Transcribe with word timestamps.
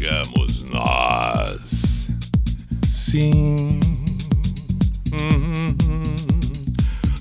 Chegamos 0.00 0.64
nós. 0.64 1.60
Sim. 2.86 3.54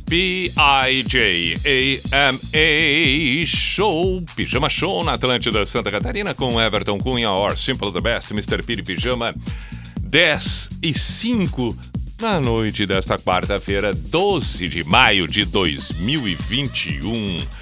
B-I-J-A-M-A 0.08 0.56
Show, 3.46 4.23
Pijama 4.34 4.70
Show 4.70 5.04
na 5.04 5.12
Atlântida 5.12 5.66
Santa 5.66 5.92
Catarina 5.92 6.34
com 6.34 6.62
Everton 6.62 7.00
Cunha, 7.00 7.32
or 7.32 7.58
Simple 7.58 7.92
the 7.92 8.00
Best, 8.00 8.32
Mr. 8.32 8.64
Piri 8.64 8.82
Pijama, 8.82 9.36
10 10.02 10.70
e 10.82 10.94
5 10.94 11.68
na 12.22 12.40
noite 12.40 12.86
desta 12.86 13.18
quarta-feira, 13.18 13.94
12 13.94 14.70
de 14.70 14.86
maio 14.86 15.28
de 15.28 15.44
2021. 15.44 17.59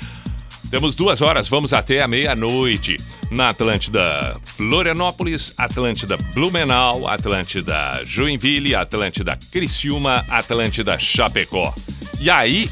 Temos 0.69 0.95
duas 0.95 1.21
horas, 1.21 1.47
vamos 1.47 1.71
até 1.71 2.01
a 2.01 2.07
meia-noite 2.07 2.97
na 3.31 3.49
Atlântida 3.49 4.35
Florianópolis, 4.43 5.53
Atlântida 5.57 6.17
Blumenau, 6.33 7.07
Atlântida 7.07 8.03
Joinville, 8.05 8.75
Atlântida 8.75 9.37
Criciúma, 9.51 10.25
Atlântida 10.29 10.99
Chapecó. 10.99 11.73
E 12.19 12.29
aí, 12.29 12.69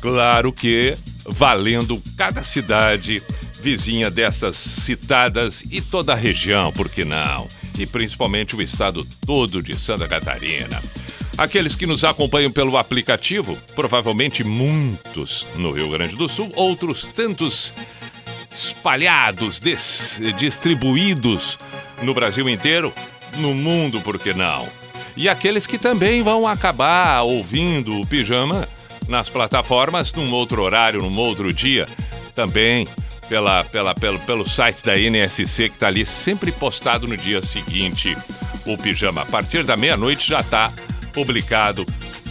claro 0.00 0.50
que 0.50 0.96
valendo 1.26 2.02
cada 2.16 2.42
cidade 2.42 3.22
vizinha 3.60 4.10
dessas 4.10 4.56
citadas 4.56 5.64
e 5.70 5.82
toda 5.82 6.12
a 6.12 6.16
região, 6.16 6.72
por 6.72 6.88
que 6.88 7.04
não? 7.04 7.46
E 7.78 7.86
principalmente 7.86 8.56
o 8.56 8.62
estado 8.62 9.06
todo 9.26 9.62
de 9.62 9.78
Santa 9.78 10.08
Catarina. 10.08 10.80
Aqueles 11.38 11.76
que 11.76 11.86
nos 11.86 12.04
acompanham 12.04 12.50
pelo 12.50 12.76
aplicativo, 12.76 13.56
provavelmente 13.76 14.42
muitos 14.42 15.46
no 15.54 15.70
Rio 15.70 15.88
Grande 15.88 16.16
do 16.16 16.28
Sul, 16.28 16.50
outros 16.56 17.04
tantos 17.04 17.72
espalhados, 18.50 19.60
distribuídos 20.36 21.56
no 22.02 22.12
Brasil 22.12 22.48
inteiro, 22.48 22.92
no 23.36 23.54
mundo, 23.54 24.00
por 24.00 24.18
que 24.18 24.34
não? 24.34 24.68
E 25.16 25.28
aqueles 25.28 25.64
que 25.64 25.78
também 25.78 26.24
vão 26.24 26.46
acabar 26.46 27.22
ouvindo 27.22 28.00
o 28.00 28.06
pijama 28.06 28.66
nas 29.06 29.28
plataformas 29.28 30.12
num 30.12 30.32
outro 30.32 30.60
horário, 30.62 31.00
num 31.00 31.16
outro 31.20 31.52
dia, 31.52 31.86
também 32.34 32.84
pela, 33.28 33.62
pela, 33.62 33.94
pelo, 33.94 34.18
pelo 34.20 34.48
site 34.48 34.82
da 34.82 34.98
NSC 34.98 35.68
que 35.68 35.74
está 35.74 35.86
ali 35.86 36.04
sempre 36.04 36.50
postado 36.50 37.06
no 37.06 37.16
dia 37.16 37.40
seguinte 37.42 38.16
o 38.66 38.76
pijama. 38.76 39.22
A 39.22 39.26
partir 39.26 39.62
da 39.62 39.76
meia-noite 39.76 40.28
já 40.28 40.40
está 40.40 40.72
publicado 41.08 41.84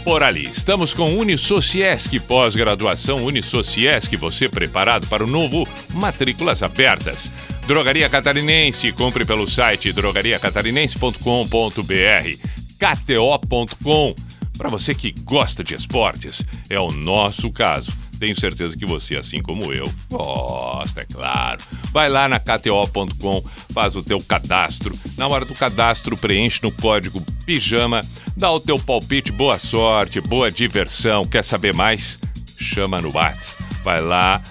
por 0.04 0.22
ali. 0.22 0.44
Estamos 0.44 0.94
com 0.94 1.18
Unisociesc, 1.18 2.18
pós-graduação 2.20 3.24
Unisociesc, 3.24 4.16
você 4.16 4.48
preparado 4.48 5.06
para 5.06 5.24
o 5.24 5.26
novo 5.26 5.68
Matrículas 5.92 6.62
Abertas. 6.62 7.30
Drogaria 7.66 8.08
Catarinense, 8.08 8.90
compre 8.92 9.26
pelo 9.26 9.46
site 9.46 9.92
drogariacatarinense.com.br, 9.92 12.38
kto.com. 12.78 14.14
Para 14.56 14.70
você 14.70 14.94
que 14.94 15.12
gosta 15.24 15.62
de 15.62 15.74
esportes, 15.74 16.42
é 16.70 16.80
o 16.80 16.90
nosso 16.90 17.50
caso. 17.50 18.07
Tenho 18.18 18.38
certeza 18.38 18.76
que 18.76 18.84
você, 18.84 19.16
assim 19.16 19.40
como 19.40 19.72
eu, 19.72 19.84
gosta, 20.10 21.02
é 21.02 21.04
claro. 21.04 21.62
Vai 21.92 22.08
lá 22.08 22.28
na 22.28 22.40
kto.com, 22.40 23.42
faz 23.72 23.94
o 23.94 24.02
teu 24.02 24.20
cadastro. 24.20 24.96
Na 25.16 25.28
hora 25.28 25.44
do 25.44 25.54
cadastro, 25.54 26.16
preenche 26.16 26.60
no 26.62 26.72
código 26.72 27.24
PIJAMA, 27.46 28.00
dá 28.36 28.50
o 28.50 28.60
teu 28.60 28.78
palpite, 28.78 29.30
boa 29.30 29.58
sorte, 29.58 30.20
boa 30.20 30.50
diversão. 30.50 31.24
Quer 31.24 31.44
saber 31.44 31.74
mais? 31.74 32.18
Chama 32.58 33.00
no 33.00 33.14
WhatsApp. 33.14 33.62
Vai 33.84 34.00
lá, 34.00 34.42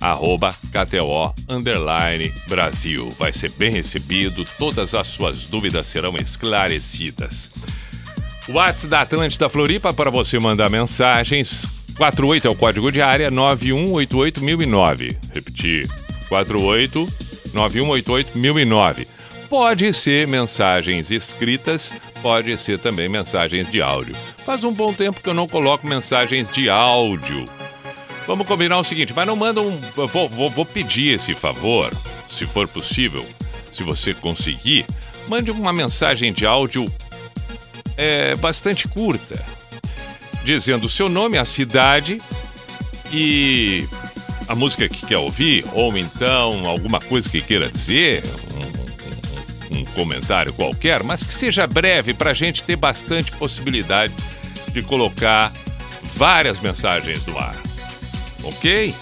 arroba 0.00 0.50
KTO 0.50 1.34
underline 1.48 2.30
Brasil. 2.46 3.08
Vai 3.18 3.32
ser 3.32 3.50
bem 3.52 3.70
recebido, 3.70 4.44
todas 4.58 4.94
as 4.94 5.06
suas 5.06 5.48
dúvidas 5.48 5.86
serão 5.86 6.14
esclarecidas. 6.18 7.54
WhatsApp 8.48 8.86
da 8.88 9.00
Atlântida 9.00 9.48
Floripa 9.48 9.94
para 9.94 10.10
você 10.10 10.38
mandar 10.38 10.68
mensagens 10.68 11.83
48 11.96 12.46
é 12.46 12.50
o 12.50 12.54
código 12.54 12.90
de 12.90 13.00
área 13.00 13.30
9188009. 13.30 15.16
Repetir. 15.34 15.88
48 16.28 17.06
9188009. 17.54 19.06
Pode 19.48 19.92
ser 19.94 20.26
mensagens 20.26 21.10
escritas, 21.10 21.92
pode 22.20 22.58
ser 22.58 22.78
também 22.78 23.08
mensagens 23.08 23.70
de 23.70 23.80
áudio. 23.80 24.14
Faz 24.44 24.64
um 24.64 24.72
bom 24.72 24.92
tempo 24.92 25.20
que 25.20 25.28
eu 25.28 25.34
não 25.34 25.46
coloco 25.46 25.86
mensagens 25.86 26.50
de 26.50 26.68
áudio. 26.68 27.44
Vamos 28.26 28.48
combinar 28.48 28.78
o 28.78 28.84
seguinte, 28.84 29.12
mas 29.14 29.26
não 29.26 29.36
manda 29.36 29.60
um. 29.60 29.78
Vou, 29.94 30.28
vou, 30.28 30.50
vou 30.50 30.64
pedir 30.64 31.14
esse 31.14 31.34
favor, 31.34 31.92
se 31.94 32.46
for 32.46 32.66
possível, 32.66 33.24
se 33.72 33.84
você 33.84 34.14
conseguir, 34.14 34.84
mande 35.28 35.50
uma 35.50 35.72
mensagem 35.72 36.32
de 36.32 36.46
áudio 36.46 36.84
é, 37.96 38.34
bastante 38.36 38.88
curta 38.88 39.53
dizendo 40.44 40.86
o 40.86 40.90
seu 40.90 41.08
nome, 41.08 41.38
a 41.38 41.44
cidade 41.44 42.20
e 43.10 43.86
a 44.46 44.54
música 44.54 44.88
que 44.88 45.06
quer 45.06 45.18
ouvir, 45.18 45.64
ou 45.72 45.96
então 45.96 46.66
alguma 46.66 47.00
coisa 47.00 47.28
que 47.28 47.40
queira 47.40 47.68
dizer, 47.68 48.22
um, 49.72 49.78
um, 49.78 49.84
comentário 49.86 50.52
qualquer, 50.52 51.02
mas 51.02 51.22
que 51.22 51.32
seja 51.32 51.66
breve 51.66 52.12
para 52.12 52.30
a 52.30 52.34
gente 52.34 52.62
ter 52.62 52.76
bastante 52.76 53.32
possibilidade 53.32 54.12
de 54.72 54.82
colocar 54.82 55.50
várias 56.14 56.60
mensagens 56.60 57.24
no 57.26 57.38
ar. 57.38 57.56
Ok? 58.42 58.94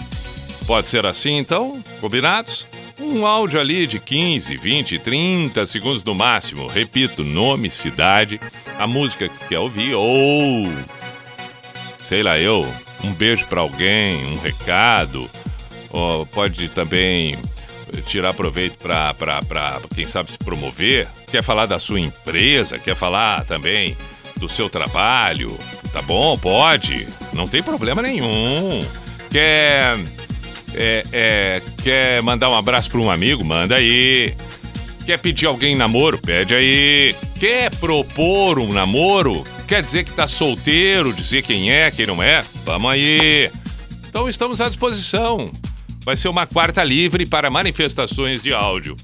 Pode 0.65 0.87
ser 0.87 1.05
assim 1.05 1.37
então? 1.37 1.83
Combinados? 1.99 2.65
Um 2.99 3.25
áudio 3.25 3.59
ali 3.59 3.85
de 3.85 3.99
15, 3.99 4.55
20, 4.55 4.99
30 4.99 5.67
segundos 5.67 6.03
no 6.03 6.15
máximo. 6.15 6.67
Repito, 6.67 7.23
nome, 7.23 7.69
cidade, 7.69 8.39
a 8.79 8.87
música 8.87 9.27
que 9.27 9.47
quer 9.47 9.59
ouvir 9.59 9.93
ou 9.95 10.71
sei 12.13 12.21
lá 12.21 12.37
eu, 12.37 12.63
um 13.03 13.11
beijo 13.13 13.43
para 13.47 13.61
alguém, 13.61 14.23
um 14.23 14.39
recado, 14.39 15.27
ou 15.89 16.23
pode 16.27 16.69
também 16.69 17.35
tirar 18.05 18.35
proveito 18.35 18.77
para, 18.77 19.81
quem 19.95 20.05
sabe, 20.05 20.31
se 20.31 20.37
promover, 20.37 21.07
quer 21.31 21.41
falar 21.41 21.65
da 21.65 21.79
sua 21.79 21.99
empresa, 21.99 22.77
quer 22.77 22.95
falar 22.95 23.43
também 23.45 23.97
do 24.39 24.47
seu 24.47 24.69
trabalho, 24.69 25.57
tá 25.91 26.03
bom? 26.03 26.37
Pode, 26.37 27.07
não 27.33 27.47
tem 27.47 27.63
problema 27.63 28.03
nenhum. 28.03 28.79
Quer, 29.31 29.97
é, 30.75 31.03
é, 31.11 31.61
quer 31.81 32.21
mandar 32.21 32.51
um 32.51 32.55
abraço 32.55 32.91
para 32.91 32.99
um 32.99 33.09
amigo? 33.09 33.43
Manda 33.43 33.73
aí. 33.73 34.35
Quer 35.05 35.17
pedir 35.17 35.47
alguém 35.47 35.75
namoro? 35.75 36.17
Pede 36.17 36.55
aí. 36.55 37.13
Quer 37.37 37.75
propor 37.75 38.57
um 38.57 38.71
namoro? 38.71 39.43
Quer 39.67 39.83
dizer 39.83 40.05
que 40.05 40.13
tá 40.13 40.27
solteiro, 40.27 41.11
dizer 41.11 41.41
quem 41.41 41.69
é, 41.69 41.91
quem 41.91 42.05
não 42.05 42.23
é? 42.23 42.41
Vamos 42.63 42.91
aí. 42.91 43.51
Então 44.07 44.29
estamos 44.29 44.61
à 44.61 44.69
disposição. 44.69 45.37
Vai 46.05 46.15
ser 46.15 46.29
uma 46.29 46.47
quarta 46.47 46.81
livre 46.83 47.25
para 47.25 47.49
manifestações 47.49 48.41
de 48.41 48.53
áudio. 48.53 48.95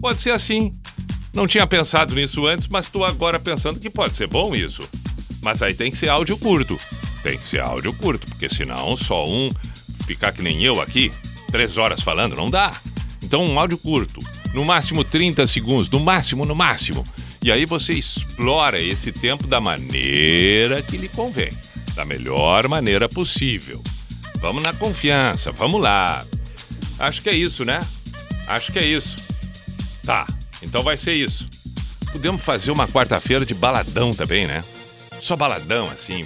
Pode 0.00 0.20
ser 0.20 0.32
assim. 0.32 0.72
Não 1.32 1.46
tinha 1.46 1.66
pensado 1.66 2.16
nisso 2.16 2.46
antes, 2.46 2.66
mas 2.66 2.86
estou 2.86 3.04
agora 3.04 3.38
pensando 3.38 3.78
que 3.78 3.90
pode 3.90 4.16
ser 4.16 4.26
bom 4.26 4.56
isso. 4.56 4.82
Mas 5.42 5.62
aí 5.62 5.74
tem 5.74 5.90
que 5.90 5.96
ser 5.96 6.08
áudio 6.08 6.36
curto. 6.36 6.76
Tem 7.22 7.38
que 7.38 7.44
ser 7.44 7.60
áudio 7.60 7.92
curto, 7.94 8.26
porque 8.26 8.48
senão 8.48 8.96
só 8.96 9.24
um 9.24 9.48
ficar 10.04 10.32
que 10.32 10.42
nem 10.42 10.62
eu 10.64 10.80
aqui, 10.80 11.12
três 11.50 11.78
horas 11.78 12.02
falando, 12.02 12.34
não 12.34 12.50
dá. 12.50 12.70
Então 13.22 13.44
um 13.44 13.58
áudio 13.58 13.78
curto 13.78 14.18
no 14.54 14.64
máximo 14.64 15.04
30 15.04 15.46
segundos, 15.48 15.90
no 15.90 15.98
máximo, 15.98 16.46
no 16.46 16.54
máximo. 16.54 17.04
E 17.42 17.50
aí 17.50 17.66
você 17.66 17.92
explora 17.92 18.80
esse 18.80 19.10
tempo 19.12 19.46
da 19.48 19.60
maneira 19.60 20.80
que 20.80 20.96
lhe 20.96 21.08
convém, 21.08 21.50
da 21.94 22.04
melhor 22.04 22.68
maneira 22.68 23.08
possível. 23.08 23.82
Vamos 24.40 24.62
na 24.62 24.72
confiança, 24.72 25.50
vamos 25.52 25.82
lá. 25.82 26.24
Acho 27.00 27.20
que 27.20 27.28
é 27.28 27.34
isso, 27.34 27.64
né? 27.64 27.80
Acho 28.46 28.72
que 28.72 28.78
é 28.78 28.86
isso. 28.86 29.16
Tá, 30.04 30.24
então 30.62 30.82
vai 30.82 30.96
ser 30.96 31.14
isso. 31.14 31.50
Podemos 32.12 32.40
fazer 32.40 32.70
uma 32.70 32.86
quarta-feira 32.86 33.44
de 33.44 33.54
baladão 33.54 34.14
também, 34.14 34.46
né? 34.46 34.62
Só 35.20 35.34
baladão, 35.34 35.90
assim. 35.90 36.20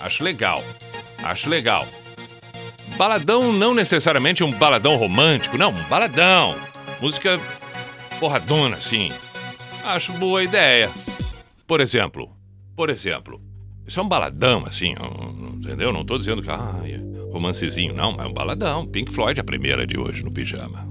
Acho 0.00 0.22
legal. 0.22 0.62
Acho 1.22 1.48
legal. 1.48 1.86
Baladão 2.98 3.52
não 3.52 3.72
necessariamente 3.72 4.44
um 4.44 4.50
baladão 4.50 4.96
romântico, 4.96 5.56
não, 5.56 5.70
um 5.70 5.84
baladão 5.84 6.54
música 7.04 7.38
porradona 8.18 8.76
assim. 8.76 9.10
Acho 9.84 10.10
boa 10.14 10.42
ideia. 10.42 10.90
Por 11.66 11.82
exemplo, 11.82 12.30
por 12.74 12.88
exemplo, 12.88 13.42
isso 13.86 14.00
é 14.00 14.02
um 14.02 14.08
baladão 14.08 14.64
assim, 14.66 14.94
entendeu? 15.54 15.92
Não 15.92 16.02
tô 16.02 16.16
dizendo 16.16 16.40
que 16.40 16.48
ah, 16.48 16.80
romancezinho, 17.30 17.92
não, 17.92 18.12
mas 18.12 18.24
é 18.24 18.28
um 18.30 18.32
baladão. 18.32 18.86
Pink 18.86 19.12
Floyd, 19.12 19.38
a 19.38 19.44
primeira 19.44 19.86
de 19.86 19.98
hoje 19.98 20.24
no 20.24 20.32
pijama. 20.32 20.88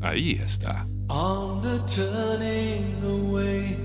Aí 0.00 0.34
está. 0.34 0.86
On 1.10 1.60
the 1.60 1.80
turning 1.92 3.02
away 3.02 3.76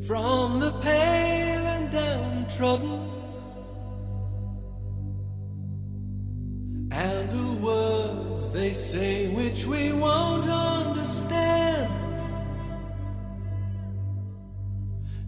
from 0.00 0.60
the 0.60 0.72
pale 0.82 1.66
and 1.66 1.90
downtrodden 1.90 3.17
and 6.90 7.30
the 7.30 7.64
words 7.64 8.50
they 8.50 8.72
say 8.72 9.28
which 9.28 9.66
we 9.66 9.92
won't 9.92 10.48
understand. 10.48 11.92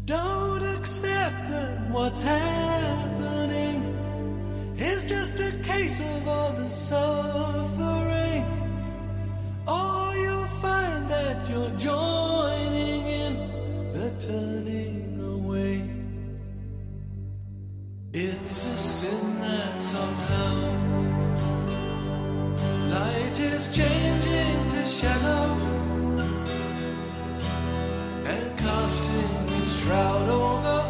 Don't 0.06 0.62
accept 0.62 1.50
that 1.50 1.90
what's 1.90 2.20
happening 2.20 3.82
is 4.76 5.04
just 5.04 5.38
a 5.40 5.52
case 5.62 6.00
of 6.00 6.28
all 6.28 6.52
the 6.52 6.68
suffering. 6.68 8.44
Or 9.68 10.14
you'll 10.16 10.46
find 10.62 11.10
that 11.10 11.48
you're 11.48 11.76
joining 11.76 13.06
in 13.06 13.92
the 13.92 14.10
turning 14.18 15.20
away. 15.22 15.88
It's 18.12 18.66
a 18.66 18.76
sin 18.76 19.40
that 19.40 19.80
somehow 19.80 21.29
Light 22.90 23.38
is 23.38 23.68
changing 23.70 24.68
to 24.70 24.84
shadow 24.84 25.54
and 28.26 28.58
casting 28.58 29.58
its 29.58 29.76
shroud 29.80 30.28
over 30.28 30.89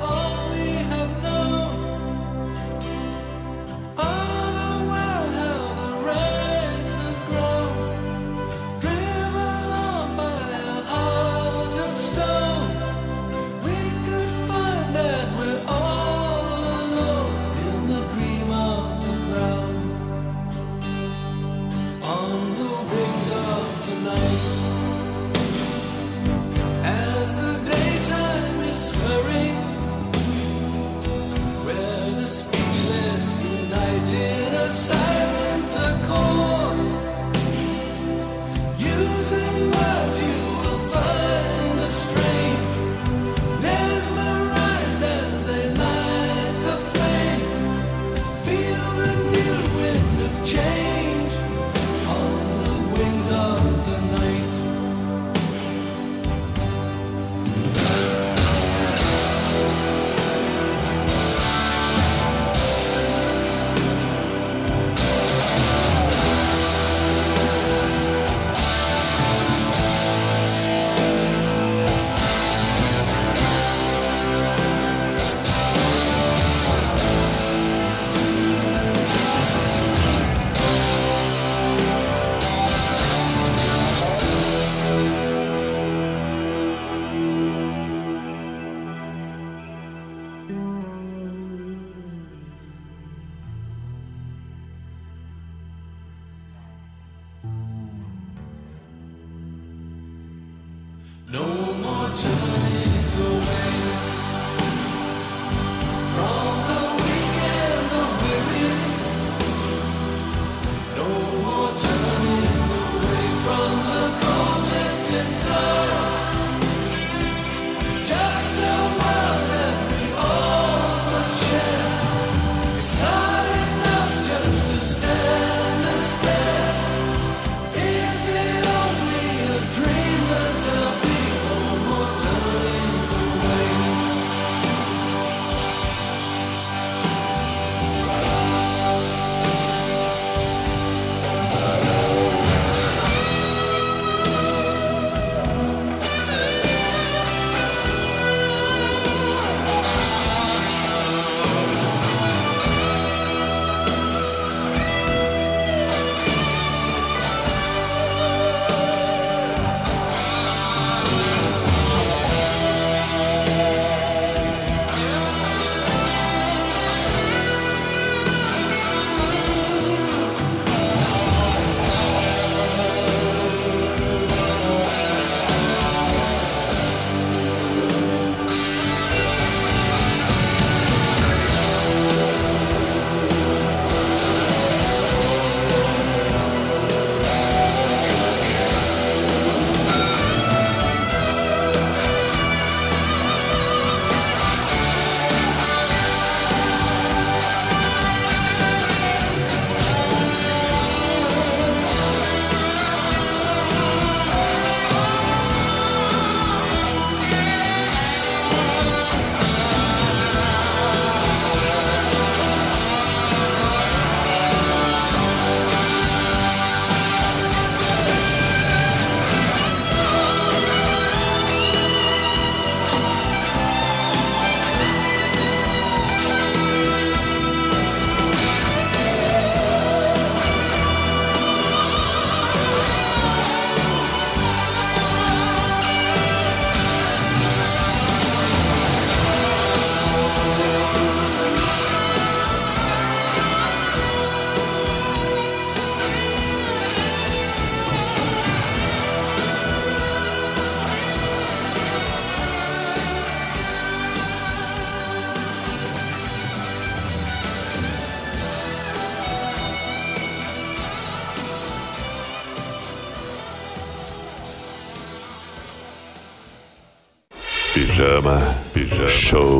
pijama, 269.01 269.09
show 269.09 269.60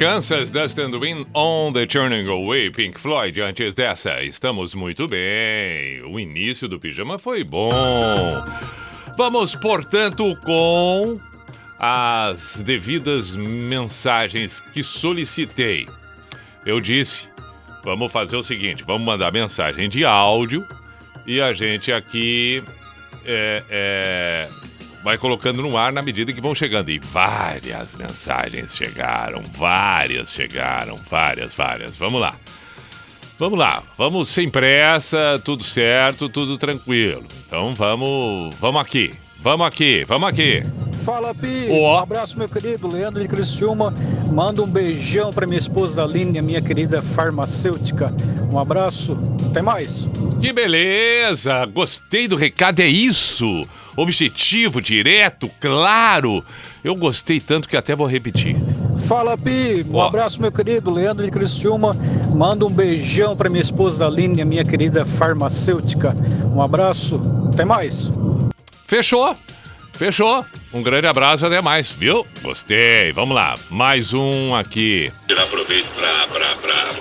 Kansas 0.00 0.50
Dust 0.50 0.78
and 0.78 0.98
Wind 0.98 1.26
on 1.34 1.74
the 1.74 1.86
Turning 1.86 2.26
Away, 2.26 2.70
Pink 2.70 2.98
Floyd. 2.98 3.38
Antes 3.38 3.74
dessa, 3.74 4.22
estamos 4.22 4.74
muito 4.74 5.06
bem. 5.06 6.02
O 6.04 6.18
início 6.18 6.66
do 6.66 6.80
pijama 6.80 7.18
foi 7.18 7.44
bom. 7.44 7.68
Vamos, 9.18 9.54
portanto, 9.54 10.34
com 10.42 11.18
as 11.78 12.56
devidas 12.64 13.32
mensagens 13.32 14.62
que 14.72 14.82
solicitei. 14.82 15.86
Eu 16.64 16.80
disse, 16.80 17.28
vamos 17.84 18.10
fazer 18.10 18.36
o 18.36 18.42
seguinte: 18.42 18.82
vamos 18.82 19.02
mandar 19.02 19.30
mensagem 19.30 19.86
de 19.86 20.02
áudio 20.02 20.66
e 21.26 21.42
a 21.42 21.52
gente 21.52 21.92
aqui 21.92 22.64
é, 23.26 23.62
é, 23.68 24.48
vai 25.02 25.18
colocando 25.18 25.62
no 25.62 25.76
ar 25.76 25.92
na 25.92 26.02
medida 26.02 26.32
que 26.32 26.40
vão 26.40 26.54
chegando. 26.54 26.90
E 26.90 26.98
várias 26.98 27.94
mensagens 27.94 28.74
chegaram, 28.74 29.42
várias 29.56 30.30
chegaram, 30.30 30.96
várias, 31.10 31.54
várias. 31.54 31.96
Vamos 31.96 32.20
lá. 32.20 32.34
Vamos 33.38 33.58
lá, 33.58 33.82
vamos 33.96 34.28
sem 34.28 34.50
pressa, 34.50 35.40
tudo 35.42 35.64
certo, 35.64 36.28
tudo 36.28 36.58
tranquilo. 36.58 37.24
Então 37.46 37.74
vamos, 37.74 38.54
vamos 38.60 38.82
aqui, 38.82 39.14
vamos 39.38 39.66
aqui, 39.66 40.04
vamos 40.06 40.28
aqui. 40.28 40.62
Fala, 41.04 41.34
Pi. 41.34 41.68
Ó. 41.70 41.96
Um 41.96 41.98
abraço, 41.98 42.36
meu 42.36 42.48
querido 42.48 42.86
Leandro 42.86 43.22
de 43.22 43.28
Criciúma. 43.28 43.94
Manda 44.30 44.62
um 44.62 44.66
beijão 44.66 45.32
pra 45.32 45.46
minha 45.46 45.58
esposa 45.58 46.04
Aline, 46.04 46.42
minha 46.42 46.60
querida 46.60 47.00
farmacêutica. 47.00 48.14
Um 48.52 48.58
abraço. 48.58 49.16
Até 49.50 49.62
mais. 49.62 50.06
Que 50.40 50.52
beleza! 50.52 51.64
Gostei 51.66 52.28
do 52.28 52.36
recado, 52.36 52.80
é 52.80 52.86
isso! 52.86 53.66
Objetivo, 53.96 54.80
direto, 54.80 55.50
claro! 55.60 56.44
Eu 56.82 56.94
gostei 56.94 57.40
tanto 57.40 57.68
que 57.68 57.76
até 57.76 57.94
vou 57.94 58.06
repetir. 58.06 58.56
Fala, 59.06 59.36
Pi. 59.36 59.84
Um 59.88 59.96
Ó. 59.96 60.06
abraço, 60.06 60.40
meu 60.40 60.50
querido 60.50 60.90
Leandro 60.90 61.24
de 61.24 61.30
Criciúma. 61.30 61.96
Manda 62.34 62.64
um 62.64 62.70
beijão 62.70 63.36
pra 63.36 63.50
minha 63.50 63.60
esposa 63.62 64.06
Aline, 64.06 64.44
minha 64.44 64.64
querida 64.64 65.04
farmacêutica. 65.04 66.14
Um 66.54 66.62
abraço. 66.62 67.20
Até 67.52 67.64
mais. 67.64 68.10
Fechou! 68.86 69.36
Fechou! 69.92 70.44
Um 70.72 70.82
grande 70.82 71.06
abraço, 71.06 71.44
até 71.44 71.60
mais, 71.60 71.92
viu? 71.92 72.26
Gostei, 72.40 73.12
vamos 73.12 73.34
lá. 73.34 73.56
Mais 73.68 74.14
um 74.14 74.54
aqui. 74.54 75.12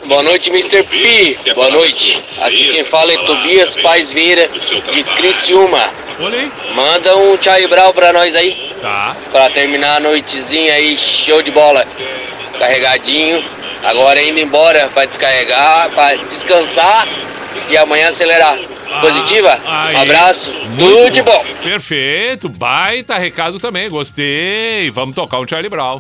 Boa 0.06 0.24
noite, 0.24 0.50
Mr. 0.50 0.84
P. 0.84 1.38
Boa 1.54 1.70
noite. 1.70 2.22
Aqui 2.42 2.70
quem 2.70 2.84
fala 2.84 3.14
é 3.14 3.18
Tobias 3.26 3.76
Paz 3.78 4.12
Vieira, 4.12 4.50
de 4.92 5.04
Criciúma. 5.04 6.09
Olha 6.20 6.38
aí. 6.40 6.52
Manda 6.76 7.16
um 7.18 7.42
Charlie 7.42 7.68
Brown 7.68 7.94
pra 7.94 8.12
nós 8.12 8.36
aí, 8.36 8.74
Tá. 8.82 9.16
pra 9.32 9.50
terminar 9.50 9.98
a 9.98 10.00
noitezinha 10.00 10.74
aí, 10.74 10.98
show 10.98 11.42
de 11.42 11.52
bola. 11.52 11.86
Carregadinho. 12.58 13.44
Agora 13.84 14.22
indo 14.22 14.40
embora 14.40 14.90
pra 14.94 15.06
descarregar, 15.06 15.90
pra 15.92 16.16
descansar 16.16 17.08
e 17.70 17.78
amanhã 17.78 18.10
acelerar. 18.10 18.58
Positiva? 19.02 19.58
Aí. 19.66 19.96
Um 19.96 20.02
abraço, 20.02 20.52
Muito 20.52 20.98
tudo 20.98 21.12
de 21.12 21.22
bom. 21.22 21.46
Perfeito, 21.64 22.50
baita 22.50 23.16
recado 23.18 23.60
também, 23.60 23.90
gostei. 23.90 24.90
Vamos 24.92 25.16
tocar 25.16 25.40
um 25.40 25.48
Charlie 25.48 25.70
Brown. 25.70 26.00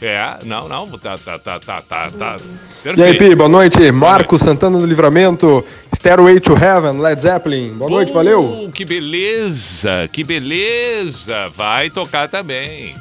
É, 0.00 0.36
não, 0.44 0.68
não, 0.68 0.88
tá, 0.98 1.18
tá, 1.18 1.38
tá, 1.38 1.60
tá, 1.60 1.82
tá, 1.82 2.08
tá. 2.18 2.36
E 2.84 2.88
aí, 2.88 2.96
Perfeito. 2.96 3.18
Pi, 3.18 3.34
boa 3.34 3.48
noite. 3.48 3.92
Marco 3.92 4.38
Santana 4.38 4.78
do 4.78 4.86
Livramento, 4.86 5.64
Stairway 6.08 6.40
to 6.40 6.54
Heaven, 6.54 7.00
Led 7.00 7.20
Zeppelin. 7.20 7.76
Boa 7.76 7.90
noite, 7.90 8.10
valeu. 8.14 8.40
Uh, 8.40 8.72
que 8.72 8.82
beleza, 8.82 10.08
que 10.10 10.24
beleza. 10.24 11.50
Vai 11.50 11.90
tocar 11.90 12.26
também. 12.30 12.96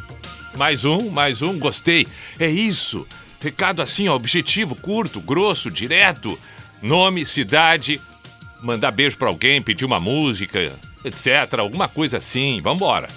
Mais 0.57 0.83
um, 0.83 1.09
mais 1.09 1.41
um, 1.41 1.57
gostei. 1.57 2.05
É 2.37 2.49
isso. 2.49 3.07
Recado 3.39 3.81
assim, 3.81 4.09
ó, 4.09 4.13
objetivo, 4.13 4.75
curto, 4.75 5.21
grosso, 5.21 5.71
direto. 5.71 6.37
Nome, 6.81 7.25
cidade, 7.25 8.01
mandar 8.61 8.91
beijo 8.91 9.17
pra 9.17 9.29
alguém, 9.29 9.61
pedir 9.61 9.85
uma 9.85 10.01
música, 10.01 10.69
etc. 11.05 11.59
Alguma 11.59 11.87
coisa 11.87 12.17
assim. 12.17 12.59
Vambora. 12.61 13.07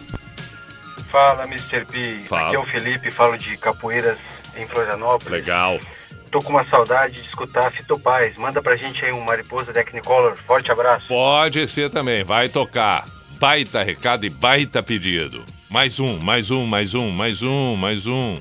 Fala, 1.11 1.49
Mr. 1.49 1.85
P. 1.85 2.21
Fala. 2.29 2.47
Aqui 2.47 2.55
é 2.55 2.59
o 2.61 2.65
Felipe, 2.65 3.11
falo 3.11 3.37
de 3.37 3.57
Capoeiras, 3.57 4.19
em 4.57 4.69
Florianópolis. 4.69 5.33
Legal. 5.33 5.81
Tô 6.31 6.41
com 6.41 6.51
uma 6.51 6.65
saudade 6.65 7.15
de 7.15 7.29
escutar 7.29 7.71
Fito 7.73 7.99
Paz. 7.99 8.37
Manda 8.37 8.63
pra 8.63 8.77
gente 8.77 9.05
aí 9.05 9.13
um 9.13 9.25
Mariposa 9.25 9.73
Technicolor. 9.73 10.37
Forte 10.47 10.71
abraço. 10.71 11.09
Pode 11.09 11.67
ser 11.69 11.91
também, 11.91 12.23
vai 12.23 12.49
tocar. 12.49 13.05
Baita 13.41 13.83
recado 13.83 14.25
e 14.25 14.31
baita 14.31 14.83
pedido. 14.83 15.45
Mais 15.69 15.99
um, 15.99 16.19
mais 16.19 16.51
um, 16.51 16.67
mais 16.67 16.95
um, 16.95 17.11
mais 17.11 17.43
um, 17.43 17.75
mais 17.75 18.07
um. 18.07 18.41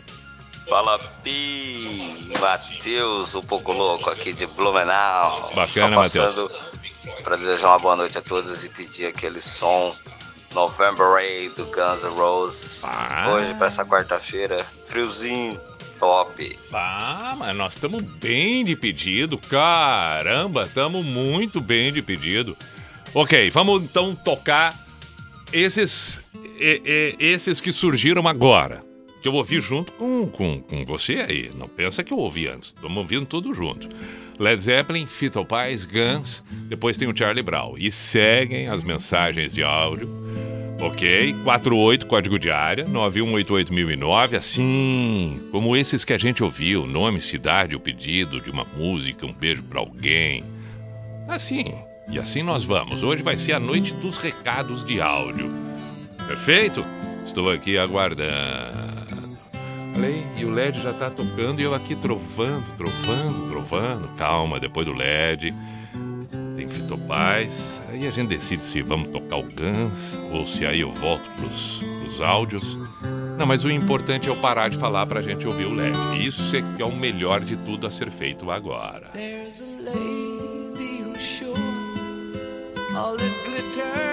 Fala 0.67 0.99
Pi, 1.23 2.31
Matheus, 2.39 3.33
um 3.33 3.41
pouco 3.41 3.71
louco 3.71 4.09
aqui 4.09 4.33
de 4.33 4.45
Blumenau. 4.45 5.51
Bacana, 5.55 5.95
passando 5.95 6.51
para 7.23 7.37
desejar 7.37 7.69
uma 7.69 7.79
boa 7.79 7.95
noite 7.95 8.19
a 8.19 8.21
todos 8.21 8.65
e 8.65 8.69
pedir 8.69 9.07
aquele 9.07 9.41
som 9.41 9.91
November 10.53 11.07
Rain 11.11 11.49
do 11.55 11.65
Guns 11.65 12.03
N' 12.03 12.15
Roses. 12.15 12.83
Ah. 12.85 13.31
Hoje 13.31 13.53
para 13.55 13.67
essa 13.67 13.83
quarta-feira, 13.83 14.63
friozinho, 14.87 15.59
top. 15.99 16.57
Ah, 16.73 17.35
mas 17.37 17.55
nós 17.55 17.73
estamos 17.75 18.01
bem 18.01 18.63
de 18.65 18.75
pedido. 18.75 19.37
Caramba, 19.37 20.63
estamos 20.63 21.05
muito 21.05 21.59
bem 21.61 21.91
de 21.91 22.01
pedido. 22.01 22.55
Ok, 23.13 23.49
vamos 23.49 23.83
então 23.83 24.15
tocar 24.15 24.73
esses, 25.51 26.21
e- 26.59 26.81
e- 27.19 27.23
esses 27.23 27.59
que 27.61 27.71
surgiram 27.71 28.27
agora. 28.27 28.83
Que 29.21 29.27
eu 29.27 29.33
ouvi 29.33 29.59
junto 29.59 29.91
com, 29.93 30.27
com, 30.27 30.61
com 30.61 30.85
você 30.85 31.15
aí. 31.15 31.51
Não 31.53 31.67
pensa 31.67 32.01
que 32.03 32.13
eu 32.13 32.17
ouvi 32.17 32.47
antes. 32.47 32.69
Estamos 32.69 32.97
ouvindo 32.97 33.25
tudo 33.25 33.53
junto. 33.53 33.89
Led 34.39 34.63
Zeppelin, 34.63 35.05
Fito 35.07 35.43
Paz, 35.43 35.83
Guns, 35.83 36.41
depois 36.69 36.95
tem 36.95 37.05
o 37.09 37.17
Charlie 37.17 37.43
Brown. 37.43 37.75
E 37.77 37.91
seguem 37.91 38.69
as 38.69 38.81
mensagens 38.81 39.53
de 39.53 39.61
áudio. 39.61 40.09
Ok? 40.81 41.35
48, 41.43 42.07
código 42.07 42.39
de 42.39 42.49
área, 42.49 42.85
9188009, 42.85 44.35
assim 44.35 45.49
como 45.51 45.75
esses 45.75 46.05
que 46.05 46.13
a 46.13 46.17
gente 46.17 46.41
ouviu, 46.41 46.87
nome, 46.87 47.19
cidade, 47.19 47.75
o 47.75 47.79
pedido 47.79 48.39
de 48.39 48.49
uma 48.49 48.63
música, 48.63 49.25
um 49.25 49.33
beijo 49.33 49.61
pra 49.63 49.81
alguém. 49.81 50.43
Assim, 51.27 51.73
e 52.09 52.17
assim 52.17 52.41
nós 52.41 52.63
vamos. 52.63 53.03
Hoje 53.03 53.21
vai 53.21 53.35
ser 53.35 53.53
a 53.53 53.59
noite 53.59 53.93
dos 53.93 54.17
recados 54.17 54.85
de 54.85 55.01
áudio. 55.01 55.51
Perfeito? 56.27 56.85
Estou 57.25 57.51
aqui 57.51 57.77
aguardando. 57.77 58.89
Falei, 59.93 60.23
e 60.39 60.45
o 60.45 60.49
LED 60.49 60.81
já 60.81 60.93
tá 60.93 61.09
tocando 61.09 61.59
e 61.59 61.63
eu 61.63 61.75
aqui 61.75 61.93
trovando, 61.93 62.65
trovando, 62.77 63.49
trovando. 63.49 64.07
Calma, 64.15 64.59
depois 64.59 64.85
do 64.85 64.93
LED 64.93 65.53
tem 66.59 66.67
Fito 66.67 66.97
Paz. 66.97 67.81
Aí 67.89 68.05
a 68.05 68.11
gente 68.11 68.27
decide 68.27 68.63
se 68.63 68.81
vamos 68.81 69.07
tocar 69.07 69.37
o 69.37 69.43
Guns 69.43 70.17
ou 70.31 70.45
se 70.45 70.65
aí 70.65 70.81
eu 70.81 70.91
volto 70.91 71.23
pros, 71.37 71.79
pros 72.01 72.21
áudios. 72.21 72.77
Não, 73.37 73.45
mas 73.45 73.63
o 73.63 73.71
importante 73.71 74.27
é 74.27 74.31
eu 74.31 74.35
parar 74.35 74.69
de 74.69 74.77
falar 74.77 75.05
pra 75.05 75.21
gente 75.21 75.47
ouvir 75.47 75.65
o 75.65 75.73
LED. 75.73 76.27
Isso 76.27 76.55
é 76.55 76.61
que 76.61 76.81
é 76.81 76.85
o 76.85 76.91
melhor 76.91 77.39
de 77.39 77.55
tudo 77.55 77.87
a 77.87 77.91
ser 77.91 78.11
feito 78.11 78.51
agora. 78.51 79.07
There's 79.13 79.61
a 79.61 79.65
lady 79.65 81.01
who's 81.01 81.21
sure 81.21 81.55
all 82.93 83.13
it 83.13 84.08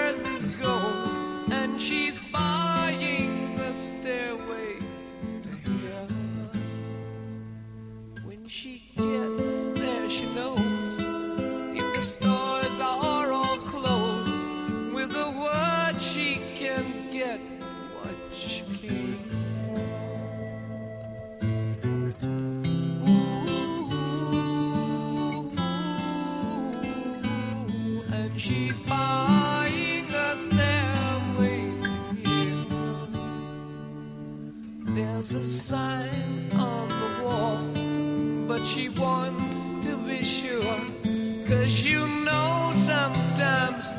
There's 35.17 35.33
a 35.33 35.45
sign 35.49 36.51
on 36.59 36.89
the 36.89 37.23
wall, 37.23 37.57
but 38.47 38.63
she 38.63 38.87
wants 38.89 39.71
to 39.81 39.97
be 39.97 40.23
sure. 40.23 40.79
Cause 41.47 41.83
you 41.83 42.07
know 42.07 42.71
sometimes 42.75 43.96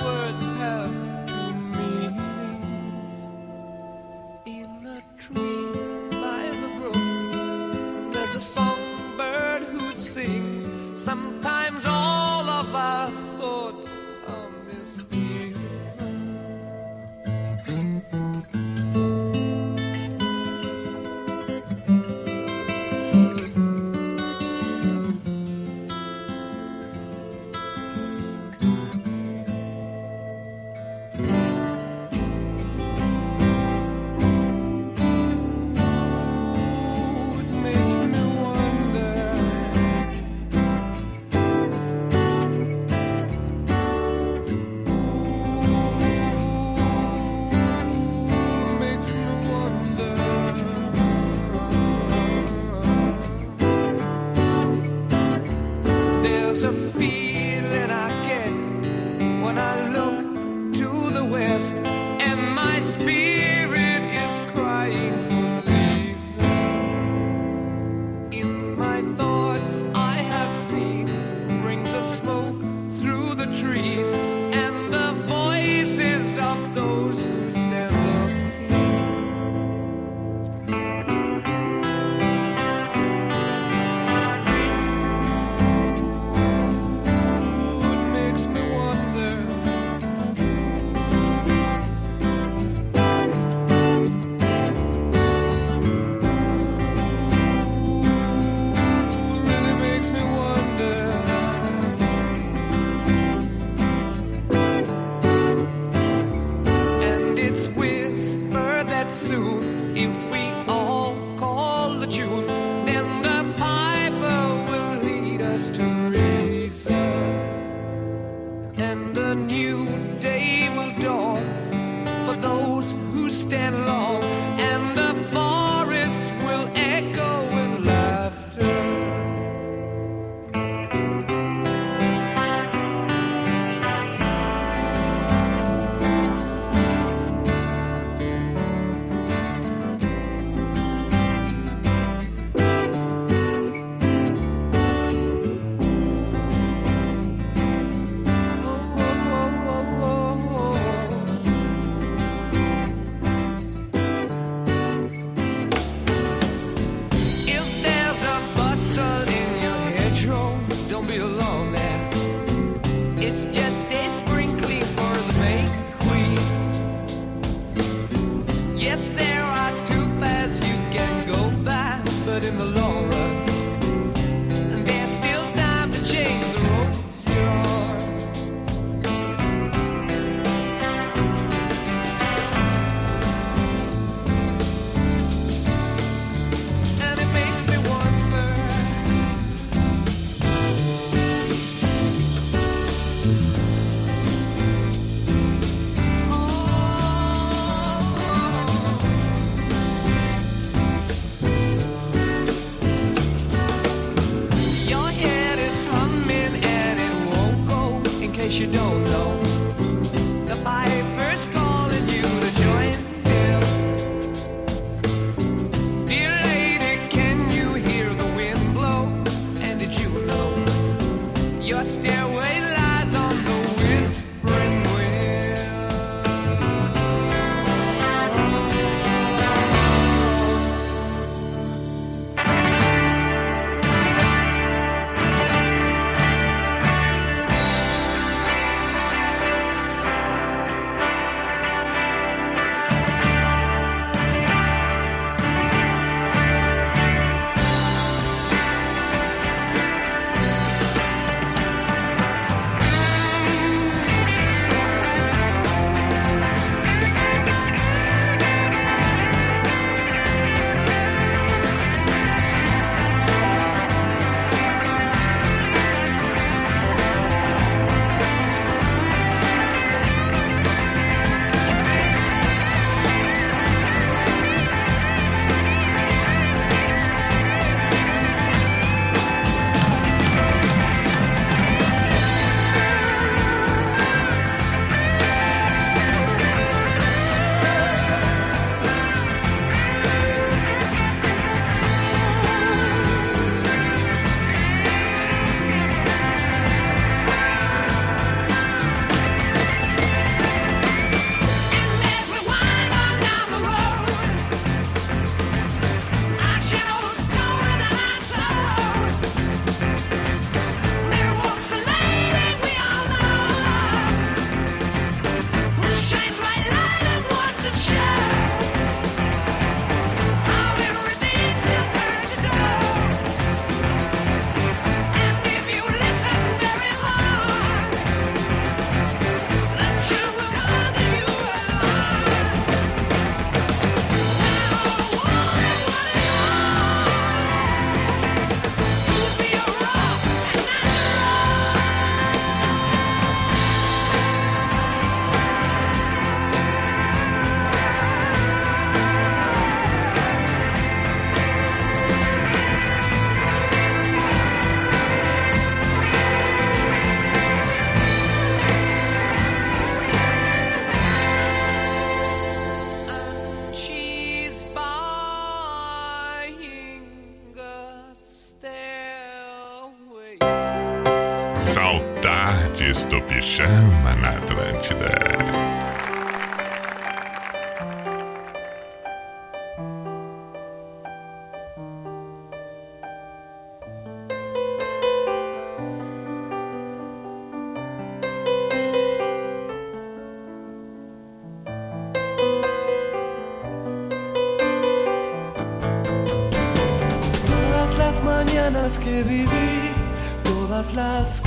last 400.98 401.38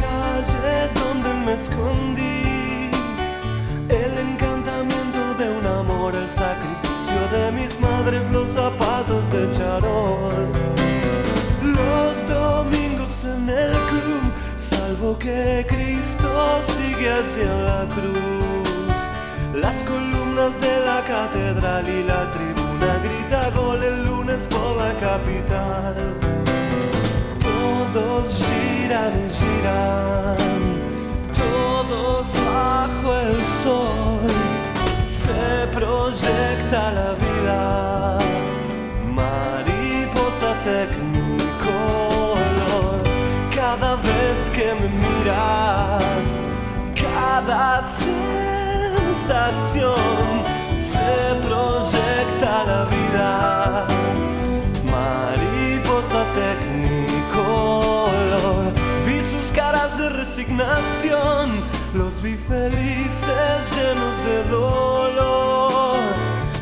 irán 29.59 30.37
todos 31.35 32.27
bajo 32.45 33.09
el 33.19 33.43
sol. 33.43 34.27
Se 35.07 35.67
proyecta 35.73 36.91
la 36.91 37.13
vida, 37.23 38.17
mariposa 39.05 40.49
tecnicolor. 40.63 41.41
Cada 43.53 43.95
vez 43.95 44.49
que 44.49 44.73
me 44.79 44.87
miras, 45.03 46.47
cada 46.95 47.81
sensación 47.81 48.21
se 50.75 51.35
proyecta 51.47 52.51
la 52.65 52.81
vida, 52.85 53.87
mariposa 54.85 56.21
tecnicolor 56.33 56.70
caras 59.53 59.97
de 59.97 60.09
resignación, 60.09 61.63
los 61.93 62.21
vi 62.21 62.35
felices 62.35 63.75
llenos 63.75 64.15
de 64.25 64.43
dolor. 64.49 65.97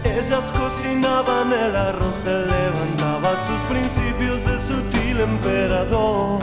Ellas 0.03 0.51
cocinaban 0.51 1.51
el 1.53 1.75
arroz, 1.75 2.15
se 2.23 2.29
levantaba 2.29 3.31
sus 3.47 3.61
principios 3.69 4.43
de 4.45 4.59
sutil 4.59 5.19
emperador. 5.19 6.39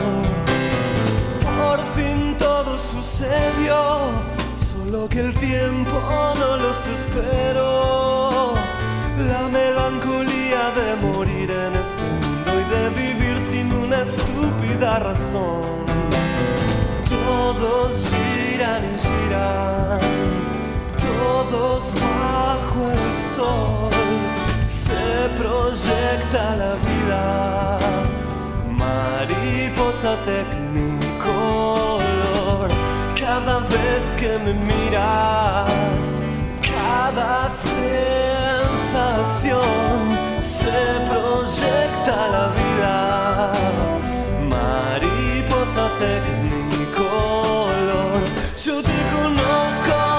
Por 1.57 1.79
fin 1.95 2.35
todo 2.37 2.77
sucedió, 2.77 3.99
solo 4.59 5.07
que 5.09 5.19
el 5.19 5.33
tiempo 5.35 6.01
no 6.39 6.57
los 6.57 6.87
esperó. 6.87 8.53
La 9.17 9.47
melancolía 9.49 10.71
de 10.75 11.07
morir 11.07 11.49
en 11.51 11.75
este 11.75 12.03
mundo 12.21 12.51
y 12.61 12.63
de 12.73 12.89
vivir 13.01 13.41
sin 13.41 13.71
una 13.73 14.01
estúpida 14.01 14.99
razón. 14.99 16.06
Todos 17.27 17.91
giran 18.09 18.83
y 18.85 18.95
giran, 19.05 19.99
todos 21.07 21.83
bajo 22.23 22.79
el 22.89 23.05
sol. 23.13 23.91
Se 24.65 25.05
proyecta 25.35 26.43
la 26.55 26.73
vida, 26.87 27.25
mariposa 28.69 30.11
tecnicolor. 30.23 31.17
Cada 33.19 33.59
vez 33.75 34.03
que 34.17 34.31
me 34.45 34.53
miras, 34.53 36.21
cada 36.61 37.49
sensación 37.49 37.87
se 40.39 40.77
proyecta 41.09 42.15
la 42.35 42.45
vida. 42.61 42.97
Mariposa 44.47 45.83
tecnicolor. 45.99 46.66
Yo 48.67 48.81
te 48.81 48.91
conozco 49.13 50.16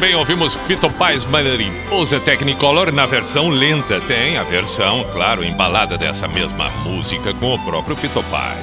bem, 0.00 0.14
ouvimos 0.14 0.54
Fito 0.54 0.88
Paz 0.88 1.26
Mariposa 1.26 2.18
Technicolor 2.20 2.90
na 2.90 3.04
versão 3.04 3.50
lenta. 3.50 4.00
Tem 4.00 4.38
a 4.38 4.42
versão, 4.42 5.04
claro, 5.12 5.44
embalada 5.44 5.98
dessa 5.98 6.26
mesma 6.26 6.70
música 6.84 7.34
com 7.34 7.54
o 7.54 7.58
próprio 7.58 7.94
Fito 7.94 8.22
Paz. 8.30 8.58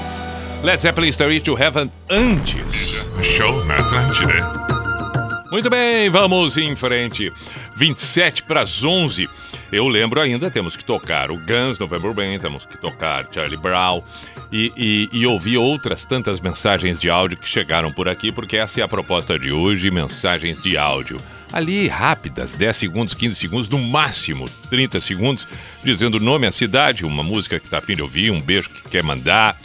Led 0.63 0.81
Zeppelin 0.81 1.09
Story 1.09 1.39
to 1.39 1.55
Heaven 1.55 1.91
antes. 2.09 3.07
Show 3.21 3.63
na 3.65 3.75
Atlântida. 3.75 4.67
Muito 5.51 5.69
bem, 5.69 6.09
vamos 6.09 6.57
em 6.57 6.75
frente. 6.75 7.31
27 7.77 8.43
para 8.43 8.61
as 8.61 8.83
11. 8.83 9.29
Eu 9.71 9.87
lembro 9.87 10.19
ainda, 10.19 10.49
temos 10.49 10.75
que 10.75 10.83
tocar 10.83 11.29
o 11.29 11.37
Guns, 11.37 11.77
November 11.77 12.11
Rain, 12.11 12.39
temos 12.39 12.65
que 12.65 12.77
tocar 12.77 13.27
Charlie 13.31 13.57
Brown 13.57 14.01
e, 14.51 14.73
e, 14.75 15.09
e 15.11 15.27
ouvir 15.27 15.57
outras 15.57 16.03
tantas 16.03 16.39
mensagens 16.39 16.97
de 16.97 17.09
áudio 17.09 17.37
que 17.37 17.47
chegaram 17.47 17.91
por 17.91 18.09
aqui, 18.09 18.31
porque 18.31 18.57
essa 18.57 18.81
é 18.81 18.83
a 18.83 18.87
proposta 18.87 19.37
de 19.37 19.51
hoje, 19.51 19.91
mensagens 19.91 20.61
de 20.61 20.77
áudio. 20.77 21.21
Ali, 21.51 21.87
rápidas, 21.87 22.53
10 22.53 22.75
segundos, 22.75 23.13
15 23.13 23.35
segundos, 23.35 23.69
no 23.69 23.77
máximo 23.77 24.49
30 24.69 24.99
segundos, 24.99 25.47
dizendo 25.83 26.15
o 26.15 26.19
nome, 26.19 26.47
a 26.47 26.51
cidade, 26.51 27.05
uma 27.05 27.23
música 27.23 27.59
que 27.59 27.65
está 27.65 27.77
afim 27.77 27.95
de 27.95 28.01
ouvir, 28.01 28.31
um 28.31 28.41
beijo 28.41 28.69
que 28.69 28.89
quer 28.89 29.03
mandar, 29.03 29.55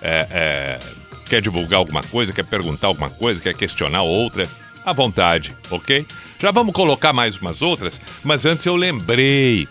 é, 0.00 0.26
é, 0.30 0.78
quer 1.26 1.40
divulgar 1.40 1.78
alguma 1.78 2.02
coisa, 2.02 2.32
quer 2.32 2.44
perguntar 2.44 2.88
alguma 2.88 3.08
coisa, 3.08 3.40
quer 3.40 3.54
questionar 3.54 4.02
outra, 4.02 4.46
à 4.84 4.92
vontade, 4.92 5.54
ok? 5.70 6.06
Já 6.42 6.50
vamos 6.50 6.74
colocar 6.74 7.12
mais 7.12 7.40
umas 7.40 7.62
outras, 7.62 8.02
mas 8.24 8.44
antes 8.44 8.66
eu 8.66 8.74
lembrei. 8.74 9.68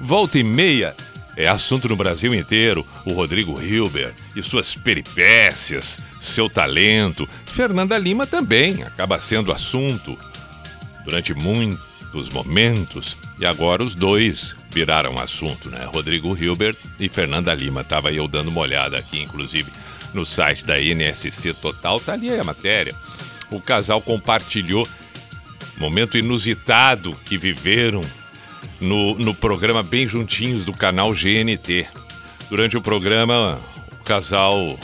Volta 0.00 0.38
e 0.38 0.42
meia 0.42 0.96
é 1.36 1.46
assunto 1.46 1.90
no 1.90 1.94
Brasil 1.94 2.34
inteiro. 2.34 2.86
O 3.04 3.12
Rodrigo 3.12 3.60
Hilber 3.60 4.14
e 4.34 4.42
suas 4.42 4.74
peripécias, 4.74 5.98
seu 6.18 6.48
talento. 6.48 7.28
Fernanda 7.44 7.98
Lima 7.98 8.26
também 8.26 8.82
acaba 8.82 9.20
sendo 9.20 9.52
assunto 9.52 10.16
durante 11.04 11.34
muitos 11.34 12.30
momentos. 12.30 13.14
E 13.38 13.44
agora 13.44 13.84
os 13.84 13.94
dois 13.94 14.56
viraram 14.70 15.18
assunto, 15.18 15.68
né? 15.68 15.86
Rodrigo 15.92 16.34
Hilbert 16.34 16.78
e 16.98 17.10
Fernanda 17.10 17.52
Lima. 17.52 17.84
Tava 17.84 18.10
eu 18.10 18.26
dando 18.26 18.48
uma 18.48 18.62
olhada 18.62 18.96
aqui, 18.96 19.20
inclusive, 19.20 19.70
no 20.14 20.24
site 20.24 20.64
da 20.64 20.80
NSC 20.80 21.52
Total. 21.52 22.00
Tá 22.00 22.14
ali 22.14 22.30
a 22.30 22.42
matéria. 22.42 22.94
O 23.50 23.60
casal 23.60 24.00
compartilhou 24.00 24.88
momento 25.78 26.18
inusitado 26.18 27.14
que 27.24 27.36
viveram 27.36 28.00
no, 28.80 29.18
no 29.18 29.34
programa 29.34 29.82
Bem 29.82 30.08
Juntinhos 30.08 30.64
do 30.64 30.72
canal 30.72 31.12
GNT. 31.12 31.86
Durante 32.48 32.76
o 32.76 32.80
programa, 32.80 33.60
o 33.92 34.04
casal 34.04 34.78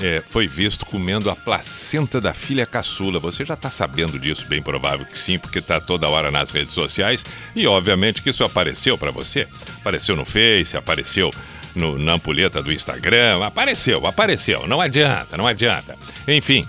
é, 0.00 0.22
foi 0.26 0.46
visto 0.46 0.86
comendo 0.86 1.30
a 1.30 1.36
placenta 1.36 2.20
da 2.20 2.32
filha 2.32 2.64
caçula. 2.64 3.18
Você 3.18 3.44
já 3.44 3.54
está 3.54 3.70
sabendo 3.70 4.18
disso, 4.18 4.46
bem 4.48 4.62
provável 4.62 5.04
que 5.04 5.16
sim, 5.16 5.38
porque 5.38 5.58
está 5.58 5.80
toda 5.80 6.08
hora 6.08 6.30
nas 6.30 6.50
redes 6.50 6.72
sociais 6.72 7.24
e 7.54 7.66
obviamente 7.66 8.22
que 8.22 8.30
isso 8.30 8.44
apareceu 8.44 8.96
para 8.96 9.10
você. 9.10 9.46
Apareceu 9.80 10.16
no 10.16 10.24
Face, 10.24 10.76
apareceu 10.76 11.30
no, 11.74 11.98
na 11.98 12.14
ampulheta 12.14 12.62
do 12.62 12.72
Instagram, 12.72 13.44
apareceu, 13.44 14.06
apareceu. 14.06 14.66
Não 14.66 14.80
adianta, 14.80 15.36
não 15.36 15.46
adianta. 15.46 15.96
Enfim, 16.26 16.66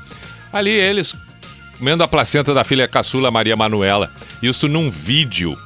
ali 0.52 0.72
eles 0.72 1.14
comendo 1.80 2.04
a 2.04 2.08
placenta 2.08 2.54
da 2.54 2.66
filha 2.66 2.88
caçula 2.90 3.32
Maria 3.32 3.56
Manuela. 3.56 4.12
Isso 4.44 4.68
num 4.68 4.90
vídeo 4.92 5.58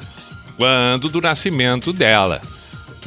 quando 0.55 1.09
do 1.09 1.19
nascimento 1.19 1.91
dela. 1.91 2.39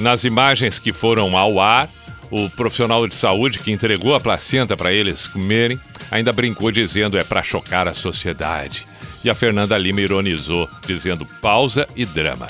Nas 0.00 0.24
imagens 0.24 0.80
que 0.80 0.92
foram 0.92 1.36
ao 1.36 1.60
ar, 1.60 1.88
o 2.30 2.50
profissional 2.50 3.06
de 3.06 3.14
saúde 3.14 3.60
que 3.60 3.70
entregou 3.70 4.14
a 4.14 4.20
placenta 4.20 4.76
para 4.76 4.92
eles 4.92 5.28
comerem 5.28 5.80
ainda 6.10 6.32
brincou 6.32 6.72
dizendo 6.72 7.16
é 7.16 7.22
para 7.22 7.44
chocar 7.44 7.86
a 7.86 7.94
sociedade. 7.94 8.84
E 9.24 9.30
a 9.30 9.34
Fernanda 9.34 9.78
Lima 9.78 10.00
ironizou 10.00 10.68
dizendo 10.86 11.24
pausa 11.40 11.86
e 11.94 12.04
drama. 12.04 12.48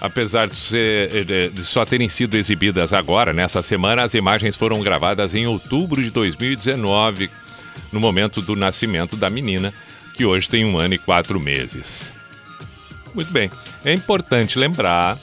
Apesar 0.00 0.48
de, 0.48 0.56
ser, 0.56 1.50
de, 1.50 1.64
só 1.64 1.84
terem 1.84 2.08
sido 2.08 2.36
exibidas 2.36 2.92
agora, 2.92 3.32
nessa 3.32 3.62
semana, 3.62 4.02
as 4.02 4.14
imagens 4.14 4.56
foram 4.56 4.80
gravadas 4.80 5.34
em 5.34 5.46
outubro 5.46 6.02
de 6.02 6.10
2019, 6.10 7.30
no 7.90 8.00
momento 8.00 8.40
do 8.40 8.56
nascimento 8.56 9.16
da 9.16 9.30
menina, 9.30 9.72
que 10.14 10.24
hoje 10.24 10.48
tem 10.48 10.64
um 10.64 10.78
ano 10.78 10.94
e 10.94 10.98
quatro 10.98 11.40
meses. 11.40 12.12
Muito 13.14 13.30
bem. 13.30 13.50
É 13.84 13.92
importante 13.92 14.58
lembrar 14.58 15.16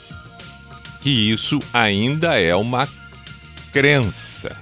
que 1.00 1.10
isso 1.30 1.58
ainda 1.72 2.38
é 2.38 2.54
uma 2.54 2.88
crença. 3.72 4.56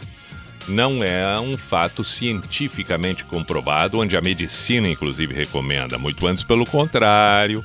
Não 0.66 1.02
é 1.02 1.38
um 1.40 1.56
fato 1.56 2.04
cientificamente 2.04 3.24
comprovado, 3.24 3.98
onde 3.98 4.16
a 4.16 4.20
medicina, 4.20 4.88
inclusive, 4.88 5.34
recomenda. 5.34 5.98
Muito 5.98 6.26
antes, 6.26 6.44
pelo 6.44 6.66
contrário. 6.66 7.64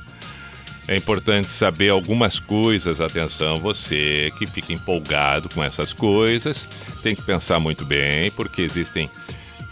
É 0.88 0.96
importante 0.96 1.48
saber 1.48 1.90
algumas 1.90 2.38
coisas. 2.38 3.00
Atenção, 3.00 3.58
você 3.58 4.30
que 4.38 4.46
fica 4.46 4.72
empolgado 4.72 5.48
com 5.48 5.62
essas 5.62 5.92
coisas, 5.92 6.66
tem 7.02 7.14
que 7.14 7.22
pensar 7.22 7.58
muito 7.58 7.84
bem, 7.84 8.30
porque 8.32 8.62
existem 8.62 9.08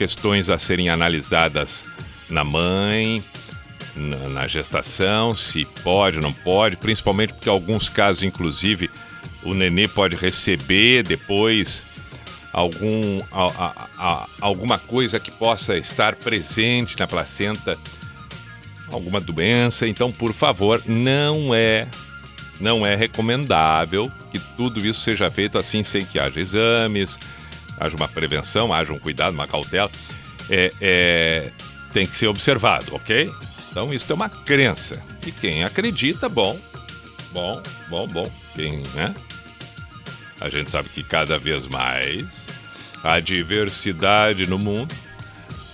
questões 0.02 0.50
a 0.50 0.58
serem 0.58 0.88
analisadas 0.88 1.84
na 2.28 2.42
mãe, 2.42 3.22
na, 3.94 4.16
na 4.30 4.48
gestação, 4.48 5.32
se 5.32 5.64
pode 5.84 6.18
não 6.18 6.32
pode, 6.32 6.76
principalmente 6.76 7.32
porque 7.34 7.48
alguns 7.48 7.88
casos, 7.88 8.24
inclusive, 8.24 8.90
o 9.44 9.54
nenê 9.54 9.86
pode 9.86 10.16
receber 10.16 11.04
depois 11.04 11.86
algum, 12.52 13.22
a- 13.30 13.64
a- 13.64 13.88
a- 13.96 14.26
alguma 14.40 14.76
coisa 14.76 15.20
que 15.20 15.30
possa 15.30 15.76
estar 15.78 16.16
presente 16.16 16.98
na 16.98 17.06
placenta, 17.06 17.78
alguma 18.90 19.20
doença. 19.20 19.86
Então, 19.86 20.10
por 20.10 20.32
favor, 20.32 20.82
não 20.84 21.54
é 21.54 21.86
não 22.60 22.84
é 22.86 22.94
recomendável 22.94 24.10
que 24.32 24.38
tudo 24.56 24.84
isso 24.84 25.00
seja 25.00 25.28
feito 25.30 25.58
assim 25.58 25.82
sem 25.82 26.04
que 26.04 26.18
haja 26.18 26.40
exames, 26.40 27.18
haja 27.78 27.96
uma 27.96 28.08
prevenção, 28.08 28.72
haja 28.72 28.92
um 28.92 28.98
cuidado, 28.98 29.34
uma 29.34 29.46
cautela. 29.46 29.90
É, 30.50 30.72
é, 30.80 31.50
tem 31.92 32.06
que 32.06 32.16
ser 32.16 32.26
observado, 32.26 32.94
ok? 32.94 33.30
Então 33.70 33.92
isso 33.92 34.10
é 34.10 34.14
uma 34.14 34.28
crença. 34.28 35.02
E 35.26 35.32
quem 35.32 35.64
acredita, 35.64 36.28
bom, 36.28 36.58
bom, 37.32 37.62
bom, 37.88 38.06
bom. 38.06 38.32
Quem, 38.54 38.82
né? 38.94 39.14
A 40.40 40.48
gente 40.48 40.70
sabe 40.70 40.88
que 40.88 41.02
cada 41.02 41.38
vez 41.38 41.66
mais 41.68 42.46
a 43.02 43.18
diversidade 43.20 44.46
no 44.46 44.58
mundo. 44.58 44.94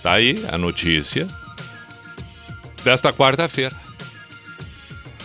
Tá 0.01 0.13
aí 0.13 0.43
a 0.51 0.57
notícia 0.57 1.27
desta 2.83 3.11
quarta-feira. 3.11 3.75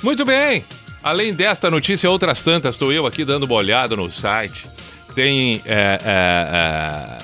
Muito 0.03 0.25
bem. 0.25 0.65
Além 1.03 1.33
desta 1.33 1.71
notícia, 1.71 2.11
outras 2.11 2.43
tantas, 2.43 2.75
estou 2.75 2.93
eu 2.93 3.07
aqui 3.07 3.25
dando 3.25 3.45
uma 3.45 3.55
olhada 3.55 3.95
no 3.95 4.11
site. 4.11 4.67
Tem, 5.15 5.63
é, 5.65 5.99
é, 6.05 6.49
é, 6.55 7.19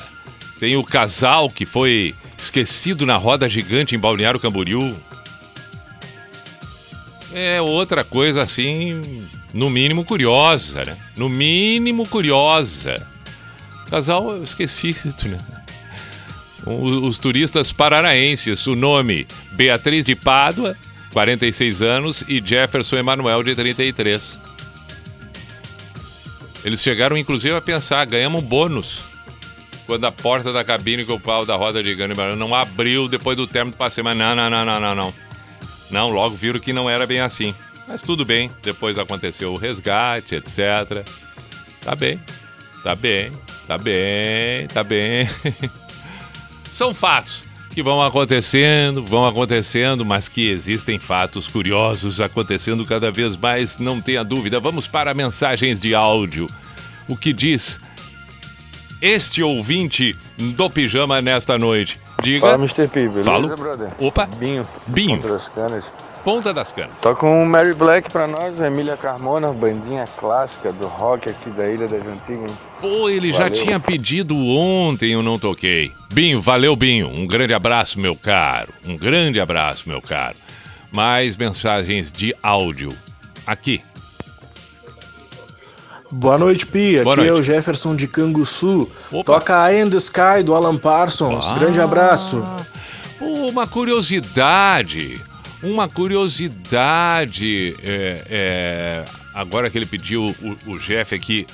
tem 0.60 0.76
o 0.76 0.84
casal 0.84 1.50
que 1.50 1.64
foi 1.66 2.14
esquecido 2.38 3.04
na 3.04 3.16
roda 3.16 3.48
gigante 3.48 3.94
em 3.94 3.98
Balneário 3.98 4.38
Camboriú. 4.40 4.96
É 7.32 7.60
outra 7.60 8.02
coisa 8.04 8.42
assim, 8.42 9.26
no 9.54 9.70
mínimo 9.70 10.04
curiosa, 10.04 10.84
né? 10.84 10.96
No 11.16 11.28
mínimo 11.28 12.06
curiosa. 12.06 13.06
Casal 13.88 14.42
esquecido, 14.42 15.14
né? 15.28 15.38
O- 16.66 17.06
Os 17.08 17.18
turistas 17.18 17.72
paranaenses, 17.72 18.66
o 18.66 18.74
nome 18.76 19.26
Beatriz 19.52 20.04
de 20.04 20.14
Pádua, 20.14 20.76
46 21.12 21.82
anos, 21.82 22.24
e 22.28 22.42
Jefferson 22.44 22.96
Emanuel, 22.96 23.42
de 23.42 23.54
33. 23.54 24.38
Eles 26.64 26.80
chegaram 26.82 27.16
inclusive 27.16 27.54
a 27.54 27.60
pensar, 27.60 28.04
ganhamos 28.06 28.42
um 28.42 28.44
bônus. 28.44 29.00
Quando 29.86 30.04
a 30.04 30.12
porta 30.12 30.52
da 30.52 30.62
cabine 30.62 31.04
com 31.04 31.14
o 31.14 31.20
pau 31.20 31.44
da 31.44 31.56
roda 31.56 31.82
de 31.82 31.90
Emanuel 31.90 32.36
não 32.36 32.54
abriu 32.54 33.08
depois 33.08 33.36
do 33.36 33.46
término 33.46 33.74
do 33.74 33.78
passeio, 33.78 34.04
mas 34.04 34.16
não, 34.16 34.36
não, 34.36 34.48
não, 34.48 34.64
não, 34.64 34.80
não, 34.80 34.94
não. 34.94 35.14
Não, 35.90 36.10
logo 36.10 36.36
viram 36.36 36.60
que 36.60 36.72
não 36.72 36.88
era 36.88 37.06
bem 37.06 37.20
assim. 37.20 37.54
Mas 37.88 38.02
tudo 38.02 38.24
bem, 38.24 38.48
depois 38.62 38.96
aconteceu 38.98 39.52
o 39.52 39.56
resgate, 39.56 40.36
etc. 40.36 41.04
Tá 41.80 41.96
bem, 41.96 42.22
tá 42.84 42.94
bem, 42.94 43.32
tá 43.66 43.76
bem, 43.76 44.68
tá 44.68 44.84
bem. 44.84 45.28
São 46.70 46.94
fatos 46.94 47.49
que 47.74 47.82
vão 47.82 48.02
acontecendo, 48.02 49.04
vão 49.04 49.26
acontecendo, 49.26 50.04
mas 50.04 50.28
que 50.28 50.50
existem 50.50 50.98
fatos 50.98 51.46
curiosos 51.46 52.20
acontecendo 52.20 52.84
cada 52.84 53.10
vez 53.10 53.36
mais, 53.36 53.78
não 53.78 54.00
tenha 54.00 54.24
dúvida. 54.24 54.58
Vamos 54.58 54.86
para 54.86 55.14
mensagens 55.14 55.78
de 55.78 55.94
áudio. 55.94 56.48
O 57.08 57.16
que 57.16 57.32
diz 57.32 57.80
este 59.00 59.42
ouvinte 59.42 60.16
do 60.36 60.68
pijama 60.68 61.22
nesta 61.22 61.56
noite? 61.56 61.98
Diga. 62.22 62.40
Fala, 62.40 62.58
Mr. 62.58 62.88
P, 62.88 63.08
beleza, 63.08 63.24
Falo. 63.24 63.56
brother? 63.56 63.90
Opa. 63.98 64.26
Binho. 64.26 64.66
Binho. 64.88 65.22
Canas. 65.54 65.90
Ponta 66.24 66.52
das 66.52 66.70
Canas. 66.70 66.92
Toca 67.00 67.24
um 67.24 67.46
Mary 67.46 67.72
Black 67.72 68.10
pra 68.12 68.26
nós, 68.26 68.60
Emília 68.60 68.96
Carmona, 68.96 69.52
bandinha 69.52 70.04
clássica 70.18 70.70
do 70.70 70.86
rock 70.86 71.30
aqui 71.30 71.48
da 71.50 71.66
Ilha 71.66 71.88
das 71.88 72.06
Antigas. 72.06 72.52
Pô, 72.78 73.08
ele 73.08 73.32
já 73.32 73.44
Valeu. 73.44 73.52
tinha 73.52 73.80
pedido 73.80 74.36
ontem, 74.36 75.12
eu 75.12 75.22
não 75.22 75.38
toquei. 75.38 75.90
Binho, 76.12 76.40
valeu, 76.40 76.76
Binho. 76.76 77.08
Um 77.08 77.26
grande 77.26 77.54
abraço, 77.54 77.98
meu 77.98 78.14
caro. 78.14 78.68
Um 78.86 78.96
grande 78.96 79.40
abraço, 79.40 79.88
meu 79.88 80.02
caro. 80.02 80.36
Mais 80.92 81.36
mensagens 81.38 82.12
de 82.12 82.34
áudio. 82.42 82.92
Aqui. 83.46 83.80
Boa 86.10 86.36
noite, 86.36 86.66
Pia. 86.66 87.02
Boa 87.02 87.14
Aqui 87.14 87.24
é 87.24 87.30
noite. 87.30 87.40
o 87.40 87.42
Jefferson 87.42 87.94
de 87.96 88.06
Canguçu. 88.08 88.90
Opa. 89.10 89.34
Toca 89.34 89.72
I 89.72 89.80
in 89.80 89.88
the 89.88 89.96
Sky 89.96 90.42
do 90.44 90.54
Alan 90.54 90.76
Parsons. 90.76 91.46
Ah. 91.50 91.58
Grande 91.58 91.80
abraço. 91.80 92.44
Uma 93.20 93.66
curiosidade. 93.66 95.20
Uma 95.62 95.88
curiosidade. 95.88 97.74
é, 97.82 98.24
é, 98.30 99.04
agora 99.34 99.70
que 99.70 99.78
ele 99.78 99.86
pediu 99.86 100.26
o, 100.26 100.70
o 100.72 100.78
Jeff 100.78 101.14
aqui, 101.14 101.46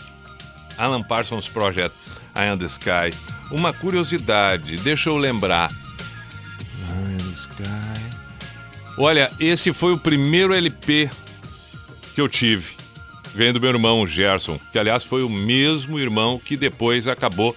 Alan 0.78 1.02
Parsons 1.02 1.48
Project, 1.48 1.96
I 2.34 2.48
Am 2.48 2.58
the 2.58 2.66
Sky. 2.66 3.16
Uma 3.50 3.72
curiosidade, 3.72 4.76
deixa 4.76 5.08
eu 5.08 5.16
lembrar. 5.16 5.70
I 5.70 5.74
Am 6.92 7.16
the 7.16 7.32
Sky. 7.32 8.06
Olha, 8.98 9.30
esse 9.38 9.72
foi 9.72 9.92
o 9.92 9.98
primeiro 9.98 10.54
LP 10.54 11.10
que 12.14 12.20
eu 12.20 12.28
tive. 12.28 12.74
Ganhei 13.34 13.52
do 13.52 13.60
meu 13.60 13.68
irmão, 13.68 14.06
Gerson, 14.06 14.58
que 14.72 14.78
aliás 14.78 15.04
foi 15.04 15.22
o 15.22 15.28
mesmo 15.28 15.98
irmão 15.98 16.40
que 16.42 16.56
depois 16.56 17.06
acabou 17.06 17.54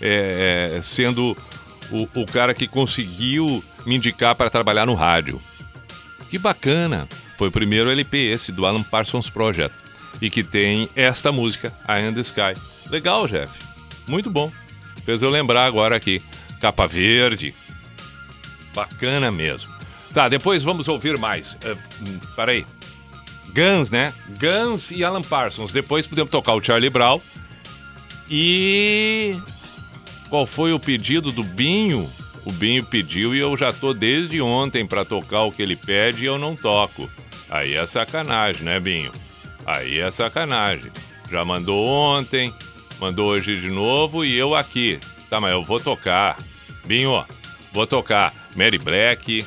é, 0.00 0.74
é, 0.76 0.82
sendo 0.82 1.36
o, 1.90 2.08
o 2.20 2.26
cara 2.26 2.52
que 2.52 2.66
conseguiu 2.66 3.62
me 3.86 3.94
indicar 3.94 4.34
para 4.34 4.50
trabalhar 4.50 4.84
no 4.86 4.94
rádio. 4.94 5.40
Que 6.34 6.38
bacana! 6.40 7.08
Foi 7.38 7.46
o 7.46 7.52
primeiro 7.52 7.88
LP 7.88 8.18
esse 8.18 8.50
do 8.50 8.66
Alan 8.66 8.82
Parsons 8.82 9.30
Project 9.30 9.72
e 10.20 10.28
que 10.28 10.42
tem 10.42 10.88
esta 10.96 11.30
música, 11.30 11.72
I 11.88 12.08
Am 12.08 12.12
the 12.12 12.22
Sky. 12.22 12.60
Legal, 12.90 13.28
Jeff. 13.28 13.56
Muito 14.08 14.28
bom. 14.28 14.50
Fez 15.04 15.22
eu 15.22 15.30
lembrar 15.30 15.64
agora 15.64 15.94
aqui. 15.94 16.20
Capa 16.60 16.88
verde. 16.88 17.54
Bacana 18.74 19.30
mesmo. 19.30 19.72
Tá, 20.12 20.28
depois 20.28 20.64
vamos 20.64 20.88
ouvir 20.88 21.16
mais. 21.18 21.54
Uh, 21.54 22.34
peraí. 22.34 22.66
Guns, 23.54 23.92
né? 23.92 24.12
Guns 24.30 24.90
e 24.90 25.04
Alan 25.04 25.22
Parsons. 25.22 25.72
Depois 25.72 26.04
podemos 26.04 26.32
tocar 26.32 26.54
o 26.54 26.60
Charlie 26.60 26.90
Brown. 26.90 27.20
E 28.28 29.38
qual 30.28 30.46
foi 30.46 30.72
o 30.72 30.80
pedido 30.80 31.30
do 31.30 31.44
Binho? 31.44 32.10
O 32.44 32.52
Binho 32.52 32.84
pediu 32.84 33.34
e 33.34 33.38
eu 33.38 33.56
já 33.56 33.72
tô 33.72 33.94
desde 33.94 34.40
ontem 34.40 34.86
para 34.86 35.04
tocar 35.04 35.42
o 35.42 35.52
que 35.52 35.62
ele 35.62 35.76
pede 35.76 36.24
e 36.24 36.26
eu 36.26 36.38
não 36.38 36.54
toco. 36.54 37.08
Aí 37.48 37.74
é 37.74 37.86
sacanagem, 37.86 38.62
né, 38.62 38.78
Binho? 38.78 39.12
Aí 39.66 39.98
é 39.98 40.10
sacanagem. 40.10 40.92
Já 41.30 41.44
mandou 41.44 41.86
ontem, 41.86 42.52
mandou 43.00 43.30
hoje 43.30 43.60
de 43.60 43.70
novo 43.70 44.24
e 44.24 44.34
eu 44.34 44.54
aqui. 44.54 44.98
Tá, 45.30 45.40
mas 45.40 45.52
eu 45.52 45.62
vou 45.62 45.80
tocar. 45.80 46.36
Binho, 46.84 47.24
vou 47.72 47.86
tocar 47.86 48.32
Mary 48.54 48.78
Black. 48.78 49.44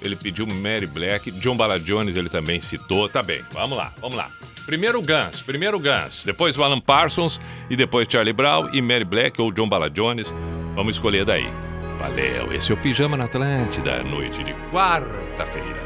Ele 0.00 0.16
pediu 0.16 0.46
Mary 0.46 0.86
Black. 0.86 1.30
John 1.32 1.56
Bala 1.56 1.78
Jones 1.78 2.16
ele 2.16 2.30
também 2.30 2.60
citou. 2.60 3.08
Tá 3.08 3.22
bem, 3.22 3.42
vamos 3.52 3.76
lá, 3.76 3.92
vamos 4.00 4.16
lá. 4.16 4.30
Primeiro 4.64 5.02
Guns, 5.02 5.42
primeiro 5.42 5.78
Guns, 5.78 6.22
depois 6.24 6.56
o 6.56 6.62
Alan 6.62 6.80
Parsons 6.80 7.40
e 7.68 7.74
depois 7.74 8.06
Charlie 8.08 8.32
Brown 8.32 8.70
e 8.72 8.80
Mary 8.80 9.04
Black 9.04 9.40
ou 9.40 9.52
John 9.52 9.68
Bala 9.68 9.90
Jones. 9.90 10.32
Vamos 10.74 10.96
escolher 10.96 11.24
daí. 11.24 11.71
Valeu, 12.02 12.52
esse 12.52 12.72
é 12.72 12.74
o 12.74 12.76
Pijama 12.76 13.16
na 13.16 13.26
Atlântida, 13.26 14.02
noite 14.02 14.42
de 14.42 14.52
quarta-feira. 14.72 15.81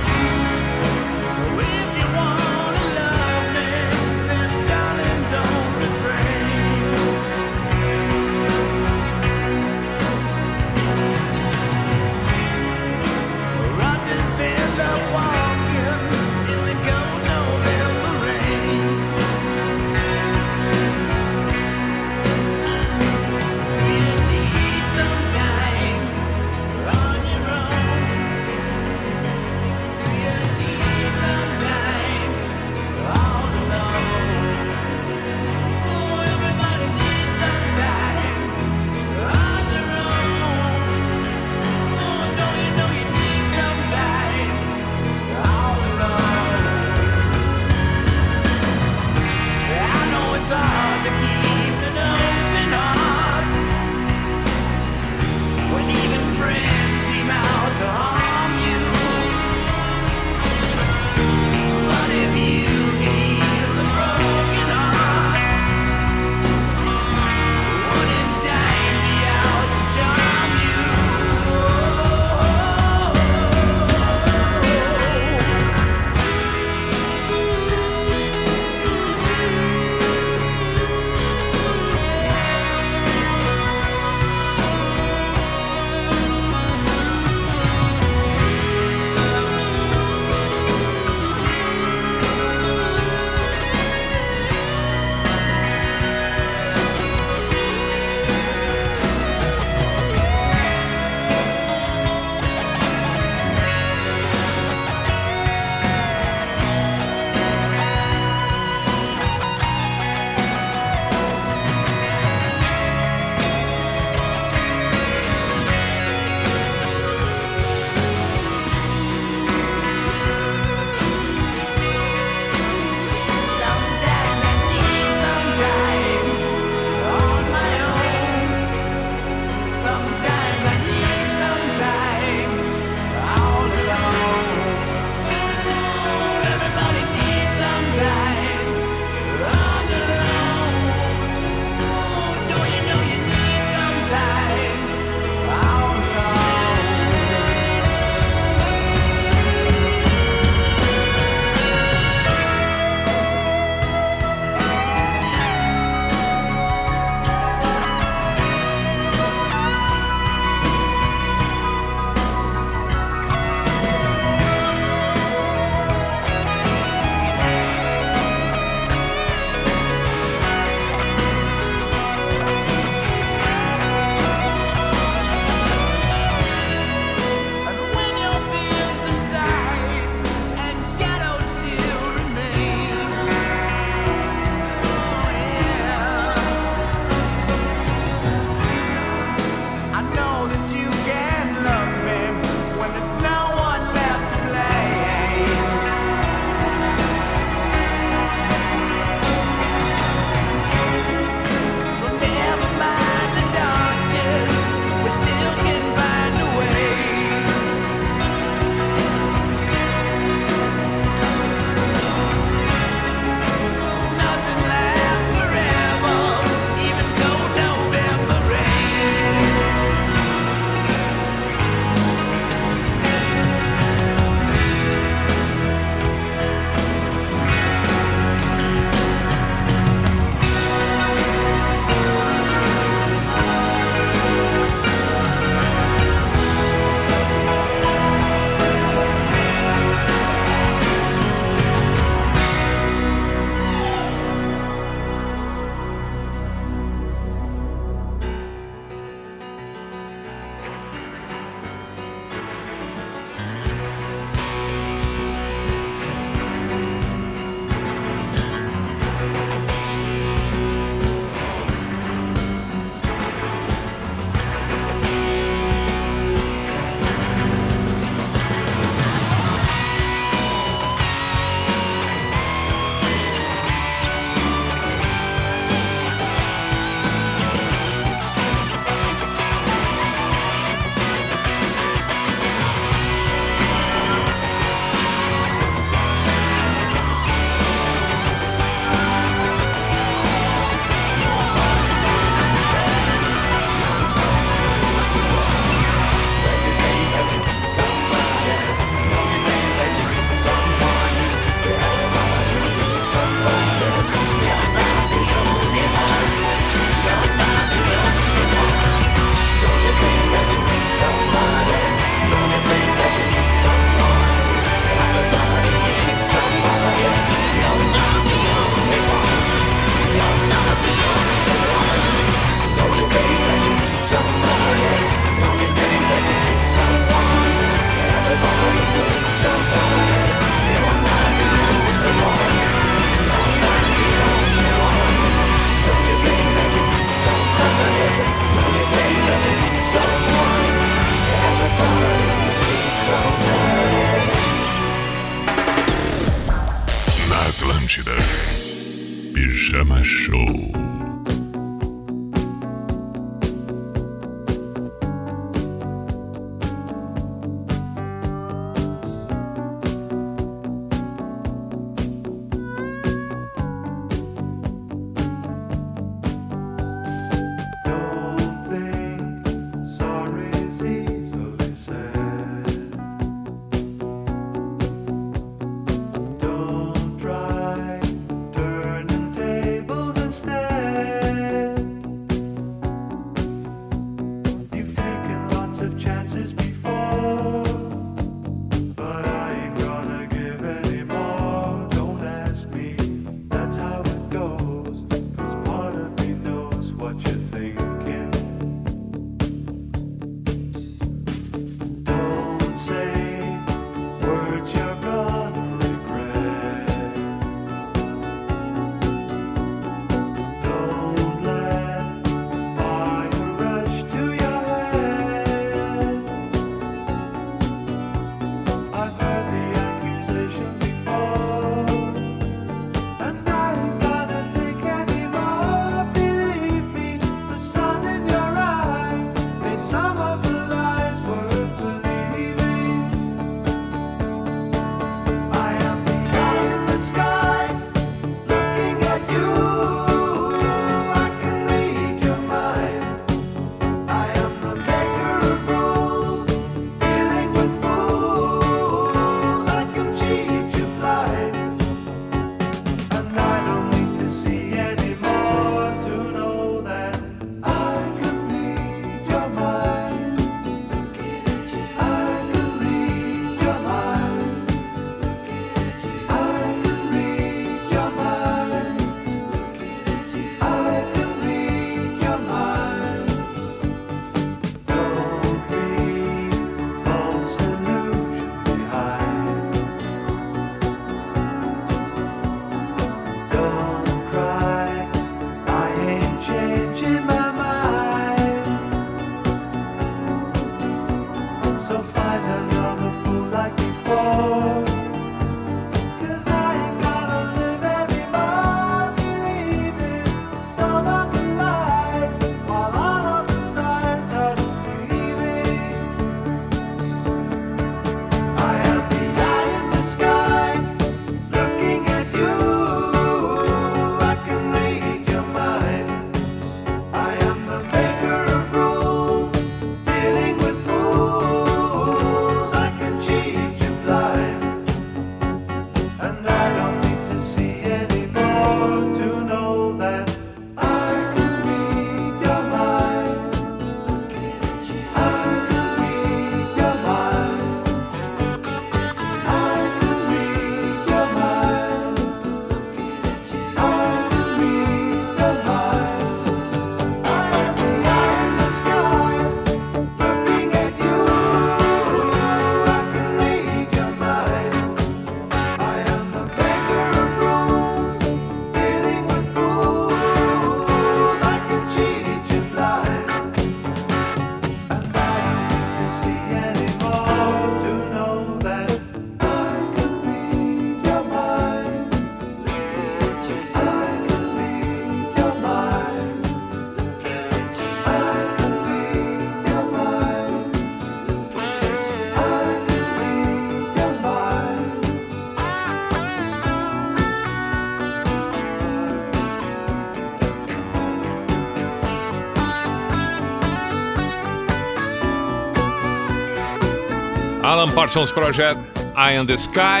Alan 597.84 597.94
Parsons 597.94 598.32
Project, 598.32 598.80
Eye 599.14 599.38
in 599.38 599.44
the 599.44 599.58
Sky, 599.58 600.00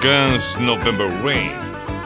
Guns 0.00 0.56
November 0.60 1.08
Rain. 1.20 1.50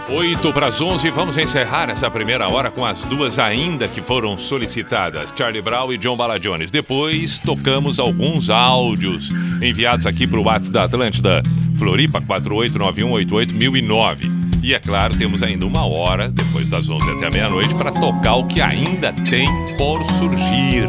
8 0.08 0.54
para 0.54 0.68
as 0.68 0.80
11, 0.80 1.10
vamos 1.10 1.36
encerrar 1.36 1.90
essa 1.90 2.10
primeira 2.10 2.50
hora 2.50 2.70
com 2.70 2.82
as 2.82 3.02
duas 3.02 3.38
ainda 3.38 3.88
que 3.88 4.00
foram 4.00 4.38
solicitadas, 4.38 5.34
Charlie 5.36 5.60
Brown 5.60 5.92
e 5.92 5.98
John 5.98 6.16
Bala 6.16 6.40
Jones. 6.40 6.70
Depois 6.70 7.36
tocamos 7.36 7.98
alguns 7.98 8.48
áudios 8.48 9.30
enviados 9.60 10.06
aqui 10.06 10.26
para 10.26 10.40
o 10.40 10.44
WhatsApp 10.44 10.70
da 10.70 10.84
Atlântida, 10.84 11.42
Floripa 11.76 12.22
489188009. 12.22 14.30
E 14.62 14.72
é 14.72 14.78
claro, 14.78 15.14
temos 15.14 15.42
ainda 15.42 15.66
uma 15.66 15.84
hora, 15.84 16.30
depois 16.30 16.70
das 16.70 16.88
11 16.88 17.18
até 17.18 17.28
meia-noite, 17.28 17.74
para 17.74 17.92
tocar 17.92 18.36
o 18.36 18.46
que 18.46 18.62
ainda 18.62 19.12
tem 19.12 19.46
por 19.76 20.02
surgir. 20.12 20.88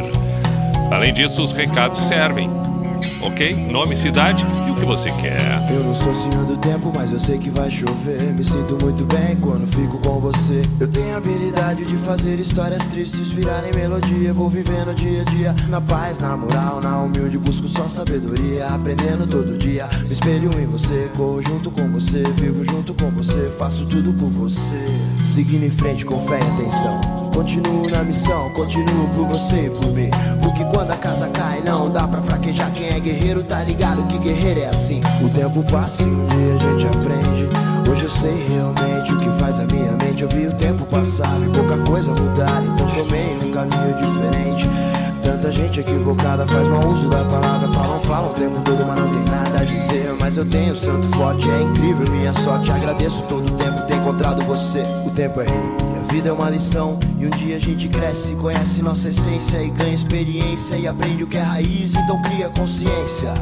Além 0.90 1.14
disso, 1.14 1.44
os 1.44 1.52
recados 1.52 2.00
servem 2.00 2.50
ok? 3.22 3.56
Nome, 3.72 3.96
cidade 3.96 4.46
e 4.68 4.72
o 4.72 4.76
que 4.76 4.86
você 4.86 5.12
quer. 5.12 5.68
Eu 5.72 5.84
não 5.84 5.96
sou 5.96 6.14
senhor 6.14 6.46
do 6.46 6.58
tempo, 6.58 6.92
mas 6.94 7.12
eu 7.12 7.20
sei 7.20 7.38
que 7.38 7.50
vai 7.50 7.70
chover. 7.70 8.22
Me 8.34 8.44
sinto 8.44 8.78
muito 8.82 9.06
bem 9.06 9.36
quando 9.38 9.68
fico 9.68 9.98
com 10.00 10.20
você. 10.20 10.62
Eu 10.80 10.88
tenho 10.88 11.14
a 11.14 11.18
habilidade 11.18 11.86
de 11.86 11.98
fazer 11.98 12.40
histórias 12.40 12.84
tristes 12.86 13.32
virarem 13.32 13.74
melodia. 13.74 14.34
Vou 14.34 14.50
vivendo 14.50 14.96
dia 14.96 15.22
a 15.22 15.26
dia, 15.26 15.56
na 15.70 15.82
paz, 15.82 16.20
na 16.20 16.36
moral, 16.36 16.82
na 16.82 16.98
humilde. 16.98 17.38
Busco 17.38 17.68
só 17.68 17.88
sabedoria, 17.88 18.68
aprendendo 18.68 19.28
todo 19.28 19.58
dia. 19.58 19.88
Me 20.04 20.12
espelho 20.12 20.50
em 20.60 20.66
você, 20.66 21.10
corro 21.16 21.42
junto 21.42 21.72
com 21.72 21.88
você, 21.92 22.24
vivo 22.36 22.64
junto 22.64 22.94
com 22.94 23.10
você, 23.12 23.50
faço 23.58 23.86
tudo 23.86 24.14
por 24.14 24.30
você. 24.30 24.86
Seguindo 25.34 25.64
em 25.64 25.72
frente 25.72 26.06
com 26.06 26.20
fé 26.20 26.40
e 26.40 26.54
atenção. 26.54 27.17
Continuo 27.38 27.88
na 27.88 28.04
missão, 28.04 28.50
continuo 28.50 29.08
por 29.10 29.28
você 29.28 29.68
e 29.68 29.70
por 29.70 29.94
mim. 29.94 30.10
Porque 30.42 30.66
quando 30.66 30.90
a 30.90 30.98
casa 30.98 31.30
cai, 31.30 31.62
não 31.62 31.88
dá 31.88 32.08
pra 32.08 32.20
fraquejar. 32.20 32.72
Quem 32.74 32.90
é 32.90 33.00
guerreiro 33.00 33.44
tá 33.44 33.64
ligado 33.64 34.08
que 34.08 34.18
guerreiro 34.18 34.62
é 34.62 34.66
assim. 34.66 35.04
O 35.22 35.30
tempo 35.30 35.62
passa 35.72 36.02
e 36.02 36.08
a 36.08 36.58
gente 36.58 36.88
aprende. 36.88 37.48
Hoje 37.92 38.06
eu 38.06 38.10
sei 38.10 38.34
realmente 38.48 39.14
o 39.14 39.20
que 39.20 39.30
faz 39.40 39.60
a 39.60 39.66
minha 39.66 39.92
mente. 39.92 40.24
Eu 40.24 40.30
vi 40.30 40.48
o 40.48 40.54
tempo 40.54 40.84
passar 40.88 41.40
e 41.40 41.46
pouca 41.56 41.78
coisa 41.86 42.12
mudar. 42.12 42.64
Então 42.64 42.88
tomei 42.88 43.36
um 43.36 43.52
caminho 43.52 43.96
diferente. 43.96 44.68
Tanta 45.22 45.52
gente 45.52 45.80
equivocada 45.80 46.48
faz 46.48 46.68
mau 46.68 46.88
uso 46.88 47.08
da 47.08 47.24
palavra. 47.24 47.68
Falam, 47.68 48.00
falam 48.00 48.32
o 48.32 48.34
tempo 48.34 48.60
todo, 48.62 48.84
mas 48.84 49.00
não 49.00 49.12
tem 49.12 49.24
nada 49.26 49.60
a 49.60 49.64
dizer. 49.64 50.16
Mas 50.20 50.38
eu 50.38 50.46
tenho 50.46 50.76
santo 50.76 51.08
forte, 51.16 51.48
é 51.48 51.62
incrível 51.62 52.12
minha 52.12 52.34
sorte. 52.34 52.72
Agradeço 52.72 53.22
todo 53.30 53.48
o 53.48 53.56
tempo 53.58 53.84
ter 53.84 53.98
encontrado 53.98 54.44
você. 54.44 54.82
O 55.06 55.12
tempo 55.12 55.40
é 55.40 55.46
rei. 55.46 55.87
Vida 56.10 56.30
é 56.30 56.32
uma 56.32 56.50
lição 56.50 57.00
e 57.20 57.26
um 57.26 57.30
dia 57.30 57.58
a 57.58 57.60
gente 57.60 57.88
cresce, 57.90 58.34
conhece 58.36 58.82
nossa 58.82 59.10
essência 59.10 59.62
e 59.62 59.70
ganha 59.70 59.94
experiência 59.94 60.76
e 60.76 60.88
aprende 60.88 61.24
o 61.24 61.28
que 61.28 61.38
é 61.38 61.42
raiz, 61.42 61.94
então 61.94 62.22
cria 62.22 62.50
consciência. 62.50 63.34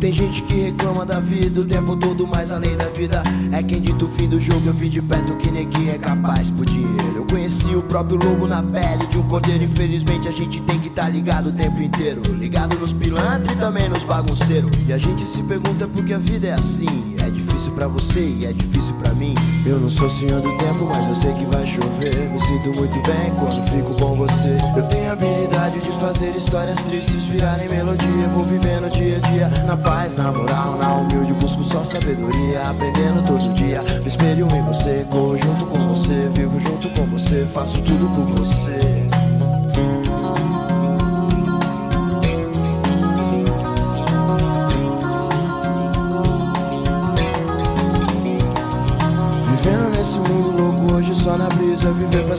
Tem 0.00 0.12
gente 0.12 0.42
que 0.42 0.54
reclama 0.54 1.04
da 1.04 1.20
vida 1.20 1.60
o 1.60 1.64
tempo 1.64 1.94
todo, 1.94 2.26
mas 2.26 2.50
além 2.50 2.74
da 2.74 2.86
vida 2.86 3.22
é 3.52 3.62
quem 3.62 3.82
dita 3.82 4.06
o 4.06 4.08
fim 4.08 4.28
do 4.28 4.40
jogo. 4.40 4.62
Eu 4.66 4.72
vi 4.72 4.88
de 4.88 5.02
perto 5.02 5.36
que 5.36 5.50
neguinho 5.50 5.92
é 5.92 5.98
capaz 5.98 6.48
por 6.48 6.64
dinheiro. 6.64 7.16
Eu 7.16 7.26
conheci 7.26 7.76
o 7.76 7.82
próprio 7.82 8.16
lobo 8.16 8.46
na 8.46 8.62
pele 8.62 9.06
de 9.10 9.18
um 9.18 9.22
cordeiro. 9.28 9.62
Infelizmente 9.62 10.26
a 10.26 10.32
gente 10.32 10.62
tem 10.62 10.80
que 10.80 10.88
estar 10.88 11.02
tá 11.02 11.08
ligado 11.10 11.50
o 11.50 11.52
tempo 11.52 11.82
inteiro. 11.82 12.22
Ligado 12.32 12.78
nos 12.78 12.94
pilantras 12.94 13.54
e 13.54 13.58
também 13.60 13.90
nos 13.90 14.02
bagunceiros. 14.02 14.70
E 14.88 14.92
a 14.92 14.96
gente 14.96 15.26
se 15.26 15.42
pergunta 15.42 15.86
por 15.86 16.02
que 16.02 16.14
a 16.14 16.18
vida 16.18 16.46
é 16.46 16.54
assim. 16.54 17.19
É 17.24 17.30
difícil 17.30 17.72
pra 17.72 17.86
você 17.86 18.20
e 18.20 18.46
é 18.46 18.52
difícil 18.52 18.94
pra 18.96 19.12
mim. 19.12 19.34
Eu 19.66 19.78
não 19.78 19.90
sou 19.90 20.08
senhor 20.08 20.40
do 20.40 20.56
tempo, 20.56 20.86
mas 20.86 21.06
eu 21.06 21.14
sei 21.14 21.32
que 21.34 21.44
vai 21.44 21.66
chover. 21.66 22.30
Me 22.30 22.40
sinto 22.40 22.74
muito 22.76 22.94
bem 23.02 23.34
quando 23.38 23.62
fico 23.70 23.94
com 23.94 24.16
você. 24.16 24.56
Eu 24.76 24.82
tenho 24.84 25.12
habilidade 25.12 25.80
de 25.80 25.90
fazer 26.00 26.34
histórias 26.36 26.76
tristes 26.78 27.26
virarem 27.26 27.68
melodia. 27.68 28.28
Vou 28.34 28.44
vivendo 28.44 28.90
dia 28.90 29.18
a 29.18 29.20
dia 29.20 29.48
na 29.66 29.76
paz, 29.76 30.14
na 30.14 30.32
moral, 30.32 30.76
na 30.76 30.94
humilde. 30.94 31.32
Busco 31.34 31.62
só 31.62 31.84
sabedoria, 31.84 32.68
aprendendo 32.68 33.22
todo 33.26 33.54
dia. 33.54 33.82
Me 34.00 34.08
espelho 34.08 34.48
em 34.54 34.62
você, 34.62 35.06
corro 35.10 35.36
junto 35.36 35.66
com 35.66 35.88
você. 35.88 36.30
Vivo 36.32 36.58
junto 36.60 36.88
com 36.90 37.06
você, 37.06 37.46
faço 37.52 37.80
tudo 37.82 38.08
por 38.14 38.38
você. 38.38 39.09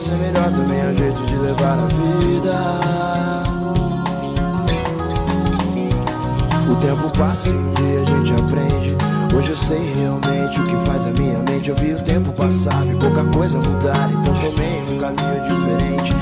Ser 0.02 0.16
melhor 0.16 0.50
também 0.50 0.80
é 0.80 0.86
um 0.86 0.96
jeito 0.96 1.20
de 1.26 1.36
levar 1.36 1.78
a 1.78 1.86
vida. 1.86 2.54
O 6.68 6.74
tempo 6.74 7.16
passa 7.16 7.50
e 7.50 8.02
a 8.02 8.04
gente 8.04 8.32
aprende. 8.32 8.96
Hoje 9.32 9.50
eu 9.50 9.56
sei 9.56 9.94
realmente 9.94 10.60
o 10.60 10.66
que 10.66 10.76
faz 10.84 11.06
a 11.06 11.10
minha 11.10 11.38
mente. 11.48 11.70
Eu 11.70 11.76
vi 11.76 11.94
o 11.94 12.00
tempo 12.00 12.32
passar, 12.32 12.84
vi 12.84 12.96
pouca 12.96 13.24
coisa 13.26 13.58
mudar 13.58 14.10
Então 14.10 14.34
tomei 14.40 14.82
um 14.90 14.98
caminho 14.98 15.40
diferente. 15.44 16.16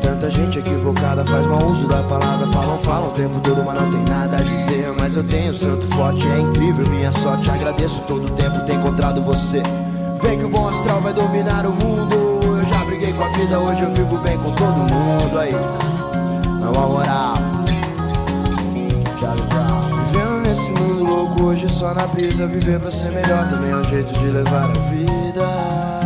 Tanta 0.00 0.30
gente 0.30 0.60
equivocada 0.60 1.24
faz 1.24 1.44
mau 1.44 1.66
uso 1.66 1.88
da 1.88 2.04
palavra. 2.04 2.46
Falam, 2.52 2.78
falam 2.78 3.08
o 3.08 3.12
tempo 3.14 3.40
todo, 3.40 3.64
mas 3.64 3.80
não 3.80 3.90
tem 3.90 4.04
nada 4.04 4.36
a 4.36 4.42
dizer. 4.42 4.94
Mas 4.96 5.16
eu 5.16 5.24
tenho 5.24 5.52
santo 5.52 5.84
forte, 5.96 6.24
é 6.28 6.38
incrível 6.38 6.88
minha 6.88 7.10
sorte. 7.10 7.50
Agradeço 7.50 8.00
todo 8.06 8.26
o 8.26 8.30
tempo 8.30 8.60
ter 8.60 8.74
encontrado 8.74 9.20
você. 9.22 9.60
Vem 10.22 10.38
que 10.38 10.44
o 10.44 10.48
bom 10.48 10.68
astral 10.68 11.00
vai 11.00 11.12
dominar 11.12 11.66
o 11.66 11.72
mundo 11.72 12.33
com 13.16 13.24
a 13.24 13.28
vida, 13.30 13.58
hoje 13.58 13.82
eu 13.82 13.90
vivo 13.92 14.18
bem 14.18 14.36
com 14.38 14.52
todo 14.54 14.92
mundo 14.92 15.38
aí. 15.38 15.52
Na 16.60 16.72
moral 16.72 17.34
Charlie 19.20 19.46
Brown. 19.48 19.80
Vivendo 20.06 20.48
nesse 20.48 20.70
mundo 20.72 21.04
louco 21.04 21.44
hoje 21.44 21.68
só 21.68 21.94
na 21.94 22.06
brisa 22.06 22.46
Viver 22.46 22.80
pra 22.80 22.90
ser 22.90 23.10
melhor 23.12 23.48
também 23.48 23.70
é 23.70 23.76
um 23.76 23.84
jeito 23.84 24.12
de 24.14 24.26
levar 24.26 24.64
a 24.64 24.72
vida 24.90 26.03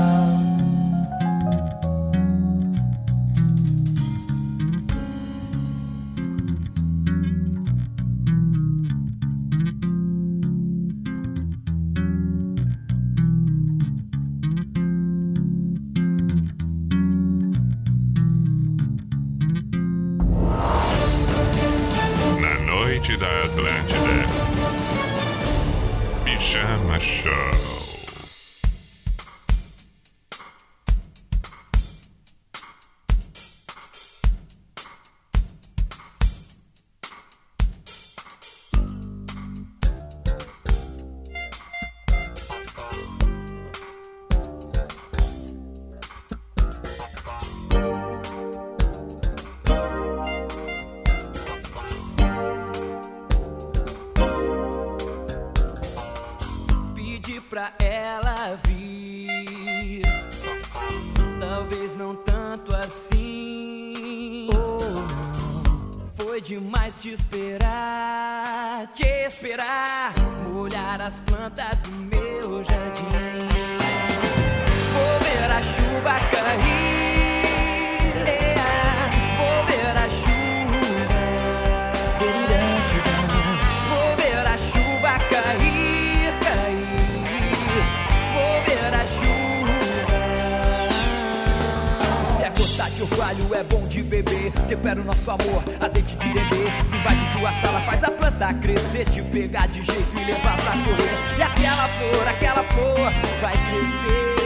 flor, 101.98 102.28
aquela 102.28 102.62
flor 102.64 103.12
vai 103.40 103.56
crescer. 103.68 104.36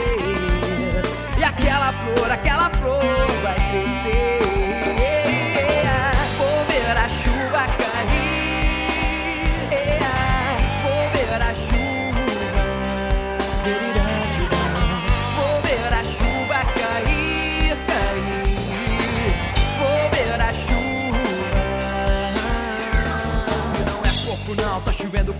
E 1.37 1.43
aquela 1.43 1.93
flor, 1.93 2.31
aquela 2.31 2.69
flor 2.71 3.27
vai 3.43 3.55
crescer. 3.69 3.92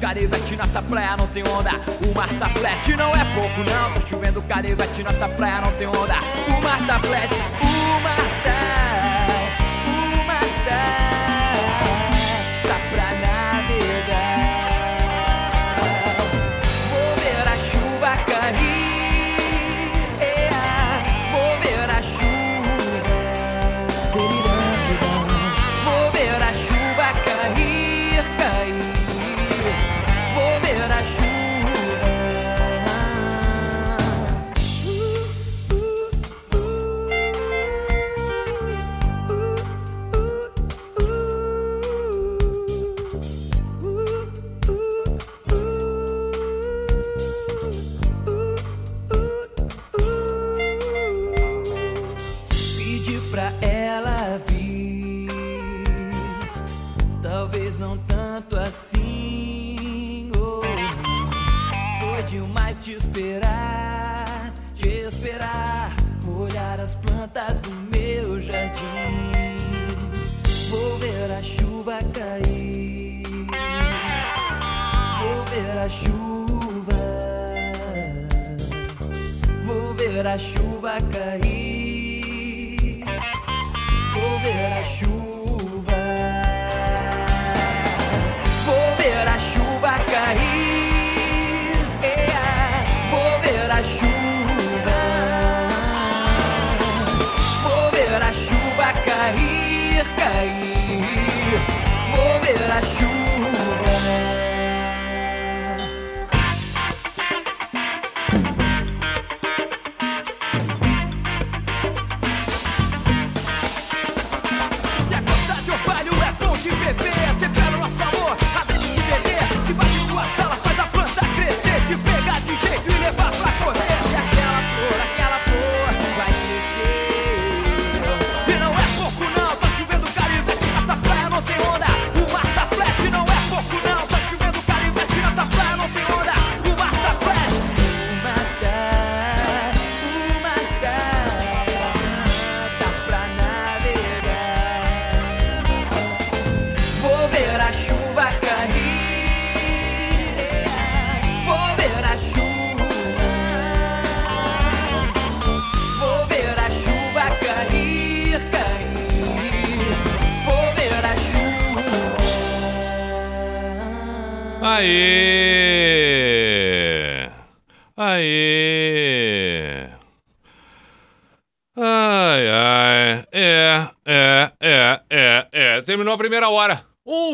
Carivete 0.03 0.57
nessa 0.57 0.81
praia, 0.81 1.15
não 1.15 1.27
tem 1.27 1.43
onda. 1.47 1.71
O 2.05 2.13
mar 2.13 2.27
tá 2.37 2.49
flat, 2.49 2.93
não 2.97 3.11
é 3.11 3.23
pouco 3.33 3.63
não, 3.63 3.93
tá 3.93 4.05
chovendo 4.05 4.41
carivete 4.41 5.01
nessa 5.01 5.29
praia, 5.29 5.61
não 5.61 5.71
tem 5.77 5.87
onda. 5.87 6.15
O 6.49 6.61
mar 6.61 6.85
tá 6.85 6.99
flat, 6.99 7.33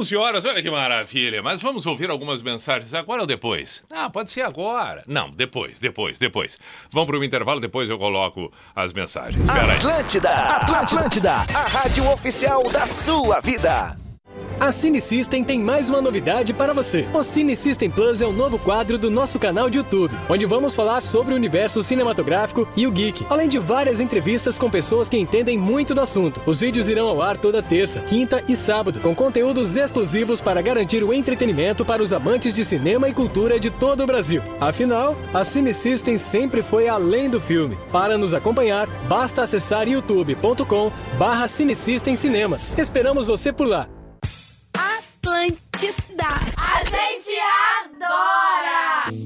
11 0.10 0.18
horas, 0.18 0.46
olha 0.46 0.62
que 0.62 0.72
maravilha. 0.72 1.44
Mas 1.44 1.62
vamos 1.62 1.86
ouvir 1.86 2.10
algumas 2.10 2.42
mensagens 2.42 2.94
agora 2.94 3.22
ou 3.22 3.28
depois? 3.28 3.84
Ah, 3.92 4.10
pode 4.10 4.32
ser 4.32 4.42
agora. 4.42 5.04
Não, 5.06 5.30
depois, 5.30 5.80
depois, 5.80 6.18
depois. 6.18 6.58
Vamos 6.90 7.08
para 7.08 7.20
o 7.20 7.24
intervalo, 7.24 7.60
depois 7.60 7.90
eu 7.90 8.00
coloco 8.00 8.52
as 8.76 8.92
mensagens. 8.92 9.48
Atlântida, 9.48 10.32
Atlântida, 10.32 11.32
a 11.32 11.68
rádio 11.68 12.10
oficial 12.10 12.64
da 12.72 12.88
sua 12.88 13.40
vida. 13.40 14.09
A 14.60 14.74
Cine 14.74 15.00
System 15.00 15.42
tem 15.42 15.58
mais 15.58 15.90
uma 15.90 16.02
novidade 16.02 16.54
para 16.54 16.74
você. 16.74 17.08
O 17.14 17.24
Cine 17.24 17.56
System 17.56 17.90
Plus 17.90 18.22
é 18.22 18.28
o 18.28 18.34
novo 18.34 18.60
quadro 18.60 18.98
do 18.98 19.10
nosso 19.10 19.40
canal 19.40 19.70
de 19.70 19.78
YouTube, 19.78 20.14
onde 20.28 20.46
vamos 20.46 20.76
falar 20.76 21.02
sobre 21.02 21.34
o 21.34 21.38
universo 21.38 21.82
cinematográfico 21.82 22.68
e 22.76 22.86
o 22.86 22.92
geek, 22.92 23.26
além 23.30 23.48
de 23.48 23.58
várias 23.58 24.02
entrevistas 24.02 24.58
com 24.58 24.70
pessoas 24.70 25.08
que 25.08 25.18
entendem 25.18 25.58
muito 25.58 25.96
do 25.96 26.02
assunto. 26.02 26.42
Os 26.46 26.60
vídeos 26.60 26.90
irão 26.90 27.08
ao 27.08 27.22
ar 27.22 27.38
toda 27.38 27.64
terça, 27.64 28.02
quinta 28.02 28.44
e 28.50 28.56
sábado, 28.56 29.00
com 29.00 29.16
conteúdos 29.16 29.78
exclusivos 29.78 30.42
para 30.42 30.62
garantir 30.62 31.06
o 31.06 31.14
entretenimento 31.14 31.86
para 31.86 32.04
os 32.04 32.12
amantes 32.12 32.54
de 32.54 32.66
cinema 32.66 33.08
e 33.08 33.14
cultura 33.14 33.58
de 33.58 33.70
todo 33.70 34.04
o 34.04 34.08
Brasil. 34.08 34.44
Afinal, 34.60 35.16
a 35.34 35.46
Cine 35.46 35.74
System 35.74 36.18
sempre 36.18 36.62
foi 36.62 36.90
além 36.90 37.30
do 37.30 37.40
filme. 37.40 37.78
Para 37.94 38.18
nos 38.18 38.34
acompanhar, 38.34 38.90
basta 39.08 39.42
acessar 39.42 39.88
youtube.com/barra 39.88 41.48
Cinesystem 41.48 42.18
Cinemas. 42.18 42.78
Esperamos 42.78 43.28
você 43.28 43.54
por 43.54 43.66
lá. 43.66 43.88
Atlântida. 45.40 46.26
A 46.58 46.84
gente 46.84 47.40
adora! 47.40 48.49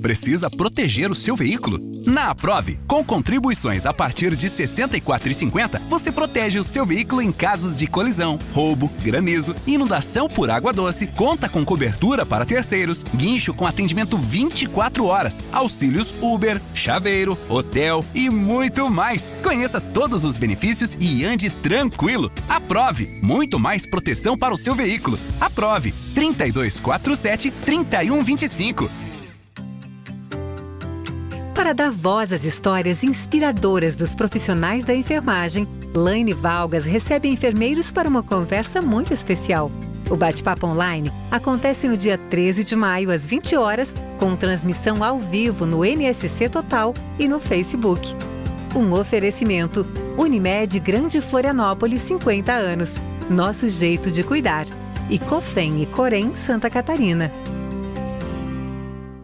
Precisa 0.01 0.49
proteger 0.49 1.11
o 1.11 1.15
seu 1.15 1.35
veículo? 1.35 1.79
Na 2.05 2.31
Aprove, 2.31 2.77
com 2.85 3.03
contribuições 3.03 3.85
a 3.85 3.93
partir 3.93 4.35
de 4.35 4.47
R$ 4.47 4.53
64,50, 4.53 5.79
você 5.89 6.11
protege 6.11 6.59
o 6.59 6.63
seu 6.63 6.85
veículo 6.85 7.21
em 7.21 7.31
casos 7.31 7.77
de 7.77 7.87
colisão, 7.87 8.37
roubo, 8.53 8.91
granizo, 9.01 9.55
inundação 9.65 10.27
por 10.27 10.49
água 10.49 10.73
doce, 10.73 11.07
conta 11.07 11.47
com 11.47 11.63
cobertura 11.63 12.25
para 12.25 12.45
terceiros, 12.45 13.03
guincho 13.15 13.53
com 13.53 13.65
atendimento 13.65 14.17
24 14.17 15.05
horas, 15.05 15.45
auxílios 15.51 16.13
Uber, 16.21 16.61
chaveiro, 16.73 17.37
hotel 17.47 18.03
e 18.13 18.29
muito 18.29 18.89
mais. 18.89 19.31
Conheça 19.41 19.79
todos 19.79 20.25
os 20.25 20.37
benefícios 20.37 20.97
e 20.99 21.23
ande 21.23 21.49
tranquilo. 21.49 22.29
Aprove, 22.49 23.17
muito 23.21 23.57
mais 23.57 23.85
proteção 23.85 24.37
para 24.37 24.53
o 24.53 24.57
seu 24.57 24.75
veículo. 24.75 25.17
Aprove, 25.39 25.93
3247 26.13 27.49
3125. 27.49 29.02
Para 31.53 31.71
dar 31.71 31.91
voz 31.91 32.33
às 32.33 32.43
histórias 32.43 33.03
inspiradoras 33.03 33.95
dos 33.95 34.15
profissionais 34.15 34.83
da 34.83 34.95
enfermagem, 34.95 35.67
Laine 35.95 36.33
Valgas 36.33 36.85
recebe 36.85 37.29
enfermeiros 37.29 37.91
para 37.91 38.09
uma 38.09 38.23
conversa 38.23 38.81
muito 38.81 39.13
especial. 39.13 39.71
O 40.09 40.15
bate-papo 40.15 40.65
online 40.65 41.11
acontece 41.29 41.87
no 41.87 41.95
dia 41.95 42.17
13 42.17 42.63
de 42.63 42.75
maio, 42.75 43.11
às 43.11 43.25
20 43.25 43.55
horas, 43.55 43.95
com 44.17 44.35
transmissão 44.35 45.03
ao 45.03 45.19
vivo 45.19 45.65
no 45.65 45.85
NSC 45.85 46.49
Total 46.49 46.93
e 47.19 47.27
no 47.27 47.39
Facebook. 47.39 48.15
Um 48.75 48.91
oferecimento: 48.93 49.85
Unimed 50.17 50.79
Grande 50.79 51.21
Florianópolis 51.21 52.01
50 52.01 52.51
anos. 52.51 52.95
Nosso 53.29 53.69
jeito 53.69 54.09
de 54.09 54.23
cuidar. 54.23 54.65
E 55.09 55.19
Cofem 55.19 55.83
e 55.83 55.85
Corém 55.85 56.35
Santa 56.35 56.69
Catarina. 56.69 57.31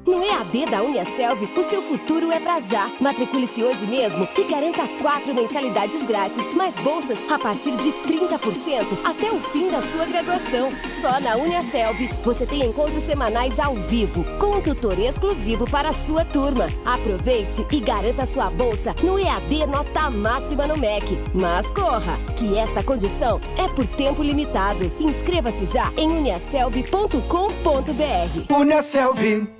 No 0.10 0.24
EAD 0.24 0.66
da 0.66 0.82
Uniaselv, 0.82 1.47
o 1.55 1.64
seu 1.70 1.84
futuro 1.84 2.32
é 2.32 2.39
pra 2.39 2.60
já. 2.60 2.89
Matricule-se 2.99 3.64
hoje 3.64 3.86
mesmo 3.86 4.28
e 4.36 4.43
garanta 4.43 4.88
quatro 4.99 5.36
mensalidades 5.36 6.03
grátis, 6.03 6.51
mais 6.55 6.74
bolsas 6.80 7.20
a 7.30 7.38
partir 7.38 7.78
de 7.78 7.91
30% 7.91 8.88
até 9.05 9.30
o 9.30 9.39
fim 9.39 9.70
da 9.70 9.80
sua 9.84 10.05
graduação. 10.05 10.72
Só 10.99 11.20
na 11.20 11.36
Uniaselv 11.36 12.07
você 12.24 12.47
tem 12.47 12.66
encontros 12.66 13.03
semanais 13.03 13.60
ao 13.60 13.76
vivo, 13.76 14.26
com 14.39 14.57
um 14.57 14.62
tutor 14.62 14.97
exclusivo 14.97 15.70
para 15.70 15.89
a 15.89 15.93
sua 15.93 16.26
turma. 16.26 16.66
Aproveite 16.84 17.64
e 17.72 17.80
garanta 17.80 18.26
sua 18.26 18.49
bolsa 18.49 18.95
no 19.03 19.20
EAD 19.20 19.68
Nota 19.68 20.10
Máxima 20.10 20.66
no 20.66 20.76
MEC. 20.76 21.20
Mas 21.36 21.70
corra, 21.70 22.18
que 22.36 22.57
esta 22.57 22.82
condição 22.82 23.39
é 23.60 23.68
por 23.68 23.86
tempo 23.86 24.24
limitado. 24.24 24.91
Inscreva-se 24.99 25.66
já 25.66 25.93
em 25.95 26.10
uniaselv.com.br. 26.10 28.51
Uniaselv. 28.51 29.59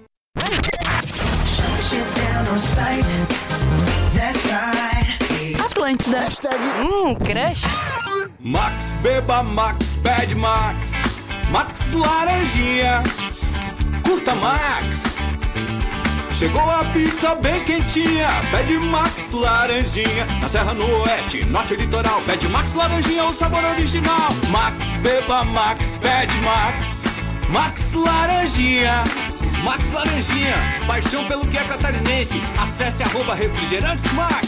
Atlântida. 5.60 6.28
Hum, 6.82 7.16
crush. 7.16 7.64
Max 8.40 8.94
Beba 9.02 9.44
Max 9.44 9.98
Pede 9.98 10.36
Max. 10.36 10.94
Max 11.52 11.92
Laranjinha 11.92 13.04
Curta 14.04 14.36
Max. 14.36 15.20
Chegou 16.32 16.70
a 16.70 16.86
pizza 16.94 17.36
bem 17.36 17.64
quentinha 17.66 18.28
Pede 18.52 18.78
Max 18.80 19.32
Laranjinha. 19.32 20.26
Na 20.42 20.48
Serra 20.48 20.74
no 20.74 20.86
Oeste, 21.02 21.44
Norte 21.46 21.76
Litoral 21.76 22.22
Pede 22.22 22.48
Max 22.50 22.74
Laranjinha, 22.76 23.26
o 23.26 23.34
sabor 23.34 23.64
original. 23.64 24.30
Max 24.50 24.98
Beba 24.98 25.44
Max 25.44 25.98
Pede 25.98 26.36
Max 26.42 27.06
Max 27.50 27.94
Laranjinha. 27.94 29.04
Max 29.64 29.92
Laranjinha 29.92 30.56
Paixão 30.88 31.26
pelo 31.26 31.46
que 31.48 31.58
é 31.58 31.64
catarinense. 31.64 32.42
Acesse 32.62 33.04
arroba 33.04 33.34
refrigerantes 33.34 34.06
Max 34.14 34.48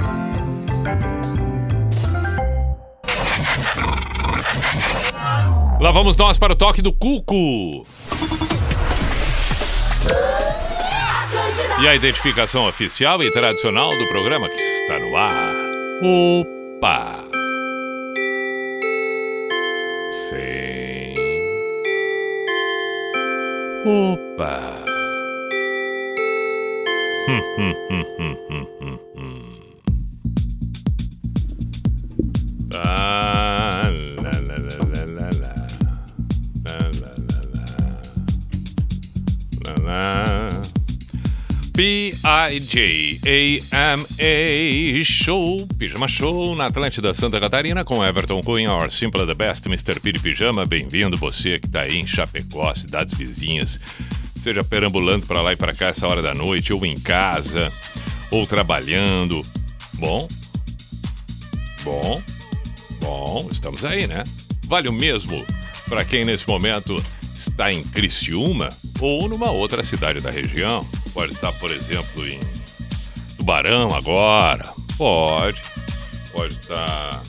Lá 5.80 5.92
vamos 5.92 6.18
nós 6.18 6.38
para 6.38 6.52
o 6.52 6.56
toque 6.58 6.82
do 6.82 6.92
Cuco. 6.92 7.86
E 11.82 11.88
a 11.88 11.96
identificação 11.96 12.68
oficial 12.68 13.24
e 13.24 13.32
tradicional 13.32 13.90
do 13.98 14.08
programa 14.10 14.50
que 14.50 14.56
está 14.56 15.00
no 15.00 15.16
ar. 15.16 15.56
Opa! 16.02 17.24
Sim. 20.30 21.14
Opa! 23.86 24.84
Hum, 27.30 27.42
hum, 27.58 27.76
hum, 27.90 28.06
hum, 28.20 28.38
hum, 28.50 28.68
hum, 28.82 29.00
P-I-J-A-M-A 42.30 43.66
Show, 45.04 45.68
Pijama 45.80 46.08
Show 46.08 46.56
na 46.56 46.68
Atlântida 46.68 47.12
Santa 47.12 47.40
Catarina 47.40 47.84
com 47.84 48.06
Everton 48.06 48.40
Cunha, 48.42 48.72
Our 48.72 48.92
Simple 48.92 49.26
the 49.26 49.34
Best, 49.34 49.66
Mr. 49.66 50.00
Piri 50.00 50.20
Pijama. 50.20 50.64
Bem-vindo 50.64 51.18
você 51.18 51.58
que 51.58 51.66
está 51.66 51.82
aí 51.82 51.98
em 51.98 52.06
Chapecó, 52.06 52.72
cidades 52.76 53.18
vizinhas, 53.18 53.80
seja 54.36 54.64
perambulando 54.64 55.26
para 55.26 55.42
lá 55.42 55.54
e 55.54 55.56
para 55.56 55.74
cá 55.74 55.88
essa 55.88 56.08
hora 56.08 56.22
da 56.22 56.36
noite, 56.36 56.72
ou 56.72 56.86
em 56.86 57.00
casa, 57.00 57.68
ou 58.30 58.46
trabalhando. 58.46 59.42
Bom, 59.96 60.28
bom, 61.84 62.22
bom, 63.02 63.50
estamos 63.52 63.84
aí, 63.84 64.06
né? 64.06 64.24
Vale 64.68 64.88
o 64.88 64.94
mesmo 64.94 65.44
para 65.88 66.06
quem 66.06 66.24
nesse 66.24 66.48
momento 66.48 66.96
está 67.60 67.72
em 67.74 67.84
Criciúma 67.84 68.70
ou 69.02 69.28
numa 69.28 69.52
outra 69.52 69.84
cidade 69.84 70.22
da 70.22 70.32
região. 70.32 70.86
Pode 71.14 71.34
estar, 71.34 71.52
por 71.54 71.70
exemplo, 71.70 72.26
em 72.26 72.40
Tubarão 73.36 73.94
agora. 73.94 74.64
Pode. 74.98 75.60
Pode 76.32 76.54
estar. 76.54 77.22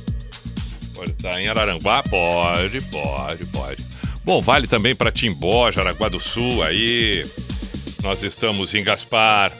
Pode 0.94 1.10
estar 1.10 1.40
em 1.40 1.48
Araranguá? 1.48 2.04
Pode, 2.04 2.80
pode, 2.82 3.44
pode. 3.46 3.84
Bom, 4.24 4.40
vale 4.40 4.68
também 4.68 4.94
para 4.94 5.10
Timbó, 5.10 5.72
Jaraguá 5.72 6.08
do 6.08 6.20
Sul, 6.20 6.62
aí. 6.62 7.24
Nós 8.04 8.22
estamos 8.22 8.72
em 8.72 8.84
Gaspar. 8.84 9.50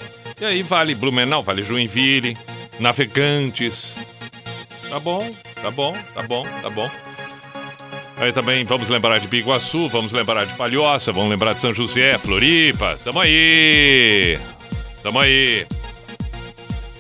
E 0.41 0.45
aí 0.45 0.63
vale 0.63 0.95
Blumenau, 0.95 1.43
vale 1.43 1.63
Joinville, 1.63 2.35
Navegantes. 2.79 3.95
Tá 4.89 5.01
bom, 5.01 5.29
tá 5.61 5.71
bom, 5.71 5.97
tá 6.15 6.23
bom, 6.23 6.47
tá 6.63 6.71
bom. 6.71 7.10
Aí 8.21 8.33
também 8.33 8.65
vamos 8.65 8.87
lembrar 8.91 9.19
de 9.19 9.27
Biguaçu, 9.27 9.89
vamos 9.89 10.13
lembrar 10.13 10.45
de 10.45 10.53
Palhoça, 10.53 11.11
vamos 11.11 11.31
lembrar 11.31 11.55
de 11.55 11.61
São 11.63 11.73
José, 11.73 12.19
Floripa. 12.19 12.99
Tamo 13.03 13.19
aí! 13.19 14.39
Tamo 15.03 15.21
aí! 15.21 15.67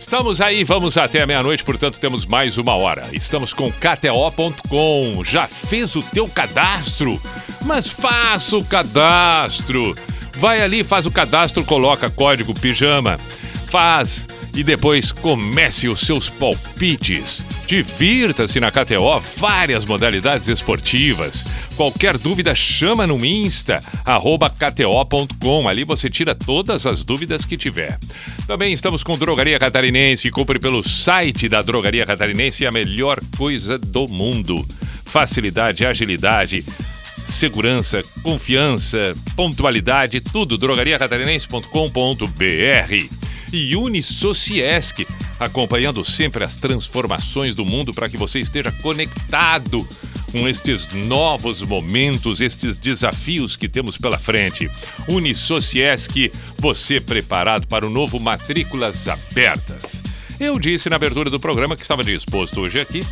Estamos 0.00 0.40
aí, 0.40 0.64
vamos 0.64 0.96
até 0.96 1.22
a 1.22 1.26
meia-noite, 1.26 1.62
portanto 1.62 2.00
temos 2.00 2.24
mais 2.24 2.56
uma 2.56 2.74
hora. 2.74 3.02
Estamos 3.12 3.52
com 3.52 3.70
KTO.com. 3.70 5.22
Já 5.22 5.46
fez 5.46 5.94
o 5.94 6.02
teu 6.02 6.26
cadastro? 6.26 7.20
Mas 7.66 7.86
faça 7.86 8.56
o 8.56 8.64
cadastro! 8.64 9.94
Vai 10.38 10.62
ali, 10.62 10.82
faz 10.82 11.04
o 11.04 11.10
cadastro, 11.10 11.62
coloca 11.64 12.08
código 12.08 12.58
pijama. 12.58 13.18
Faz 13.68 14.26
e 14.54 14.62
depois 14.62 15.12
comece 15.12 15.88
os 15.88 16.00
seus 16.00 16.28
palpites. 16.28 17.44
Divirta-se 17.66 18.60
na 18.60 18.70
KTO, 18.70 19.20
várias 19.36 19.84
modalidades 19.84 20.48
esportivas. 20.48 21.44
Qualquer 21.76 22.18
dúvida, 22.18 22.54
chama 22.54 23.06
no 23.06 23.24
Insta, 23.24 23.80
kto.com. 24.04 25.68
Ali 25.68 25.84
você 25.84 26.10
tira 26.10 26.34
todas 26.34 26.86
as 26.86 27.02
dúvidas 27.02 27.44
que 27.44 27.56
tiver. 27.56 27.98
Também 28.46 28.74
estamos 28.74 29.02
com 29.02 29.16
Drogaria 29.16 29.58
Catarinense. 29.58 30.30
Compre 30.30 30.58
pelo 30.58 30.86
site 30.86 31.48
da 31.48 31.60
Drogaria 31.60 32.04
Catarinense, 32.04 32.66
a 32.66 32.72
melhor 32.72 33.18
coisa 33.36 33.78
do 33.78 34.06
mundo. 34.08 34.56
Facilidade, 35.06 35.86
agilidade, 35.86 36.62
segurança, 37.28 38.02
confiança, 38.22 39.16
pontualidade, 39.34 40.20
tudo. 40.20 40.58
drogariacatarinense.com.br 40.58 43.29
e 43.52 43.76
Unisociesc, 43.76 45.06
acompanhando 45.38 46.04
sempre 46.04 46.44
as 46.44 46.56
transformações 46.56 47.54
do 47.54 47.64
mundo 47.64 47.92
para 47.92 48.08
que 48.08 48.16
você 48.16 48.40
esteja 48.40 48.72
conectado 48.82 49.86
com 50.30 50.48
estes 50.48 50.94
novos 50.94 51.60
momentos, 51.62 52.40
estes 52.40 52.78
desafios 52.78 53.56
que 53.56 53.68
temos 53.68 53.98
pela 53.98 54.18
frente. 54.18 54.70
Unisociesc, 55.08 56.30
você 56.58 57.00
preparado 57.00 57.66
para 57.66 57.86
o 57.86 57.90
novo 57.90 58.20
Matrículas 58.20 59.08
Abertas. 59.08 60.00
Eu 60.38 60.58
disse 60.58 60.88
na 60.88 60.96
abertura 60.96 61.28
do 61.28 61.40
programa 61.40 61.76
que 61.76 61.82
estava 61.82 62.04
disposto 62.04 62.60
hoje 62.60 62.80
aqui 62.80 63.02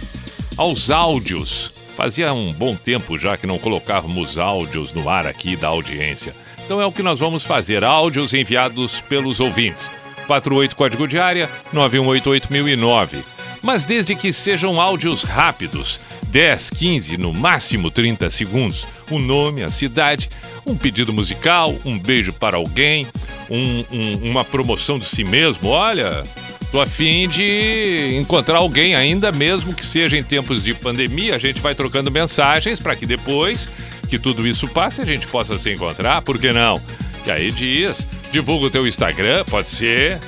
aos 0.56 0.90
áudios. 0.90 1.72
Fazia 1.96 2.32
um 2.32 2.52
bom 2.52 2.76
tempo 2.76 3.18
já 3.18 3.36
que 3.36 3.46
não 3.46 3.58
colocávamos 3.58 4.38
áudios 4.38 4.92
no 4.92 5.08
ar 5.08 5.26
aqui 5.26 5.56
da 5.56 5.68
audiência. 5.68 6.32
Então 6.64 6.80
é 6.80 6.86
o 6.86 6.92
que 6.92 7.02
nós 7.02 7.18
vamos 7.18 7.44
fazer, 7.44 7.82
áudios 7.82 8.34
enviados 8.34 9.00
pelos 9.08 9.40
ouvintes. 9.40 9.97
48 10.28 10.76
código 10.76 11.08
de 11.08 11.18
área 11.18 11.48
9188009. 11.74 13.24
Mas 13.62 13.82
desde 13.84 14.14
que 14.14 14.32
sejam 14.32 14.80
áudios 14.80 15.24
rápidos, 15.24 15.98
10, 16.28 16.70
15, 16.70 17.16
no 17.16 17.32
máximo 17.32 17.90
30 17.90 18.30
segundos, 18.30 18.86
o 19.10 19.18
nome, 19.18 19.64
a 19.64 19.68
cidade, 19.68 20.28
um 20.66 20.76
pedido 20.76 21.12
musical, 21.12 21.74
um 21.84 21.98
beijo 21.98 22.32
para 22.34 22.56
alguém, 22.58 23.04
um- 23.50 23.84
um- 23.90 24.30
uma 24.30 24.44
promoção 24.44 24.98
de 24.98 25.06
si 25.06 25.24
mesmo. 25.24 25.70
Olha, 25.70 26.22
tô 26.70 26.80
a 26.80 26.86
fim 26.86 27.26
de 27.28 28.16
encontrar 28.20 28.58
alguém, 28.58 28.94
ainda 28.94 29.32
mesmo 29.32 29.72
que 29.74 29.84
seja 29.84 30.16
em 30.16 30.22
tempos 30.22 30.62
de 30.62 30.74
pandemia, 30.74 31.34
a 31.34 31.38
gente 31.38 31.60
vai 31.60 31.74
trocando 31.74 32.10
mensagens 32.10 32.78
para 32.78 32.94
que 32.94 33.06
depois 33.06 33.66
que 34.08 34.18
tudo 34.18 34.46
isso 34.46 34.68
passe 34.68 35.00
a 35.00 35.06
gente 35.06 35.26
possa 35.26 35.58
se 35.58 35.72
encontrar, 35.72 36.22
por 36.22 36.38
que 36.38 36.52
não? 36.52 36.80
E 37.26 37.30
aí 37.30 37.50
diz, 37.50 38.06
divulga 38.30 38.66
o 38.66 38.70
teu 38.70 38.86
Instagram, 38.86 39.44
pode 39.44 39.70
ser. 39.70 40.18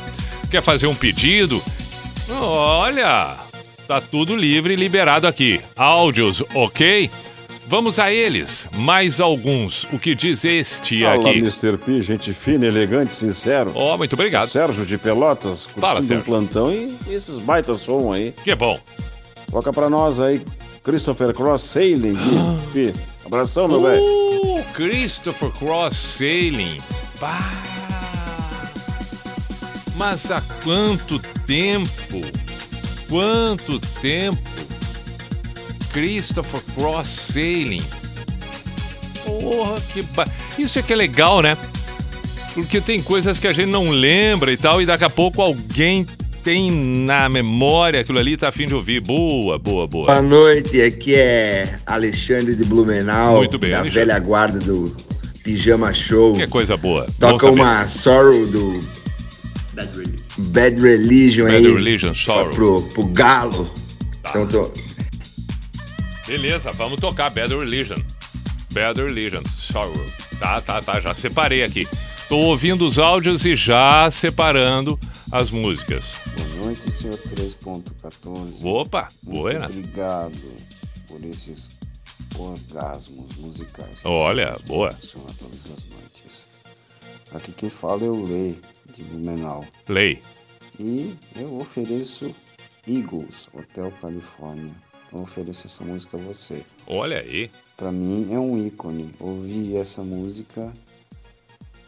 Quer 0.50 0.62
fazer 0.62 0.86
um 0.86 0.94
pedido? 0.94 1.62
Olha, 2.30 3.36
tá 3.86 4.00
tudo 4.00 4.36
livre 4.36 4.72
e 4.72 4.76
liberado 4.76 5.26
aqui. 5.26 5.60
Áudios, 5.76 6.42
ok? 6.54 7.10
Vamos 7.68 8.00
a 8.00 8.12
eles. 8.12 8.66
Mais 8.74 9.20
alguns. 9.20 9.84
O 9.92 9.98
que 9.98 10.12
diz 10.14 10.44
este 10.44 11.04
Fala, 11.04 11.28
aqui? 11.28 11.38
Mr. 11.38 11.76
P, 11.78 12.02
gente 12.02 12.32
fina, 12.32 12.66
elegante, 12.66 13.12
sincero. 13.12 13.72
Oh, 13.76 13.96
muito 13.96 14.14
obrigado. 14.14 14.48
Sérgio 14.48 14.84
de 14.84 14.98
Pelotas, 14.98 15.66
Fala, 15.66 16.00
curtindo 16.00 16.08
Sérgio. 16.08 16.22
um 16.22 16.24
plantão 16.24 16.72
e 16.72 17.14
esses 17.14 17.40
baita 17.42 17.76
som 17.76 18.12
aí. 18.12 18.32
Que 18.42 18.54
bom. 18.56 18.80
Toca 19.52 19.72
pra 19.72 19.88
nós 19.88 20.18
aí, 20.18 20.40
Christopher 20.82 21.32
Cross 21.32 21.62
Sailing, 21.62 22.16
P. 22.72 22.92
Abração, 23.24 23.68
meu 23.68 23.82
velho. 23.82 24.00
Uh, 24.02 24.64
Christopher 24.72 25.50
Cross 25.50 25.96
Sailing. 26.18 26.76
Pá. 27.20 27.69
Mas 30.00 30.30
há 30.32 30.40
quanto 30.64 31.18
tempo? 31.46 31.90
Quanto 33.06 33.78
tempo? 34.00 34.38
Christopher 35.92 36.62
Cross 36.74 37.06
Sailing. 37.06 37.84
Porra, 39.26 39.74
que 39.92 40.02
ba... 40.14 40.26
Isso 40.58 40.78
é 40.78 40.82
que 40.82 40.94
é 40.94 40.96
legal, 40.96 41.42
né? 41.42 41.54
Porque 42.54 42.80
tem 42.80 43.02
coisas 43.02 43.38
que 43.38 43.46
a 43.46 43.52
gente 43.52 43.68
não 43.68 43.90
lembra 43.90 44.50
e 44.50 44.56
tal, 44.56 44.80
e 44.80 44.86
daqui 44.86 45.04
a 45.04 45.10
pouco 45.10 45.42
alguém 45.42 46.06
tem 46.42 46.70
na 46.70 47.28
memória 47.28 48.00
aquilo 48.00 48.20
ali, 48.20 48.38
tá 48.38 48.48
afim 48.48 48.64
de 48.64 48.74
ouvir. 48.74 49.02
Boa, 49.02 49.58
boa, 49.58 49.86
boa. 49.86 50.06
Boa 50.06 50.22
noite, 50.22 50.80
aqui 50.80 51.14
é 51.14 51.74
Alexandre 51.84 52.56
de 52.56 52.64
Blumenau, 52.64 53.36
Muito 53.36 53.58
bem, 53.58 53.72
da 53.72 53.80
Alexandre. 53.80 54.06
velha 54.06 54.18
guarda 54.18 54.58
do 54.60 54.82
Pijama 55.44 55.92
Show. 55.92 56.32
Que 56.32 56.46
coisa 56.46 56.74
boa. 56.78 57.06
Toca 57.20 57.50
uma 57.50 57.84
Sorrow 57.84 58.46
do 58.46 58.80
Bad 60.38 60.80
Religion 60.80 61.44
Bad 61.46 61.56
aí. 61.56 61.72
Religion, 61.72 62.14
Sorrow. 62.14 62.54
Pro, 62.54 62.82
pro 62.90 63.06
Galo. 63.08 63.70
Então 64.28 64.46
tô, 64.46 64.70
Beleza, 66.26 66.70
vamos 66.72 67.00
tocar 67.00 67.30
Bad 67.30 67.54
Religion. 67.54 67.96
Bad 68.72 69.00
Religion, 69.02 69.42
Sorrow. 69.56 69.92
Tá, 70.38 70.60
tá, 70.60 70.80
tá, 70.80 71.00
já 71.00 71.12
separei 71.14 71.64
aqui. 71.64 71.86
Tô 72.28 72.36
ouvindo 72.36 72.86
os 72.86 72.98
áudios 72.98 73.44
e 73.44 73.56
já 73.56 74.08
separando 74.10 74.98
as 75.32 75.50
músicas. 75.50 76.20
Boa 76.36 76.66
noite, 76.66 76.90
senhor 76.92 77.14
3.14. 77.14 78.64
Opa, 78.64 79.08
Muito 79.24 79.40
buena. 79.40 79.66
obrigado 79.66 80.38
por 81.08 81.24
esses 81.24 81.68
orgasmos 82.38 83.34
musicais. 83.36 84.00
Olha, 84.04 84.56
boa. 84.66 84.90
proporcionam 84.90 85.34
todas 85.34 85.58
as 85.58 85.90
noites. 85.90 86.46
Aqui 87.34 87.52
quem 87.52 87.70
fala 87.70 88.04
é 88.04 88.08
o 88.08 88.22
Lei, 88.22 88.58
de 88.92 89.02
Blumenau. 89.04 89.64
Play. 89.86 90.20
E 90.78 91.14
eu 91.36 91.58
ofereço 91.58 92.34
Eagles, 92.86 93.48
Hotel 93.52 93.92
Califórnia. 94.00 94.74
Eu 95.12 95.20
ofereço 95.20 95.66
essa 95.66 95.84
música 95.84 96.16
a 96.16 96.20
você. 96.20 96.62
Olha 96.86 97.18
aí. 97.18 97.50
Pra 97.76 97.90
mim 97.90 98.28
é 98.32 98.38
um 98.38 98.64
ícone. 98.64 99.10
Ouvir 99.18 99.76
essa 99.76 100.02
música 100.02 100.72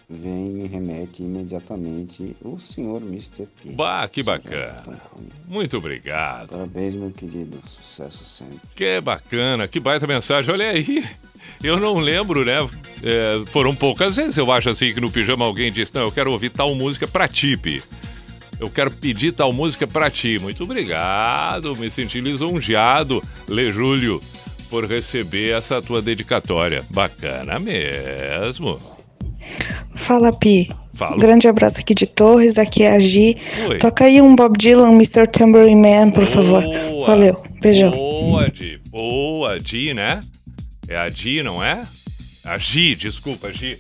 vem 0.09 0.49
e 0.49 0.53
me 0.53 0.67
remete 0.67 1.23
imediatamente 1.23 2.37
o 2.43 2.59
senhor 2.59 3.01
Mr. 3.01 3.47
P. 3.47 3.73
Bah, 3.73 4.07
que 4.09 4.23
bacana. 4.23 4.83
Muito 5.49 5.77
obrigado. 5.79 6.51
Parabéns, 6.51 6.95
meu 6.95 7.11
querido. 7.11 7.59
Sucesso 7.65 8.25
sempre. 8.25 8.61
Que 8.75 9.01
bacana, 9.01 9.67
que 9.69 9.81
baita 9.81 10.07
mensagem. 10.07 10.53
Olha 10.53 10.71
aí. 10.71 11.05
Eu 11.63 11.79
não 11.79 11.99
lembro, 11.99 12.45
né? 12.45 12.59
É, 13.03 13.43
foram 13.47 13.75
poucas 13.75 14.17
vezes, 14.17 14.37
eu 14.37 14.51
acho 14.51 14.69
assim, 14.69 14.93
que 14.93 15.01
no 15.01 15.11
pijama 15.11 15.45
alguém 15.45 15.73
disse: 15.73 15.95
Não, 15.95 16.03
eu 16.03 16.13
quero 16.13 16.33
ouvir 16.33 16.51
tal 16.51 16.75
música 16.75 17.07
pra 17.07 17.27
ti, 17.27 17.57
Pi. 17.57 17.83
Eu 18.61 18.71
quero 18.71 18.91
pedir 18.93 19.33
tal 19.33 19.53
música 19.53 19.87
pra 19.87 20.09
ti. 20.09 20.39
Muito 20.41 20.63
obrigado, 20.63 21.75
me 21.77 21.91
senti 21.91 22.21
lisonjeado, 22.21 23.21
Lê 23.49 23.73
Júlio, 23.73 24.21
por 24.71 24.85
receber 24.85 25.57
essa 25.57 25.83
tua 25.83 26.01
dedicatória. 26.01 26.85
Bacana 26.91 27.59
mesmo. 27.59 28.81
Fala, 29.95 30.33
Pi. 30.33 30.69
Fala. 30.95 31.17
Um 31.17 31.19
grande 31.19 31.49
abraço 31.49 31.81
aqui 31.81 31.95
de 31.95 32.07
Torres, 32.07 32.59
aqui 32.59 32.83
é 32.83 32.93
a 32.95 33.01
Gi. 33.01 33.37
Oi. 33.69 33.79
Toca 33.79 34.05
aí 34.05 34.21
um 34.21 34.37
Bob 34.37 34.57
Dylan, 34.57 34.93
Mr. 34.93 35.27
Tambourine 35.27 35.81
Man, 35.81 36.11
por 36.11 36.27
favor. 36.27 36.63
Valeu, 37.07 37.35
beijão. 37.61 37.91
Boa, 37.91 38.49
Di. 38.49 38.79
Boa, 38.91 39.59
Di, 39.59 39.95
né? 39.95 40.21
É 40.89 40.97
a 40.97 41.09
Di, 41.09 41.43
não 41.43 41.63
é? 41.63 41.81
A 42.45 42.57
Gi, 42.59 42.95
desculpa, 42.97 43.53
Gi. 43.53 43.79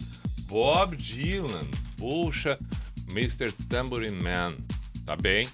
Bob 0.49 0.97
Dylan. 0.97 1.67
Puxa, 1.99 2.59
Mr. 3.11 3.51
Tambourine 3.69 4.17
Man. 4.23 4.53
Tá 5.07 5.17
bem? 5.17 5.47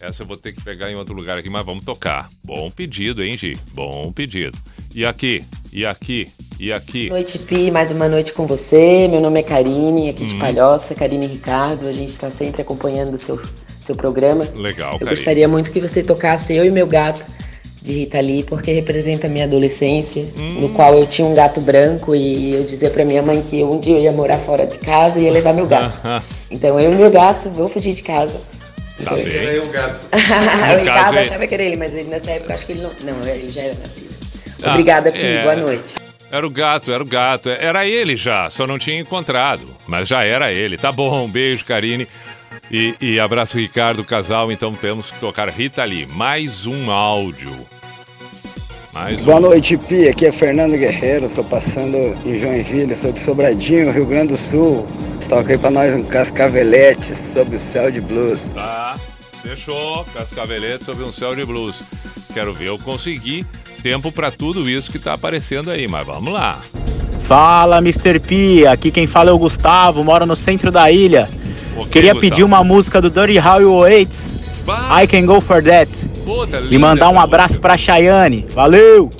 Essa 0.00 0.22
eu 0.22 0.26
vou 0.26 0.36
ter 0.36 0.52
que 0.52 0.62
pegar 0.62 0.90
em 0.90 0.96
outro 0.96 1.14
lugar 1.14 1.38
aqui, 1.38 1.48
mas 1.48 1.64
vamos 1.64 1.84
tocar. 1.84 2.28
Bom 2.44 2.70
pedido, 2.70 3.22
hein, 3.22 3.38
Gi? 3.38 3.56
Bom 3.72 4.12
pedido. 4.12 4.58
E 4.94 5.04
aqui? 5.06 5.44
E 5.72 5.86
aqui? 5.86 6.26
E 6.58 6.72
aqui? 6.72 7.08
Boa 7.08 7.20
noite, 7.20 7.38
Pi. 7.38 7.70
Mais 7.70 7.90
uma 7.90 8.08
noite 8.08 8.32
com 8.32 8.46
você. 8.46 9.08
Meu 9.08 9.20
nome 9.20 9.40
é 9.40 9.42
Karine, 9.42 10.10
aqui 10.10 10.26
de 10.26 10.34
Hum. 10.34 10.38
Palhoça, 10.40 10.94
Karine 10.94 11.26
Ricardo. 11.26 11.88
A 11.88 11.92
gente 11.92 12.10
está 12.10 12.30
sempre 12.30 12.62
acompanhando 12.62 13.14
o 13.14 13.18
seu, 13.18 13.40
seu 13.80 13.94
programa. 13.96 14.44
Legal, 14.56 14.92
Eu 14.94 14.98
Karine. 14.98 15.10
gostaria 15.16 15.48
muito 15.48 15.72
que 15.72 15.80
você 15.80 16.02
tocasse 16.02 16.52
Eu 16.54 16.64
e 16.64 16.70
Meu 16.70 16.86
Gato, 16.86 17.24
de 17.82 17.92
Rita 17.94 18.20
Lee, 18.20 18.44
porque 18.44 18.72
representa 18.72 19.26
a 19.26 19.30
minha 19.30 19.44
adolescência, 19.44 20.24
Hum. 20.38 20.60
no 20.60 20.68
qual 20.70 20.94
eu 20.96 21.06
tinha 21.06 21.26
um 21.26 21.34
gato 21.34 21.60
branco 21.60 22.14
e 22.14 22.52
eu 22.54 22.60
dizia 22.62 22.90
pra 22.90 23.04
minha 23.04 23.22
mãe 23.22 23.42
que 23.42 23.62
um 23.64 23.80
dia 23.80 23.96
eu 23.96 24.02
ia 24.02 24.12
morar 24.12 24.38
fora 24.38 24.66
de 24.66 24.78
casa 24.78 25.18
e 25.18 25.24
ia 25.24 25.32
levar 25.32 25.52
meu 25.52 25.66
gato. 25.66 26.00
Então 26.50 26.78
eu 26.78 26.92
e 26.92 26.96
meu 26.96 27.10
gato, 27.10 27.50
vou 27.50 27.68
fugir 27.68 27.92
de 27.92 28.02
casa. 28.02 28.38
Tá 29.02 29.14
bem. 29.14 29.24
Era 29.26 29.54
eu, 29.54 29.66
gato. 29.66 30.06
No 30.12 30.74
o 30.74 30.78
Ricardo 30.78 30.84
caso, 30.86 31.16
é- 31.16 31.20
achava 31.22 31.46
que 31.46 31.54
era 31.54 31.62
ele, 31.64 31.76
mas 31.76 31.92
ele, 31.92 32.04
nessa 32.04 32.30
época 32.30 32.54
acho 32.54 32.66
que 32.66 32.72
ele 32.72 32.82
não. 32.82 32.90
Não, 33.02 33.28
ele 33.28 33.48
já 33.48 33.62
era 33.62 33.74
nascido. 33.74 34.12
Ah, 34.62 34.70
Obrigada, 34.70 35.10
Pi. 35.10 35.18
é. 35.18 35.42
Boa 35.42 35.56
noite. 35.56 35.94
Era 36.30 36.46
o 36.46 36.50
gato, 36.50 36.92
era 36.92 37.02
o 37.02 37.06
gato. 37.06 37.48
Era 37.50 37.84
ele 37.86 38.16
já, 38.16 38.48
só 38.48 38.66
não 38.66 38.78
tinha 38.78 38.98
encontrado. 39.00 39.64
Mas 39.88 40.06
já 40.08 40.22
era 40.24 40.52
ele. 40.52 40.78
Tá 40.78 40.92
bom, 40.92 41.24
um 41.24 41.28
beijo, 41.28 41.64
Karine. 41.64 42.06
E, 42.70 42.94
e 43.00 43.18
abraço, 43.20 43.58
Ricardo, 43.58 44.04
casal. 44.04 44.50
Então 44.52 44.72
temos 44.72 45.10
que 45.10 45.18
tocar 45.18 45.48
Rita 45.50 45.82
Lee. 45.84 46.06
Mais 46.14 46.64
um 46.64 46.90
áudio. 46.90 47.54
Mais 48.92 49.20
um. 49.20 49.24
Boa 49.24 49.40
noite, 49.40 49.76
Pi. 49.78 50.08
Aqui 50.08 50.26
é 50.26 50.32
Fernando 50.32 50.72
Guerreiro. 50.76 51.28
Tô 51.30 51.42
passando 51.42 51.96
em 52.26 52.36
Joinville, 52.38 52.94
sou 52.94 53.12
de 53.12 53.20
Sobradinho, 53.20 53.90
Rio 53.90 54.06
Grande 54.06 54.28
do 54.28 54.36
Sul. 54.36 54.86
Toca 55.28 55.52
aí 55.52 55.58
pra 55.58 55.70
nós 55.70 55.94
um 55.94 56.04
cascavelete 56.04 57.14
sob 57.16 57.56
o 57.56 57.58
céu 57.58 57.90
de 57.90 58.00
blues. 58.00 58.50
Tá, 58.54 58.94
fechou. 59.42 60.04
Cascavelete 60.12 60.84
sobre 60.84 61.04
um 61.04 61.12
céu 61.12 61.34
de 61.34 61.44
blues. 61.44 61.76
Quero 62.34 62.52
ver 62.52 62.68
eu 62.68 62.78
conseguir 62.78 63.46
tempo 63.82 64.12
pra 64.12 64.30
tudo 64.30 64.68
isso 64.68 64.90
que 64.90 64.98
tá 64.98 65.14
aparecendo 65.14 65.70
aí. 65.70 65.88
Mas 65.88 66.06
vamos 66.06 66.32
lá. 66.32 66.60
Fala, 67.24 67.78
Mr. 67.78 68.18
P. 68.20 68.66
Aqui 68.66 68.90
quem 68.90 69.06
fala 69.06 69.30
é 69.30 69.32
o 69.32 69.38
Gustavo, 69.38 70.04
moro 70.04 70.26
no 70.26 70.36
centro 70.36 70.70
da 70.70 70.90
ilha. 70.90 71.30
Ok, 71.76 71.90
Queria 71.90 72.12
Gustavo. 72.12 72.30
pedir 72.30 72.42
uma 72.44 72.62
música 72.62 73.00
do 73.00 73.08
Dirty 73.08 73.38
How 73.38 73.60
You 73.62 73.78
Waits. 73.78 74.12
I 75.02 75.06
Can 75.06 75.24
Go 75.24 75.40
For 75.40 75.62
That. 75.62 75.90
E 76.70 76.78
mandar 76.78 77.10
um 77.10 77.20
abraço 77.20 77.58
pra 77.60 77.76
Chayane. 77.76 78.46
Valeu! 78.50 79.10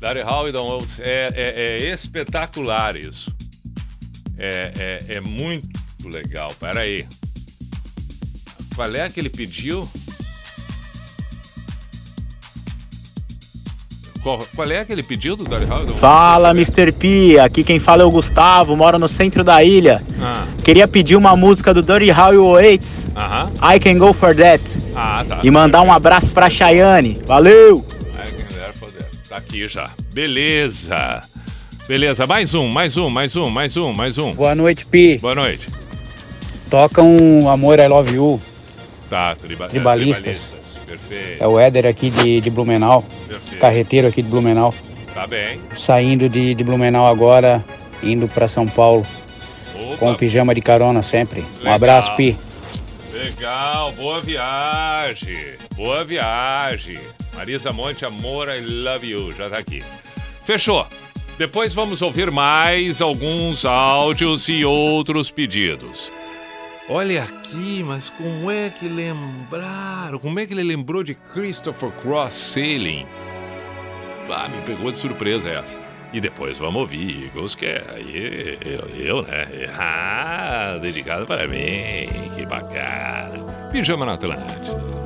Larry 0.00 0.22
Howidon 0.22 0.78
é, 1.00 1.28
é, 1.34 1.82
é 1.88 1.92
espetacular 1.92 2.96
isso. 2.96 3.30
É, 4.38 4.72
é, 4.78 5.16
é 5.16 5.20
muito 5.20 5.68
legal. 6.06 6.50
Pera 6.58 6.80
aí. 6.80 7.04
Qual 8.74 8.94
é 8.94 9.08
que 9.10 9.20
ele 9.20 9.28
pediu? 9.28 9.86
Qual, 14.22 14.38
qual 14.54 14.70
é 14.70 14.84
que 14.84 14.92
ele 14.92 15.02
pediu 15.02 15.36
do 15.36 15.50
Larry 15.50 15.70
Howidon? 15.70 15.94
Fala, 15.96 16.50
Mr. 16.50 16.92
P. 16.92 17.38
Aqui 17.38 17.62
quem 17.62 17.78
fala 17.80 18.02
é 18.02 18.04
o 18.06 18.10
Gustavo, 18.10 18.76
moro 18.76 18.98
no 18.98 19.08
centro 19.08 19.42
da 19.44 19.62
ilha. 19.62 20.00
Ah, 20.22 20.46
Queria 20.64 20.86
pedir 20.86 21.16
uma 21.16 21.36
música 21.36 21.72
do 21.74 21.82
Dirty 21.82 22.10
How 22.10 22.32
You 22.32 22.52
Waits. 22.52 22.88
aham. 22.88 22.99
I 23.62 23.78
Can 23.78 23.98
Go 23.98 24.12
For 24.12 24.34
That. 24.34 24.62
Ah, 24.94 25.24
tá. 25.26 25.40
E 25.42 25.50
mandar 25.50 25.82
um 25.82 25.92
abraço 25.92 26.28
pra 26.30 26.48
Chayane. 26.48 27.14
Valeu! 27.26 27.84
Ai, 28.18 28.26
que 28.26 28.54
mulher 28.54 28.72
poder. 28.78 29.04
Tá 29.28 29.36
aqui 29.36 29.68
já. 29.68 29.88
Beleza. 30.12 31.20
Beleza, 31.86 32.26
mais 32.26 32.54
um, 32.54 32.68
mais 32.68 32.96
um, 32.96 33.08
mais 33.08 33.36
um, 33.36 33.50
mais 33.50 33.76
um, 33.76 33.92
mais 33.92 34.18
um. 34.18 34.32
Boa 34.32 34.54
noite, 34.54 34.86
Pi. 34.86 35.18
Boa 35.20 35.34
noite. 35.34 35.66
Toca 36.70 37.02
um 37.02 37.48
Amor 37.48 37.78
I 37.78 37.88
Love 37.88 38.14
You. 38.14 38.40
Tá, 39.10 39.34
triba 39.34 39.68
Tribalistas. 39.68 40.54
Perfeito. 40.86 41.42
É 41.42 41.46
o 41.46 41.58
Éder 41.58 41.86
aqui 41.86 42.10
de, 42.10 42.40
de 42.40 42.50
Blumenau. 42.50 43.04
Perfeito. 43.26 43.60
Carreteiro 43.60 44.08
aqui 44.08 44.22
de 44.22 44.28
Blumenau. 44.28 44.72
Tá 45.12 45.26
bem. 45.26 45.58
Saindo 45.76 46.28
de, 46.28 46.54
de 46.54 46.64
Blumenau 46.64 47.06
agora, 47.06 47.64
indo 48.02 48.26
pra 48.28 48.46
São 48.48 48.66
Paulo. 48.66 49.04
Com 49.98 50.12
o 50.12 50.16
pijama 50.16 50.54
de 50.54 50.60
carona 50.60 51.02
sempre. 51.02 51.40
Um 51.40 51.58
Legal. 51.58 51.74
abraço, 51.74 52.16
Pi. 52.16 52.36
Legal, 53.22 53.92
boa 53.92 54.18
viagem. 54.18 55.54
Boa 55.76 56.02
viagem. 56.06 56.96
Marisa 57.36 57.70
Monte, 57.70 58.06
amor, 58.06 58.48
I 58.48 58.60
love 58.60 59.06
you. 59.06 59.30
Já 59.32 59.50
tá 59.50 59.58
aqui. 59.58 59.84
Fechou. 60.40 60.86
Depois 61.36 61.74
vamos 61.74 62.00
ouvir 62.00 62.30
mais 62.30 63.02
alguns 63.02 63.66
áudios 63.66 64.48
e 64.48 64.64
outros 64.64 65.30
pedidos. 65.30 66.10
Olha 66.88 67.24
aqui, 67.24 67.82
mas 67.84 68.08
como 68.08 68.50
é 68.50 68.70
que 68.70 68.88
lembraram? 68.88 70.18
Como 70.18 70.40
é 70.40 70.46
que 70.46 70.54
ele 70.54 70.64
lembrou 70.64 71.02
de 71.04 71.14
Christopher 71.14 71.90
Cross 71.90 72.32
Sailing? 72.32 73.06
Ah, 74.30 74.48
me 74.48 74.62
pegou 74.62 74.90
de 74.90 74.96
surpresa 74.96 75.46
essa. 75.50 75.89
E 76.12 76.20
depois 76.20 76.58
vamos 76.58 76.80
ouvir 76.80 77.26
Eagles, 77.26 77.54
que 77.54 77.66
é 77.66 77.82
eu, 78.64 78.88
eu, 78.88 79.22
né? 79.22 79.46
Ah, 79.78 80.78
dedicado 80.80 81.24
para 81.24 81.46
mim, 81.46 82.08
que 82.34 82.44
bacana. 82.46 83.70
Pijama 83.70 84.04
na 84.04 84.14
Atlântida. 84.14 84.99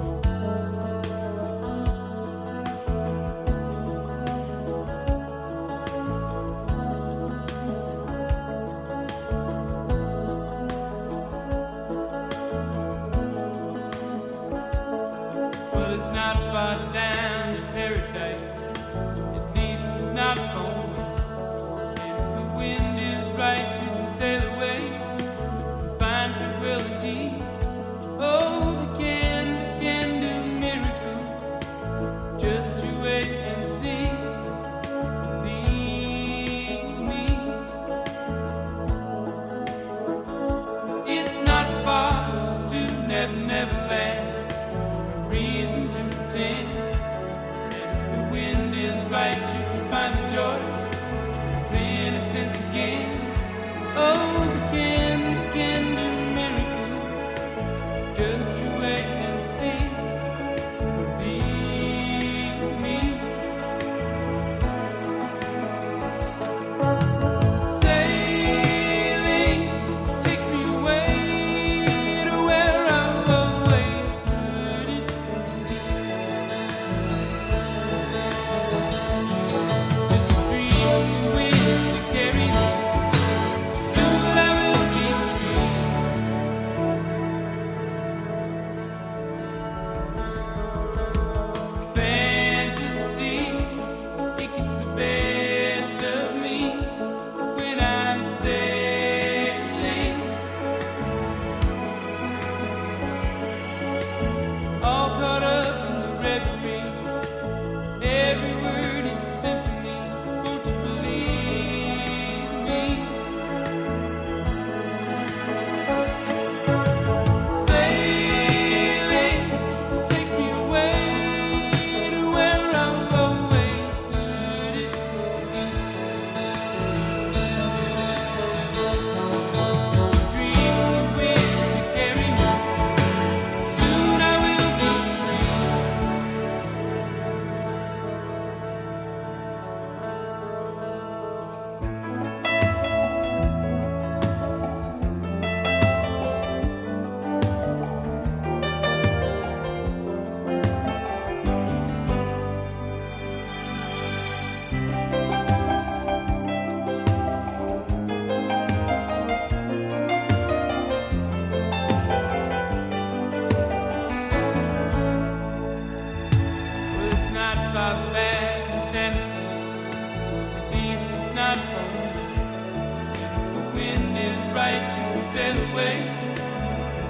right, 174.54 174.74
you 174.74 175.20
can 175.20 175.32
sail 175.32 175.70
away, 175.72 175.96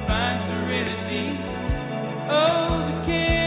find 0.06 0.40
serenity. 0.40 1.38
Oh, 2.28 2.88
the 2.88 3.06
care. 3.06 3.43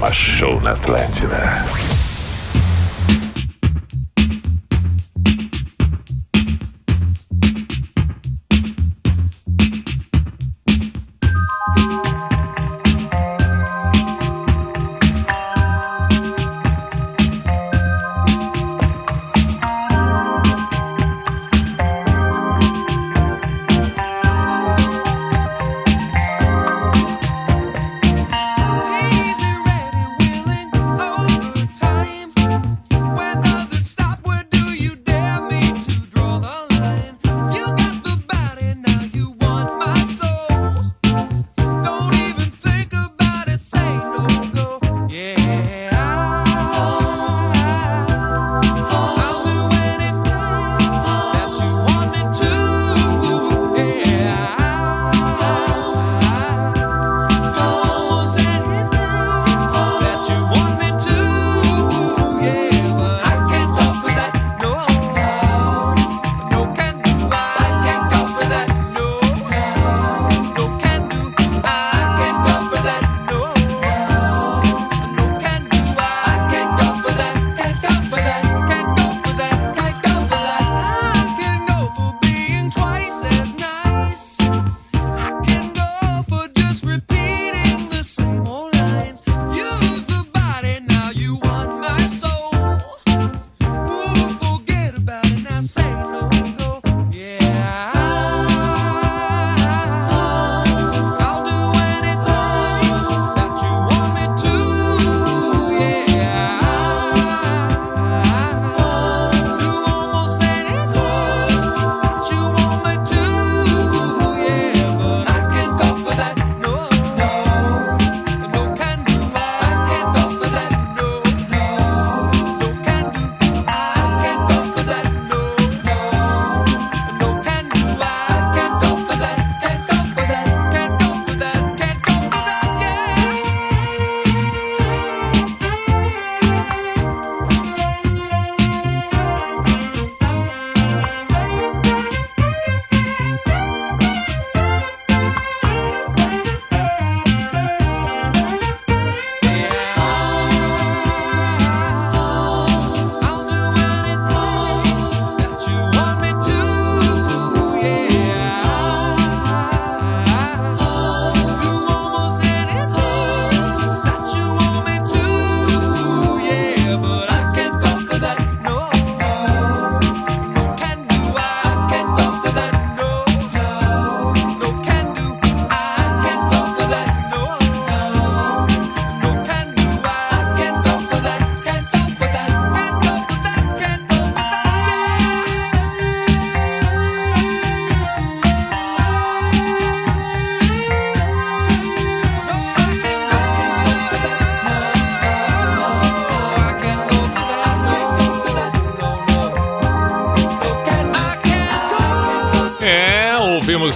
Pijama 0.00 0.12
Show 0.14 0.60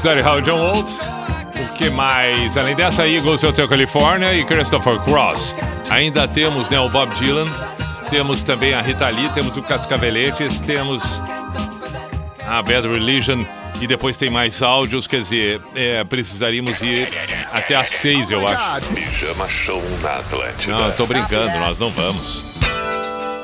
Daddy 0.04 0.20
How 0.20 0.38
John. 0.42 0.84
O 0.84 1.74
que 1.78 1.88
mais? 1.88 2.54
Além 2.58 2.76
dessa, 2.76 3.08
Eagles, 3.08 3.42
Hotel 3.42 3.66
California 3.66 4.34
e 4.34 4.44
Christopher 4.44 5.00
Cross. 5.00 5.56
Ainda 5.88 6.28
temos 6.28 6.68
né, 6.68 6.78
o 6.78 6.90
Bob 6.90 7.08
Dylan, 7.14 7.46
temos 8.10 8.42
também 8.42 8.74
a 8.74 8.82
Rita 8.82 9.08
Lee, 9.08 9.30
temos 9.30 9.56
o 9.56 9.62
Cascaveletes, 9.62 10.60
temos 10.60 11.02
a 12.46 12.60
Bad 12.60 12.86
Religion 12.86 13.42
e 13.80 13.86
depois 13.86 14.18
tem 14.18 14.28
mais 14.28 14.60
áudios, 14.60 15.06
quer 15.06 15.22
dizer, 15.22 15.62
é, 15.74 16.04
precisaríamos 16.04 16.82
ir 16.82 17.08
até 17.50 17.74
às 17.74 17.88
seis, 17.88 18.30
eu 18.30 18.46
acho. 18.46 18.86
Pijama 18.88 19.48
Show 19.48 19.82
na 20.02 20.16
Atlântida. 20.16 20.76
Não, 20.76 20.86
eu 20.86 20.96
tô 20.96 21.06
brincando, 21.06 21.58
nós 21.58 21.78
não 21.78 21.88
vamos. 21.88 22.58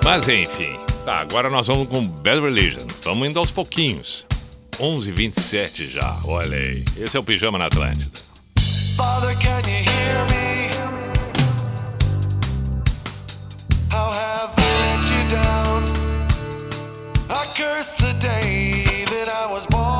Mas 0.05 0.29
enfim, 0.29 0.79
tá, 1.07 1.21
agora 1.21 1.49
nós 1.49 1.69
vamos 1.69 1.89
com 1.89 2.07
Bad 2.07 2.43
Religion. 2.43 2.87
Vamos 3.03 3.27
indo 3.27 3.39
aos 3.39 3.51
pouquinhos. 3.51 4.27
11h27 4.81 5.91
já, 5.91 6.17
olha 6.25 6.57
aí. 6.57 6.85
Esse 6.97 7.17
é 7.17 7.21
o 7.21 7.23
Pijama 7.23 7.59
na 7.59 7.67
Atlântida. 7.67 8.11
Father, 8.97 9.37
can 9.37 9.61
you 9.69 9.85
hear 9.85 10.25
me? 10.31 10.71
How 13.91 14.11
have 14.11 14.53
I 14.57 14.71
let 14.81 15.11
you 15.11 15.23
down? 15.31 15.85
I 17.29 17.47
curse 17.55 17.95
the 17.97 18.15
day 18.15 19.05
that 19.11 19.29
I 19.29 19.53
was 19.53 19.67
born 19.67 20.00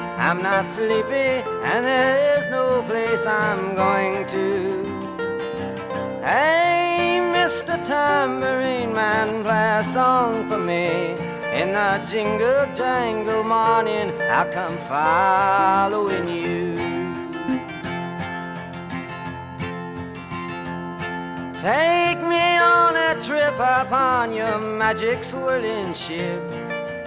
I'm 0.21 0.37
not 0.37 0.69
sleepy, 0.69 1.41
and 1.65 1.83
there 1.83 2.37
is 2.37 2.47
no 2.49 2.83
place 2.83 3.25
I'm 3.25 3.73
going 3.73 4.27
to. 4.27 4.85
Hey, 6.21 7.19
Mr. 7.33 7.83
Tambourine 7.83 8.93
Man, 8.93 9.41
play 9.41 9.79
a 9.79 9.83
song 9.83 10.47
for 10.47 10.59
me. 10.59 11.15
In 11.59 11.71
the 11.71 12.05
jingle 12.05 12.67
jangle 12.75 13.43
morning, 13.43 14.11
I'll 14.29 14.45
come 14.53 14.77
following 14.77 16.27
you. 16.27 16.75
Take 21.59 22.21
me 22.21 22.57
on 22.59 22.95
a 22.95 23.19
trip 23.23 23.55
upon 23.55 24.35
your 24.35 24.59
magic 24.59 25.23
swirling 25.23 25.95
ship. 25.95 26.43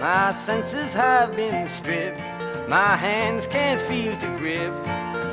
My 0.01 0.33
senses 0.33 0.93
have 0.93 1.33
been 1.33 1.65
stripped. 1.65 2.34
My 2.67 2.95
hands 2.95 3.45
can't 3.45 3.79
feel 3.79 4.17
to 4.17 4.27
grip. 4.37 4.73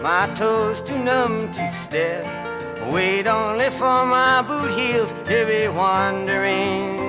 My 0.03 0.31
toes 0.35 0.83
too 0.83 0.99
numb 0.99 1.51
to 1.53 1.71
step. 1.71 2.25
Wait 2.93 3.27
only 3.27 3.71
for 3.71 4.05
my 4.05 4.43
boot 4.43 4.71
heels 4.73 5.13
to 5.25 5.47
be 5.47 5.67
wandering. 5.69 7.01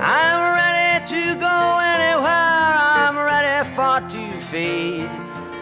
I'm 0.00 0.40
ready 0.54 1.04
to 1.06 1.34
go 1.34 1.78
anywhere. 1.82 2.72
I'm 3.02 3.16
ready 3.16 3.68
for 3.74 4.00
to 4.08 4.40
fade 4.40 5.10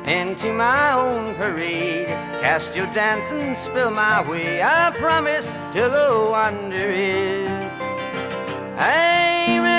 into 0.06 0.52
my 0.52 0.92
own 0.92 1.34
parade. 1.36 2.08
Cast 2.42 2.76
your 2.76 2.86
dance 2.92 3.32
and 3.32 3.56
spill 3.56 3.90
my 3.90 4.28
way. 4.28 4.62
I 4.62 4.90
promise 4.90 5.52
to 5.72 5.88
go 5.88 6.34
under 6.34 6.90
it. 6.90 7.48
Hey, 8.76 9.45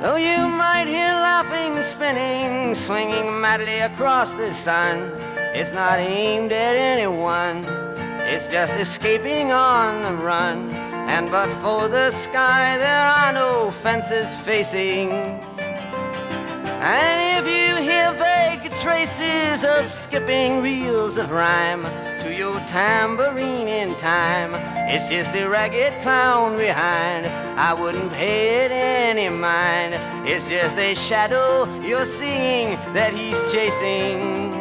Though 0.00 0.14
you 0.14 0.46
might 0.46 0.86
hear 0.86 1.10
laughing, 1.10 1.82
spinning, 1.82 2.72
swinging 2.72 3.40
madly 3.40 3.80
across 3.80 4.34
the 4.34 4.54
sun, 4.54 5.10
it's 5.52 5.72
not 5.72 5.98
aimed 5.98 6.52
at 6.52 6.76
anyone. 6.76 7.64
It's 8.30 8.46
just 8.46 8.74
escaping 8.74 9.50
on 9.50 10.02
the 10.04 10.22
run. 10.22 10.70
And 11.10 11.28
but 11.32 11.48
for 11.62 11.88
the 11.88 12.12
sky, 12.12 12.78
there 12.78 13.06
are 13.08 13.32
no 13.32 13.72
fences 13.72 14.38
facing. 14.38 15.10
And 16.80 17.16
if 17.38 17.52
you 17.52 17.82
hear 17.82 18.12
vague 18.12 18.70
traces 18.80 19.64
of 19.64 19.90
skipping 19.90 20.62
reels 20.62 21.18
of 21.18 21.32
rhyme 21.32 21.84
to 22.28 22.34
your 22.34 22.60
tambourine 22.60 23.68
in 23.68 23.94
time, 23.96 24.50
it's 24.88 25.08
just 25.08 25.34
a 25.34 25.48
ragged 25.48 25.92
clown 26.02 26.56
behind. 26.56 27.26
I 27.58 27.72
wouldn't 27.72 28.12
pay 28.12 28.64
it 28.64 28.70
any 28.70 29.28
mind. 29.34 29.94
It's 30.28 30.48
just 30.48 30.76
a 30.76 30.94
shadow 30.94 31.64
you're 31.80 32.04
seeing 32.04 32.76
that 32.92 33.14
he's 33.14 33.40
chasing. 33.50 34.52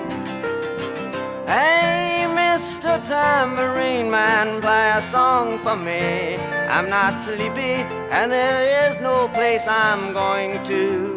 Hey, 1.45 2.25
Mr. 2.29 3.05
Tambourine 3.05 4.09
Man, 4.09 4.61
play 4.61 4.91
a 4.95 5.01
song 5.01 5.57
for 5.59 5.75
me. 5.75 6.37
I'm 6.69 6.87
not 6.87 7.21
sleepy, 7.21 7.83
and 8.11 8.31
there 8.31 8.89
is 8.89 9.01
no 9.01 9.27
place 9.29 9.67
I'm 9.67 10.13
going 10.13 10.63
to. 10.65 11.16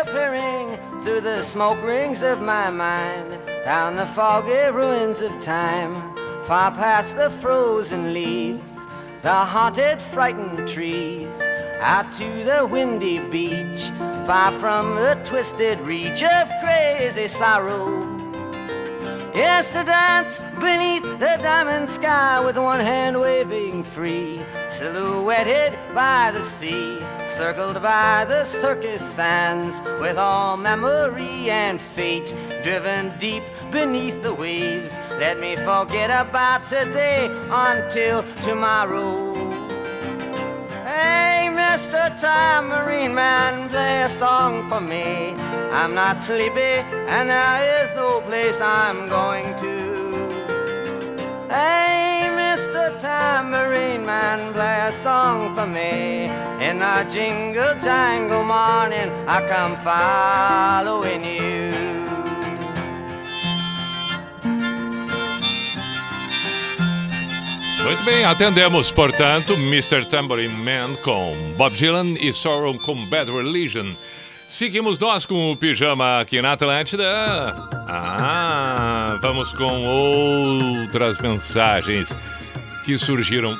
Disappearing 0.00 0.78
through 1.02 1.20
the 1.20 1.42
smoke 1.42 1.82
rings 1.82 2.22
of 2.22 2.40
my 2.40 2.70
mind, 2.70 3.38
down 3.64 3.96
the 3.96 4.06
foggy 4.06 4.70
ruins 4.72 5.20
of 5.20 5.40
time, 5.40 5.94
far 6.44 6.70
past 6.70 7.16
the 7.16 7.28
frozen 7.28 8.14
leaves, 8.14 8.86
the 9.22 9.32
haunted, 9.32 10.00
frightened 10.00 10.66
trees, 10.66 11.42
out 11.80 12.10
to 12.12 12.44
the 12.44 12.66
windy 12.70 13.18
beach, 13.18 13.90
far 14.26 14.58
from 14.58 14.94
the 14.94 15.20
twisted 15.24 15.78
reach 15.80 16.22
of 16.22 16.48
crazy 16.62 17.26
sorrow. 17.26 18.00
Yes, 19.34 19.68
to 19.70 19.84
dance 19.84 20.40
beneath 20.60 21.02
the 21.02 21.38
diamond 21.42 21.88
sky 21.88 22.42
with 22.42 22.56
one 22.56 22.80
hand 22.80 23.20
waving 23.20 23.82
free, 23.82 24.40
silhouetted 24.68 25.78
by 25.94 26.30
the 26.32 26.42
sea, 26.42 26.98
circled 27.26 27.82
by 27.82 28.24
the 28.24 28.44
circus 28.44 29.02
sands, 29.02 29.80
with 30.00 30.18
all 30.18 30.56
memory 30.56 31.50
and 31.50 31.80
fate 31.80 32.34
driven 32.62 33.16
deep 33.18 33.42
beneath 33.70 34.22
the 34.22 34.34
waves. 34.34 34.98
Let 35.18 35.40
me 35.40 35.56
forget 35.56 36.10
about 36.10 36.66
today 36.66 37.28
until 37.50 38.22
tomorrow. 38.42 39.34
Hey, 40.84 41.48
Mr. 41.52 42.18
Tambourine 42.20 43.14
Man, 43.14 43.68
play 43.68 44.02
a 44.02 44.08
song 44.08 44.68
for 44.68 44.80
me. 44.80 45.34
I'm 45.72 45.94
not 45.94 46.20
sleepy, 46.20 46.82
and 47.14 47.28
there 47.28 47.84
is 47.84 47.94
no 47.94 48.20
place 48.22 48.60
I'm 48.60 49.08
going 49.08 49.56
to. 49.56 49.89
Hey, 51.50 52.30
Mr. 52.30 52.96
Tambourine 53.00 54.06
Man, 54.06 54.52
play 54.52 54.86
a 54.86 54.92
song 54.92 55.52
for 55.56 55.66
me. 55.66 56.30
In 56.60 56.80
a 56.80 57.04
jingle 57.10 57.74
jangle 57.82 58.44
morning, 58.44 59.10
I 59.26 59.44
come 59.48 59.74
following 59.82 61.24
you. 61.24 61.70
Muito 67.82 68.04
bem, 68.04 68.24
atendemos, 68.24 68.92
portanto, 68.92 69.54
Mr. 69.54 70.04
Tambourine 70.04 70.54
Man 70.54 70.94
com 71.02 71.34
Bob 71.56 71.74
Dylan 71.74 72.14
e 72.20 72.32
Sorrow 72.32 72.78
com 72.78 72.94
Bad 73.06 73.28
Religion. 73.28 73.96
Seguimos 74.46 74.98
nós 74.98 75.26
com 75.26 75.52
o 75.52 75.56
pijama 75.56 76.20
aqui 76.20 76.40
na 76.42 76.52
Atlântida. 76.52 77.04
Ah, 77.88 78.89
vamos 79.20 79.52
com 79.52 79.82
outras 79.82 81.18
mensagens 81.18 82.08
que 82.84 82.96
surgiram. 82.98 83.58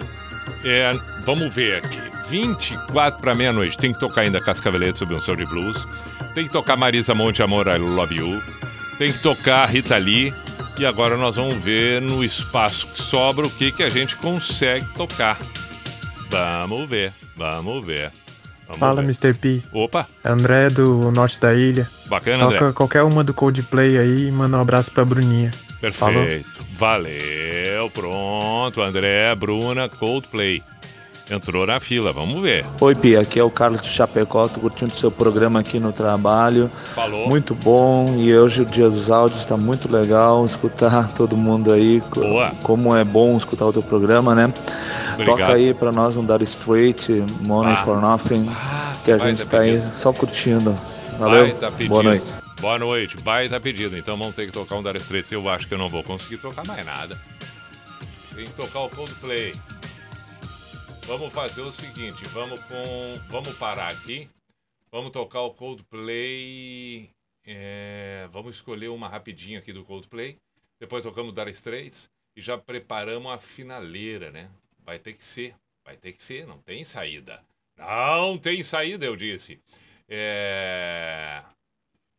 É, 0.65 0.91
vamos 1.24 1.55
ver 1.55 1.77
aqui. 1.77 1.99
24 2.28 3.20
para 3.20 3.35
meia-noite. 3.35 3.77
Tem 3.77 3.93
que 3.93 4.01
tocar 4.01 4.23
ainda 4.23 4.41
Cascavelete 4.41 4.99
sobre 4.99 5.16
um 5.16 5.20
som 5.20 5.37
de 5.37 5.45
blues. 5.47 5.87
Tem 6.35 6.47
que 6.47 6.53
tocar 6.53 6.77
Marisa 6.77 7.15
Monte 7.15 7.43
Amor, 7.43 7.66
I 7.66 7.78
Love 7.78 8.15
You. 8.15 8.43
Tem 8.99 9.12
que 9.12 9.19
tocar 9.20 9.66
Rita 9.66 9.97
Lee. 9.97 10.32
E 10.78 10.87
agora 10.87 11.16
nós 11.16 11.37
vamos 11.37 11.57
ver 11.57 12.01
no 12.01 12.24
espaço 12.24 12.87
que 12.87 13.03
sobra 13.03 13.47
o 13.47 13.51
que, 13.51 13.73
que 13.73 13.82
a 13.82 13.89
gente 13.89 14.16
consegue 14.16 14.87
tocar. 14.95 15.39
Vamos 16.31 16.89
ver, 16.89 17.12
vamos 17.37 17.85
ver. 17.85 18.19
Vamos 18.70 18.78
Fala, 18.80 19.02
ver. 19.02 19.09
Mr. 19.09 19.34
P. 19.34 19.62
Opa, 19.72 20.06
André 20.24 20.70
do 20.70 21.10
norte 21.10 21.40
da 21.40 21.55
ilha. 21.55 21.86
bacana, 22.06 22.44
Toca 22.44 22.56
André. 22.56 22.72
qualquer 22.72 23.02
uma 23.02 23.22
do 23.24 23.34
Coldplay 23.34 23.98
aí 23.98 24.28
e 24.28 24.32
manda 24.32 24.56
um 24.56 24.60
abraço 24.60 24.90
pra 24.92 25.05
Bruninha. 25.05 25.52
Falou. 25.92 26.24
Perfeito. 26.24 26.48
Valeu, 26.78 27.90
pronto. 27.90 28.80
André, 28.82 29.34
Bruna, 29.34 29.88
Coldplay. 29.88 30.62
Entrou 31.31 31.65
na 31.65 31.78
fila, 31.78 32.12
vamos 32.12 32.43
ver. 32.43 32.66
Oi, 32.81 32.94
Pia, 32.94 33.20
aqui 33.20 33.39
é 33.39 33.44
o 33.44 33.51
Carlos 33.51 33.82
de 33.82 33.89
Chapecó, 33.89 34.48
tô 34.48 34.59
curtindo 34.59 34.93
seu 34.93 35.12
programa 35.12 35.61
aqui 35.61 35.78
no 35.78 35.93
trabalho. 35.93 36.69
Falou. 36.94 37.28
Muito 37.28 37.55
bom, 37.55 38.16
e 38.19 38.35
hoje 38.36 38.62
o 38.62 38.65
Dia 38.65 38.90
dos 38.90 39.09
Áudios 39.12 39.39
está 39.40 39.57
muito 39.57 39.90
legal 39.90 40.44
escutar 40.44 41.07
todo 41.15 41.36
mundo 41.36 41.73
aí. 41.73 42.02
Boa. 42.12 42.51
Como 42.65 42.97
é 42.97 43.05
bom 43.05 43.36
escutar 43.36 43.66
o 43.66 43.73
teu 43.73 43.82
programa, 43.82 44.35
né? 44.35 44.52
Obrigado. 45.15 45.39
Toca 45.39 45.52
aí 45.55 45.73
pra 45.73 45.93
nós 45.93 46.16
um 46.16 46.24
Dire 46.24 46.43
Straight, 46.44 47.12
Money 47.43 47.74
Ah. 47.74 47.85
for 47.85 48.01
Nothing, 48.01 48.51
que 49.05 49.12
a 49.12 49.19
gente 49.19 49.44
tá 49.47 49.61
aí 49.61 49.74
pedido. 49.78 49.93
só 50.01 50.12
curtindo. 50.12 50.74
Valeu, 51.16 51.55
boa 51.86 52.02
noite. 52.02 52.24
Boa 52.61 52.78
noite. 52.78 53.16
Baita 53.19 53.61
pedido. 53.61 53.97
Então 53.97 54.16
vamos 54.19 54.35
ter 54.35 54.47
que 54.47 54.52
tocar 54.52 54.74
um 54.77 54.82
Dire 54.82 54.98
Straits. 54.98 55.31
Eu 55.31 55.48
acho 55.48 55.69
que 55.69 55.74
eu 55.74 55.78
não 55.78 55.89
vou 55.89 56.02
conseguir 56.02 56.39
tocar 56.39 56.66
mais 56.66 56.85
nada. 56.85 57.16
Tem 58.35 58.47
que 58.47 58.52
tocar 58.52 58.81
o 58.81 58.89
Coldplay. 58.89 59.55
Vamos 61.11 61.32
fazer 61.32 61.62
o 61.62 61.73
seguinte. 61.73 62.23
Vamos 62.28 62.61
com... 62.66 63.15
Vamos 63.31 63.59
parar 63.59 63.91
aqui. 63.91 64.31
Vamos 64.93 65.11
tocar 65.11 65.41
o 65.41 65.53
Coldplay. 65.53 67.11
É, 67.45 68.28
Vamos 68.31 68.55
escolher 68.55 68.91
uma 68.91 69.09
rapidinha 69.09 69.59
aqui 69.59 69.73
do 69.73 69.85
Coldplay. 69.85 70.39
Depois 70.78 71.03
tocamos 71.03 71.35
Dire 71.35 71.51
Straits. 71.51 72.09
E 72.37 72.41
já 72.41 72.57
preparamos 72.57 73.32
a 73.32 73.39
finaleira, 73.39 74.31
né? 74.31 74.49
Vai 74.85 75.01
ter 75.01 75.15
que 75.15 75.24
ser. 75.24 75.57
Vai 75.85 75.97
ter 75.97 76.12
que 76.12 76.23
ser. 76.23 76.47
Não 76.47 76.59
tem 76.59 76.85
saída. 76.85 77.45
Não 77.77 78.39
tem 78.39 78.62
saída, 78.62 79.05
eu 79.05 79.16
disse. 79.16 79.61
É... 80.09 81.43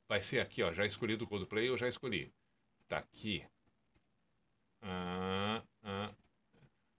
Vai 0.06 0.22
ser 0.22 0.42
aqui, 0.42 0.64
ó. 0.64 0.74
Já 0.74 0.86
escolhi 0.86 1.16
do 1.16 1.26
Coldplay, 1.26 1.70
eu 1.70 1.78
já 1.78 1.88
escolhi. 1.88 2.30
Tá 2.90 2.98
aqui. 2.98 3.42
Ah, 4.82 5.64
ah. 5.82 6.10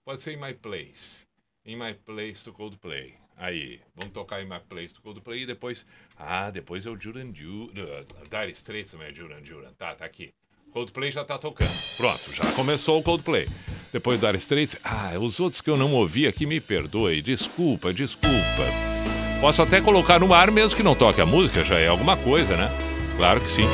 Pode 0.03 0.23
ser 0.23 0.31
em 0.31 0.41
My 0.41 0.55
Place. 0.55 1.31
In 1.65 1.77
My 1.77 1.93
Place 1.93 2.43
do 2.43 2.51
Coldplay. 2.51 3.13
Aí, 3.37 3.79
vamos 3.95 4.13
tocar 4.13 4.41
em 4.41 4.45
My 4.45 4.59
Place 4.67 4.93
do 4.93 5.01
Coldplay 5.01 5.43
e 5.43 5.45
depois. 5.45 5.85
Ah, 6.17 6.51
depois 6.51 6.85
é 6.85 6.89
o 6.89 6.97
Duran 6.97 7.31
Duran. 7.31 8.05
Dire 8.29 8.51
Straits 8.51 8.91
também 8.91 9.07
é 9.07 9.11
Duran 9.11 9.41
Duran. 9.41 9.71
Tá, 9.77 9.95
tá 9.95 10.03
aqui. 10.03 10.33
Coldplay 10.71 11.11
já 11.11 11.23
tá 11.23 11.37
tocando. 11.37 11.69
Pronto, 11.97 12.33
já 12.33 12.51
começou 12.53 12.99
o 12.99 13.03
Coldplay. 13.03 13.47
Depois 13.93 14.19
Dire 14.19 14.37
Straits. 14.37 14.77
Ah, 14.83 15.17
os 15.19 15.39
outros 15.39 15.61
que 15.61 15.69
eu 15.69 15.77
não 15.77 15.93
ouvi 15.93 16.27
aqui, 16.27 16.45
me 16.45 16.59
perdoe. 16.59 17.21
Desculpa, 17.21 17.93
desculpa. 17.93 18.33
Posso 19.39 19.61
até 19.61 19.79
colocar 19.79 20.19
no 20.19 20.33
ar 20.33 20.51
mesmo 20.51 20.75
que 20.75 20.83
não 20.83 20.95
toque 20.95 21.21
a 21.21 21.25
música, 21.25 21.63
já 21.63 21.79
é 21.79 21.87
alguma 21.87 22.17
coisa, 22.17 22.57
né? 22.57 22.69
Claro 23.15 23.39
que 23.39 23.49
sim. 23.49 23.67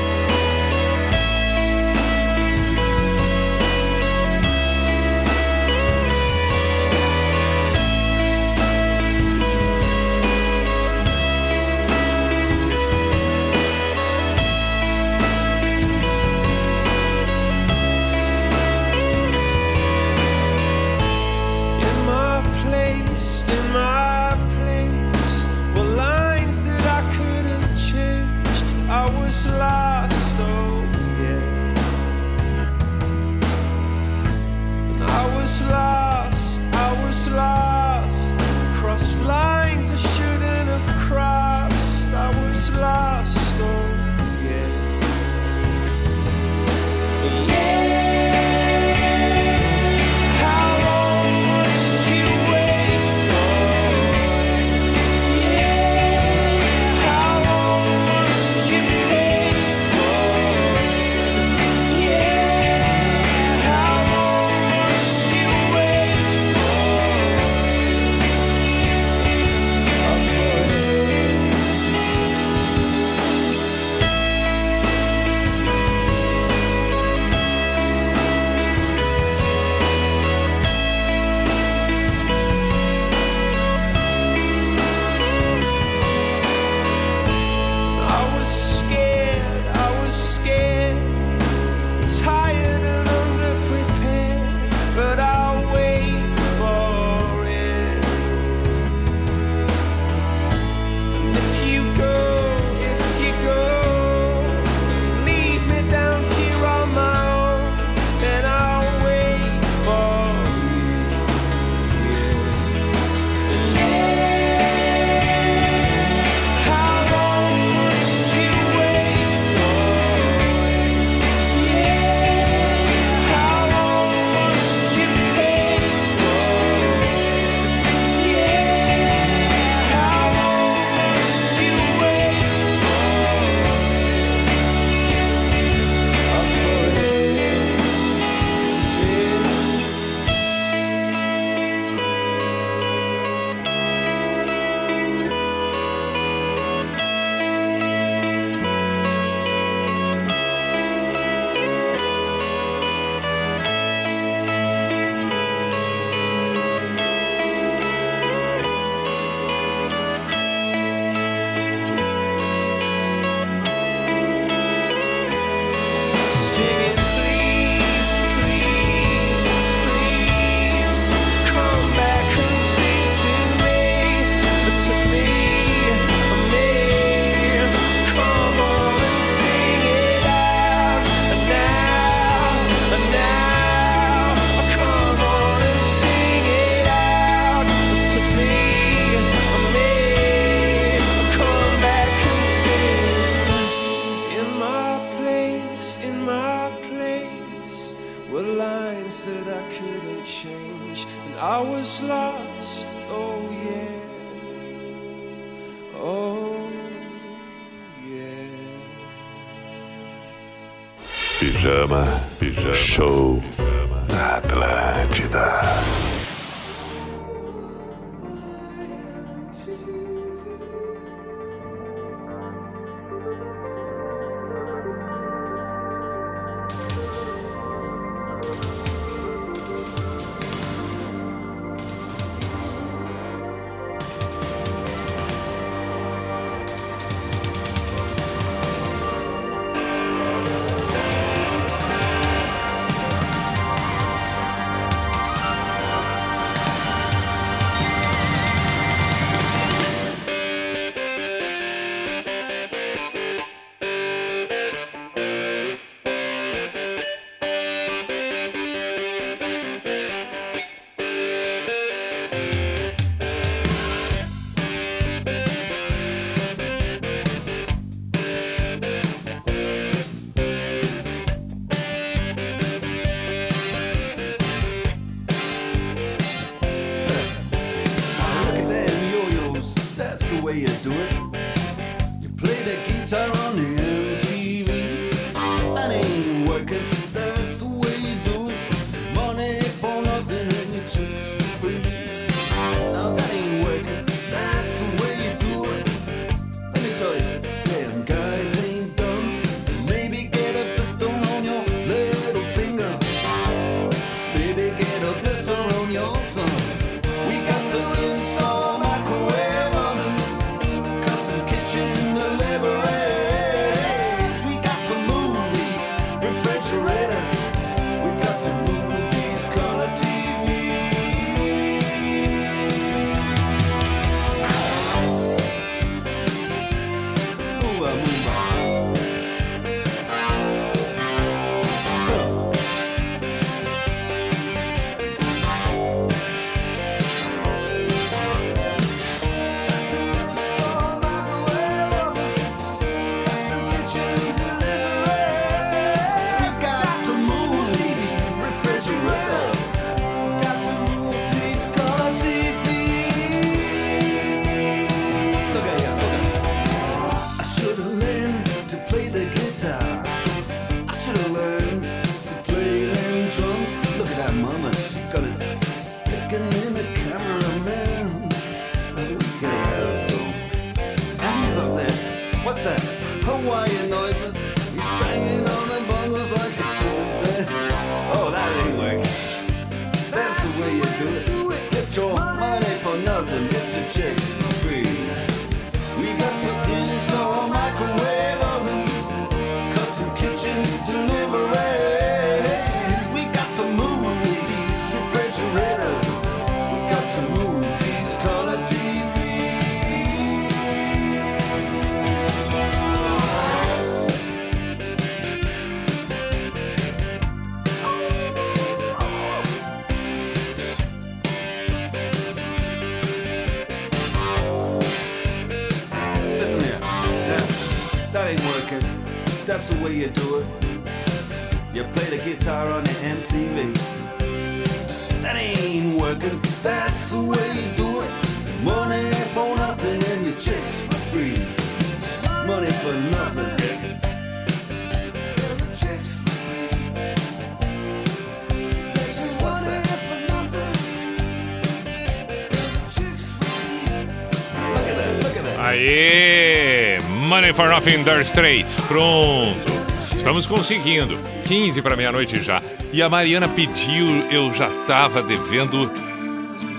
Nothing 447.90 448.04
Dire 448.04 448.22
Straits. 448.22 448.82
Pronto. 448.82 449.74
Estamos 450.16 450.46
conseguindo. 450.46 451.18
15 451.46 451.82
para 451.82 451.96
meia-noite 451.96 452.44
já. 452.44 452.62
E 452.94 453.02
a 453.02 453.10
Mariana 453.10 453.48
pediu, 453.48 454.06
eu 454.30 454.54
já 454.54 454.70
estava 454.70 455.24
devendo 455.24 455.92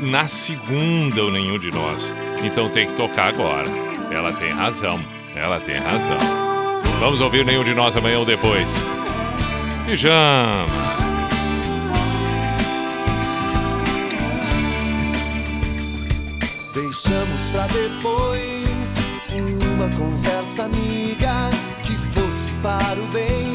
na 0.03 0.29
segunda 0.29 1.25
ou 1.25 1.33
nenhum 1.33 1.59
de 1.59 1.73
nós. 1.73 2.15
Então 2.45 2.69
tem 2.71 2.87
que 2.87 2.93
tocar 2.93 3.27
agora. 3.29 3.67
Ela 4.13 4.33
tem 4.35 4.53
razão. 4.53 5.01
Ela 5.35 5.59
tem 5.59 5.79
razão. 5.79 6.19
Vamos 7.01 7.21
ouvir 7.21 7.45
nenhum 7.45 7.65
de 7.65 7.75
nós 7.75 7.97
amanhã 7.97 8.21
ou 8.21 8.25
depois. 8.25 8.69
Pijama. 9.87 10.67
Deixamos 16.73 17.49
pra 17.51 17.67
depois 17.67 18.60
uma 19.81 19.89
conversa 19.97 20.65
amiga 20.65 21.49
que 21.83 21.95
fosse 21.95 22.53
para 22.63 23.01
o 23.01 23.07
bem, 23.07 23.47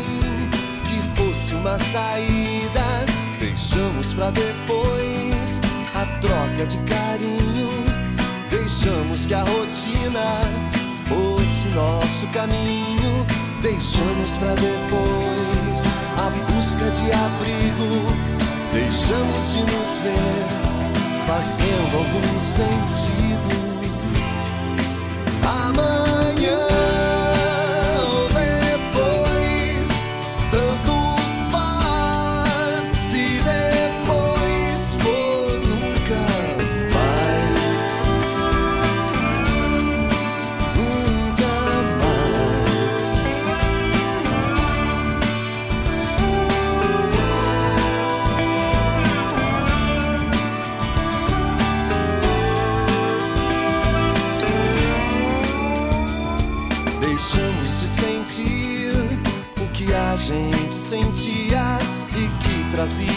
que 0.87 0.99
fosse 1.13 1.53
uma 1.53 1.77
saída. 1.77 3.05
Deixamos 3.37 4.11
pra 4.11 4.31
depois 4.31 5.61
a 5.93 6.03
troca 6.21 6.65
de 6.65 6.79
carinho. 6.79 7.69
Deixamos 8.49 9.27
que 9.27 9.35
a 9.35 9.41
rotina 9.41 10.41
fosse 11.07 11.69
nosso 11.75 12.25
caminho. 12.33 13.23
Deixamos 13.61 14.31
pra 14.39 14.55
depois 14.55 15.79
a 16.17 16.31
busca 16.51 16.89
de 16.89 17.11
abrigo. 17.11 18.01
Deixamos 18.73 19.51
de 19.51 19.59
nos 19.59 19.91
ver 20.01 20.43
fazendo 21.27 21.97
algum 21.97 22.39
sentido. 22.39 23.75
Amanhã 25.43 26.14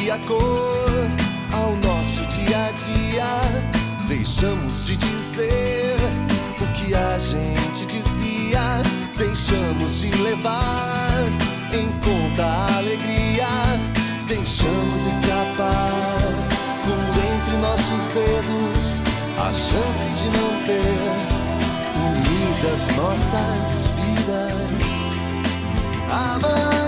trazia 0.08 0.18
cor 0.26 1.10
ao 1.52 1.76
nosso 1.76 2.24
dia 2.26 2.68
a 2.68 2.72
dia. 2.72 3.28
Deixamos 4.08 4.86
de 4.86 4.96
dizer 4.96 5.96
o 6.60 6.72
que 6.72 6.94
a 6.94 7.18
gente 7.18 7.86
dizia. 7.86 8.82
Deixamos 9.16 10.00
de 10.00 10.10
levar 10.22 11.24
em 11.72 11.88
conta 12.00 12.44
a 12.44 12.76
alegria. 12.78 13.48
Deixamos 14.26 15.04
escapar 15.12 16.20
com 16.84 16.98
entre 17.34 17.56
nossos 17.58 18.08
dedos 18.14 19.02
a 19.36 19.52
chance 19.52 20.08
de 20.08 20.28
manter 20.38 21.00
unidas 22.08 22.96
nossas 22.96 23.88
vidas. 23.98 24.78
Amanhã 26.10 26.87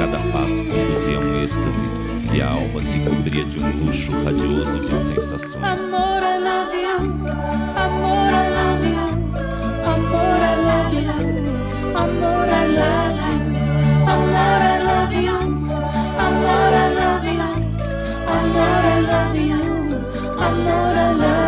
cada 0.00 0.16
passo 0.32 0.64
conduzia 0.64 1.20
um 1.20 1.42
êxtase 1.42 1.84
e 2.32 2.40
a 2.40 2.48
alma 2.48 2.80
se 2.80 2.98
cobria 3.00 3.44
de 3.44 3.58
um 3.58 3.84
luxo 3.84 4.10
radioso 4.24 4.80
de 4.80 4.96
sensações. 4.96 5.62
Amor, 5.62 6.22
I 6.22 6.38
love 6.38 6.74
you. 6.74 6.96
Amor, 7.76 8.30
I 8.32 8.48
love 8.56 8.86
you. 8.86 9.04
Amor, 9.84 10.40
I 10.40 10.56
love 10.56 10.96
you. 10.96 11.12
Amor, 11.94 12.48
I 12.48 12.66
love 12.78 13.20
you. 13.20 13.76
Amor, 14.08 14.62
I 14.62 14.80
love 14.88 15.12
you. 15.12 15.36
Amor, 16.18 16.72
I 16.72 16.88
love 16.94 17.28
you. 17.28 17.48
Amor, 18.26 18.82
I 18.86 19.00
love 19.02 19.36
you. 19.36 19.60
Amor, 20.40 20.96
I 20.96 21.12
love 21.12 21.34
you. 21.34 21.39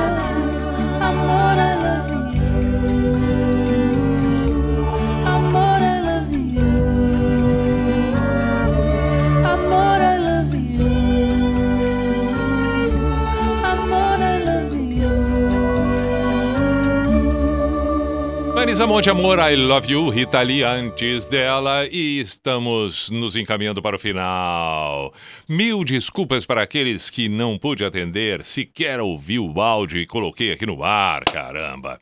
Marisa 18.82 18.86
Monte 18.86 19.10
Amor, 19.10 19.38
I 19.38 19.54
Love 19.54 19.92
You, 19.92 20.08
Rita 20.08 20.42
Lee 20.42 20.64
antes 20.64 21.24
dela 21.26 21.86
e 21.86 22.18
estamos 22.18 23.10
nos 23.10 23.36
encaminhando 23.36 23.80
para 23.80 23.94
o 23.94 23.98
final. 23.98 25.14
Mil 25.48 25.84
desculpas 25.84 26.44
para 26.44 26.62
aqueles 26.62 27.08
que 27.08 27.28
não 27.28 27.56
pude 27.56 27.84
atender, 27.84 28.42
sequer 28.42 28.98
ouvi 28.98 29.38
o 29.38 29.60
áudio 29.60 30.00
e 30.00 30.06
coloquei 30.06 30.50
aqui 30.50 30.66
no 30.66 30.82
ar, 30.82 31.24
caramba. 31.24 32.00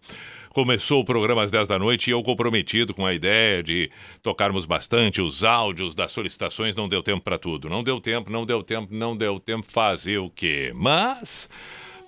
Começou 0.54 1.02
o 1.02 1.04
programa 1.04 1.42
às 1.42 1.50
10 1.50 1.68
da 1.68 1.78
noite 1.78 2.08
e 2.08 2.12
eu 2.12 2.22
comprometido 2.22 2.94
com 2.94 3.04
a 3.04 3.12
ideia 3.12 3.62
de 3.62 3.90
tocarmos 4.22 4.64
bastante 4.64 5.20
os 5.20 5.44
áudios 5.44 5.94
das 5.94 6.12
solicitações, 6.12 6.74
não 6.74 6.88
deu 6.88 7.02
tempo 7.02 7.20
para 7.20 7.38
tudo. 7.38 7.68
Não 7.68 7.84
deu 7.84 8.00
tempo, 8.00 8.30
não 8.30 8.46
deu 8.46 8.62
tempo, 8.62 8.88
não 8.90 9.14
deu 9.14 9.38
tempo 9.38 9.66
fazer 9.68 10.16
o 10.16 10.30
quê? 10.30 10.72
Mas, 10.74 11.46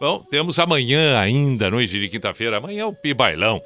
bom, 0.00 0.18
temos 0.30 0.58
amanhã 0.58 1.18
ainda, 1.18 1.70
noite 1.70 2.00
de 2.00 2.08
quinta-feira, 2.08 2.56
amanhã 2.56 2.84
é 2.84 2.86
o 2.86 2.94
Pibailão. 2.94 3.60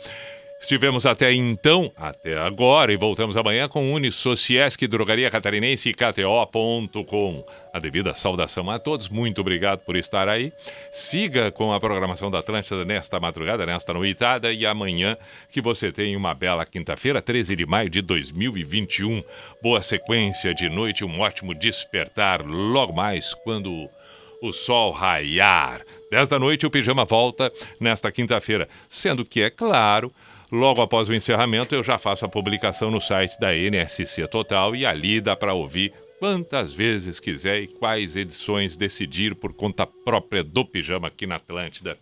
Estivemos 0.67 1.07
até 1.07 1.33
então, 1.33 1.93
até 1.97 2.37
agora, 2.37 2.93
e 2.93 2.97
voltamos 2.97 3.37
amanhã 3.37 3.69
com 3.69 3.95
Unisociesc, 3.95 4.85
Drogaria 4.89 5.31
Catarinense 5.31 5.91
e 5.91 5.95
KTO.com. 5.95 7.47
A 7.73 7.79
devida 7.79 8.13
saudação 8.15 8.69
a 8.69 8.77
todos, 8.77 9.09
muito 9.09 9.41
obrigado 9.41 9.79
por 9.85 9.95
estar 9.95 10.29
aí. 10.29 10.53
Siga 10.93 11.53
com 11.53 11.73
a 11.73 11.79
programação 11.79 12.33
da 12.33 12.41
Atlântida 12.41 12.85
nesta 12.85 13.21
madrugada, 13.21 13.65
nesta 13.65 13.95
noitada, 13.95 14.53
e 14.53 14.67
amanhã 14.67 15.17
que 15.53 15.61
você 15.61 15.93
tenha 15.93 16.19
uma 16.19 16.35
bela 16.35 16.67
quinta-feira, 16.67 17.23
13 17.23 17.55
de 17.55 17.65
maio 17.65 17.89
de 17.89 18.03
2021. 18.03 19.23
Boa 19.63 19.81
sequência 19.83 20.53
de 20.53 20.69
noite, 20.69 21.05
um 21.05 21.21
ótimo 21.21 21.55
despertar 21.55 22.45
logo 22.45 22.93
mais 22.93 23.35
quando 23.35 23.89
o 24.43 24.53
sol 24.53 24.91
raiar. 24.91 25.81
10 26.11 26.29
da 26.29 26.41
noite 26.41 26.67
o 26.67 26.71
pijama 26.71 27.05
volta 27.05 27.53
nesta 27.81 28.11
quinta-feira, 28.11 28.69
sendo 28.91 29.25
que, 29.25 29.43
é 29.43 29.51
claro, 29.51 30.11
logo 30.51 30.81
após 30.81 31.09
o 31.09 31.15
encerramento 31.15 31.75
eu 31.75 31.83
já 31.83 31.99
faço 31.99 32.25
a 32.25 32.29
publicação 32.29 32.91
no 32.91 33.01
site 33.01 33.39
da 33.41 33.55
NSC 33.55 34.27
Total 34.29 34.75
e 34.75 34.87
ali 34.87 35.21
dá 35.21 35.35
para 35.35 35.55
ouvir 35.55 35.93
quantas 36.19 36.73
vezes 36.73 37.21
quiser 37.21 37.63
e 37.63 37.67
quais 37.67 38.17
edições 38.17 38.77
decidir 38.77 39.35
por 39.35 39.55
conta 39.55 39.87
própria 39.87 40.43
do 40.43 40.65
pijama 40.65 41.09
aqui 41.09 41.27
na 41.27 41.37
Atlântida. 41.37 41.97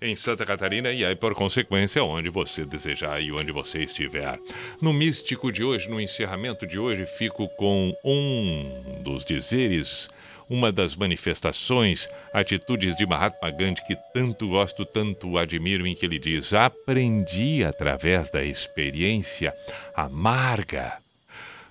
Em 0.00 0.14
Santa 0.14 0.44
Catarina 0.44 0.92
e 0.92 1.02
aí, 1.02 1.16
por 1.16 1.34
consequência, 1.34 2.04
onde 2.04 2.28
você 2.28 2.66
desejar 2.66 3.18
e 3.22 3.32
onde 3.32 3.50
você 3.50 3.82
estiver. 3.82 4.38
No 4.80 4.92
místico 4.92 5.50
de 5.50 5.64
hoje, 5.64 5.88
no 5.88 5.98
encerramento 5.98 6.66
de 6.66 6.78
hoje, 6.78 7.06
fico 7.06 7.48
com 7.56 7.90
um 8.04 9.02
dos 9.02 9.24
dizeres 9.24 10.10
uma 10.48 10.70
das 10.70 10.94
manifestações, 10.94 12.08
atitudes 12.32 12.96
de 12.96 13.04
Mahatma 13.04 13.50
Gandhi 13.50 13.84
que 13.86 13.96
tanto 14.12 14.48
gosto, 14.48 14.84
tanto 14.84 15.36
admiro, 15.38 15.86
em 15.86 15.94
que 15.94 16.06
ele 16.06 16.18
diz: 16.18 16.52
Aprendi 16.52 17.64
através 17.64 18.30
da 18.30 18.44
experiência 18.44 19.52
amarga 19.94 20.96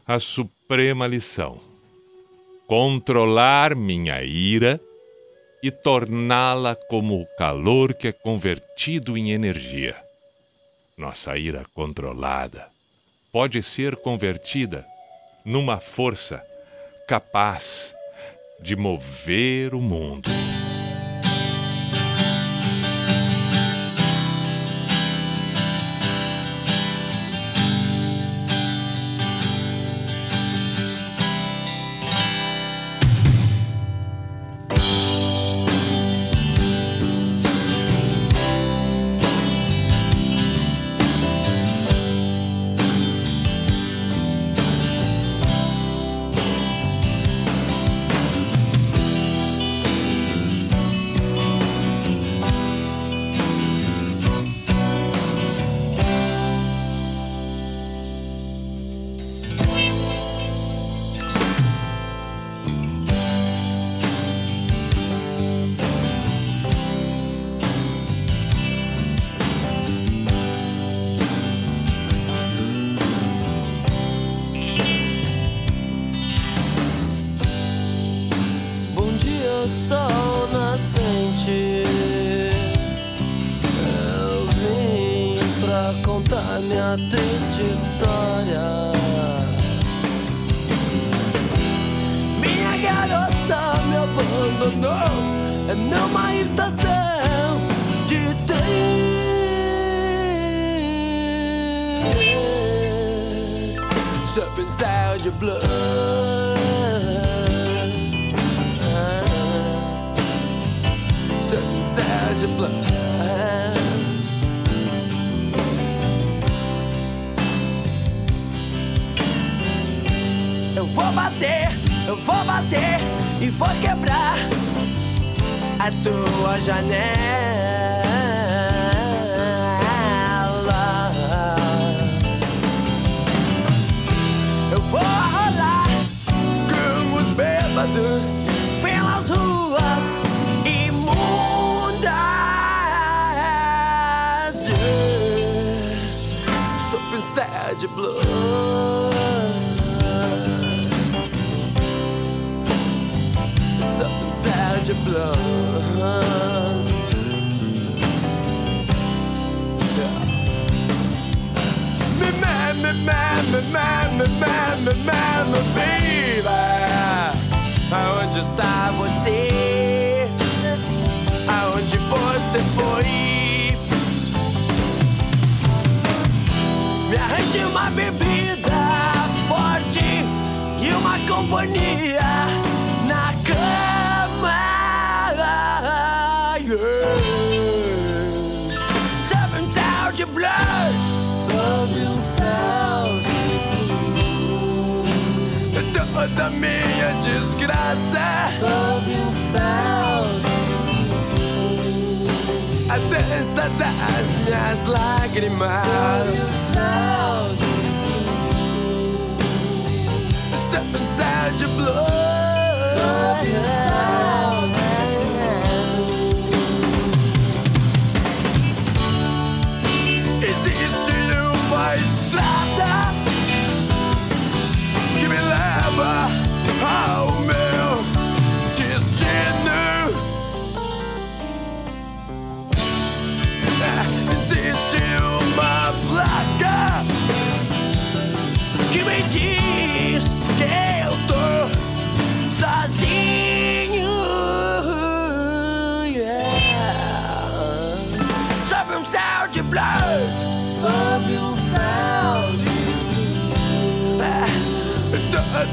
a 0.06 0.19
suprema 0.19 1.07
lição: 1.07 1.60
controlar 2.68 3.76
minha 3.76 4.22
ira 4.23 4.80
e 5.64 5.72
torná-la 5.72 6.76
como 6.76 7.22
o 7.22 7.26
calor 7.38 7.93
que 7.93 8.10
é 8.10 8.11
convertido 8.11 9.18
em 9.18 9.31
energia. 9.31 9.95
Nossa 10.97 11.38
ira 11.38 11.65
controlada 11.73 12.68
pode 13.31 13.61
ser 13.64 13.95
convertida 13.97 14.85
numa 15.43 15.77
força 15.77 16.41
capaz 17.07 17.94
de 18.65 18.75
mover 18.75 19.75
o 19.75 19.79
mundo. 19.79 20.27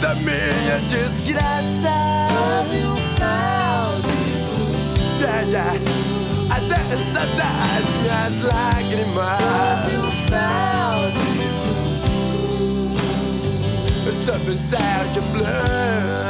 da 0.03 0.15
minha 0.17 0.79
desgraça. 0.89 1.95
Sob 2.27 2.77
o 2.77 2.97
céu 3.17 4.03
de 4.03 4.19
blue. 4.49 4.83
A 6.51 6.59
dança 6.59 7.23
das 7.37 7.85
minhas 8.03 8.35
lágrimas. 8.43 9.39
Sob 9.39 9.95
o 9.97 10.11
céu 10.29 10.99
de 11.13 11.23
blue. 11.39 11.71
Sob 14.25 14.45
o 14.51 14.59
céu 14.59 15.03
de 15.13 15.21
blue. 15.31 16.22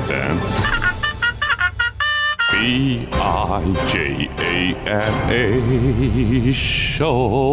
presents 0.00 0.56
B 2.52 3.06
I 3.12 3.62
J 3.92 4.30
A 4.38 4.74
N 4.88 5.30
A 5.30 6.52
show. 6.52 7.49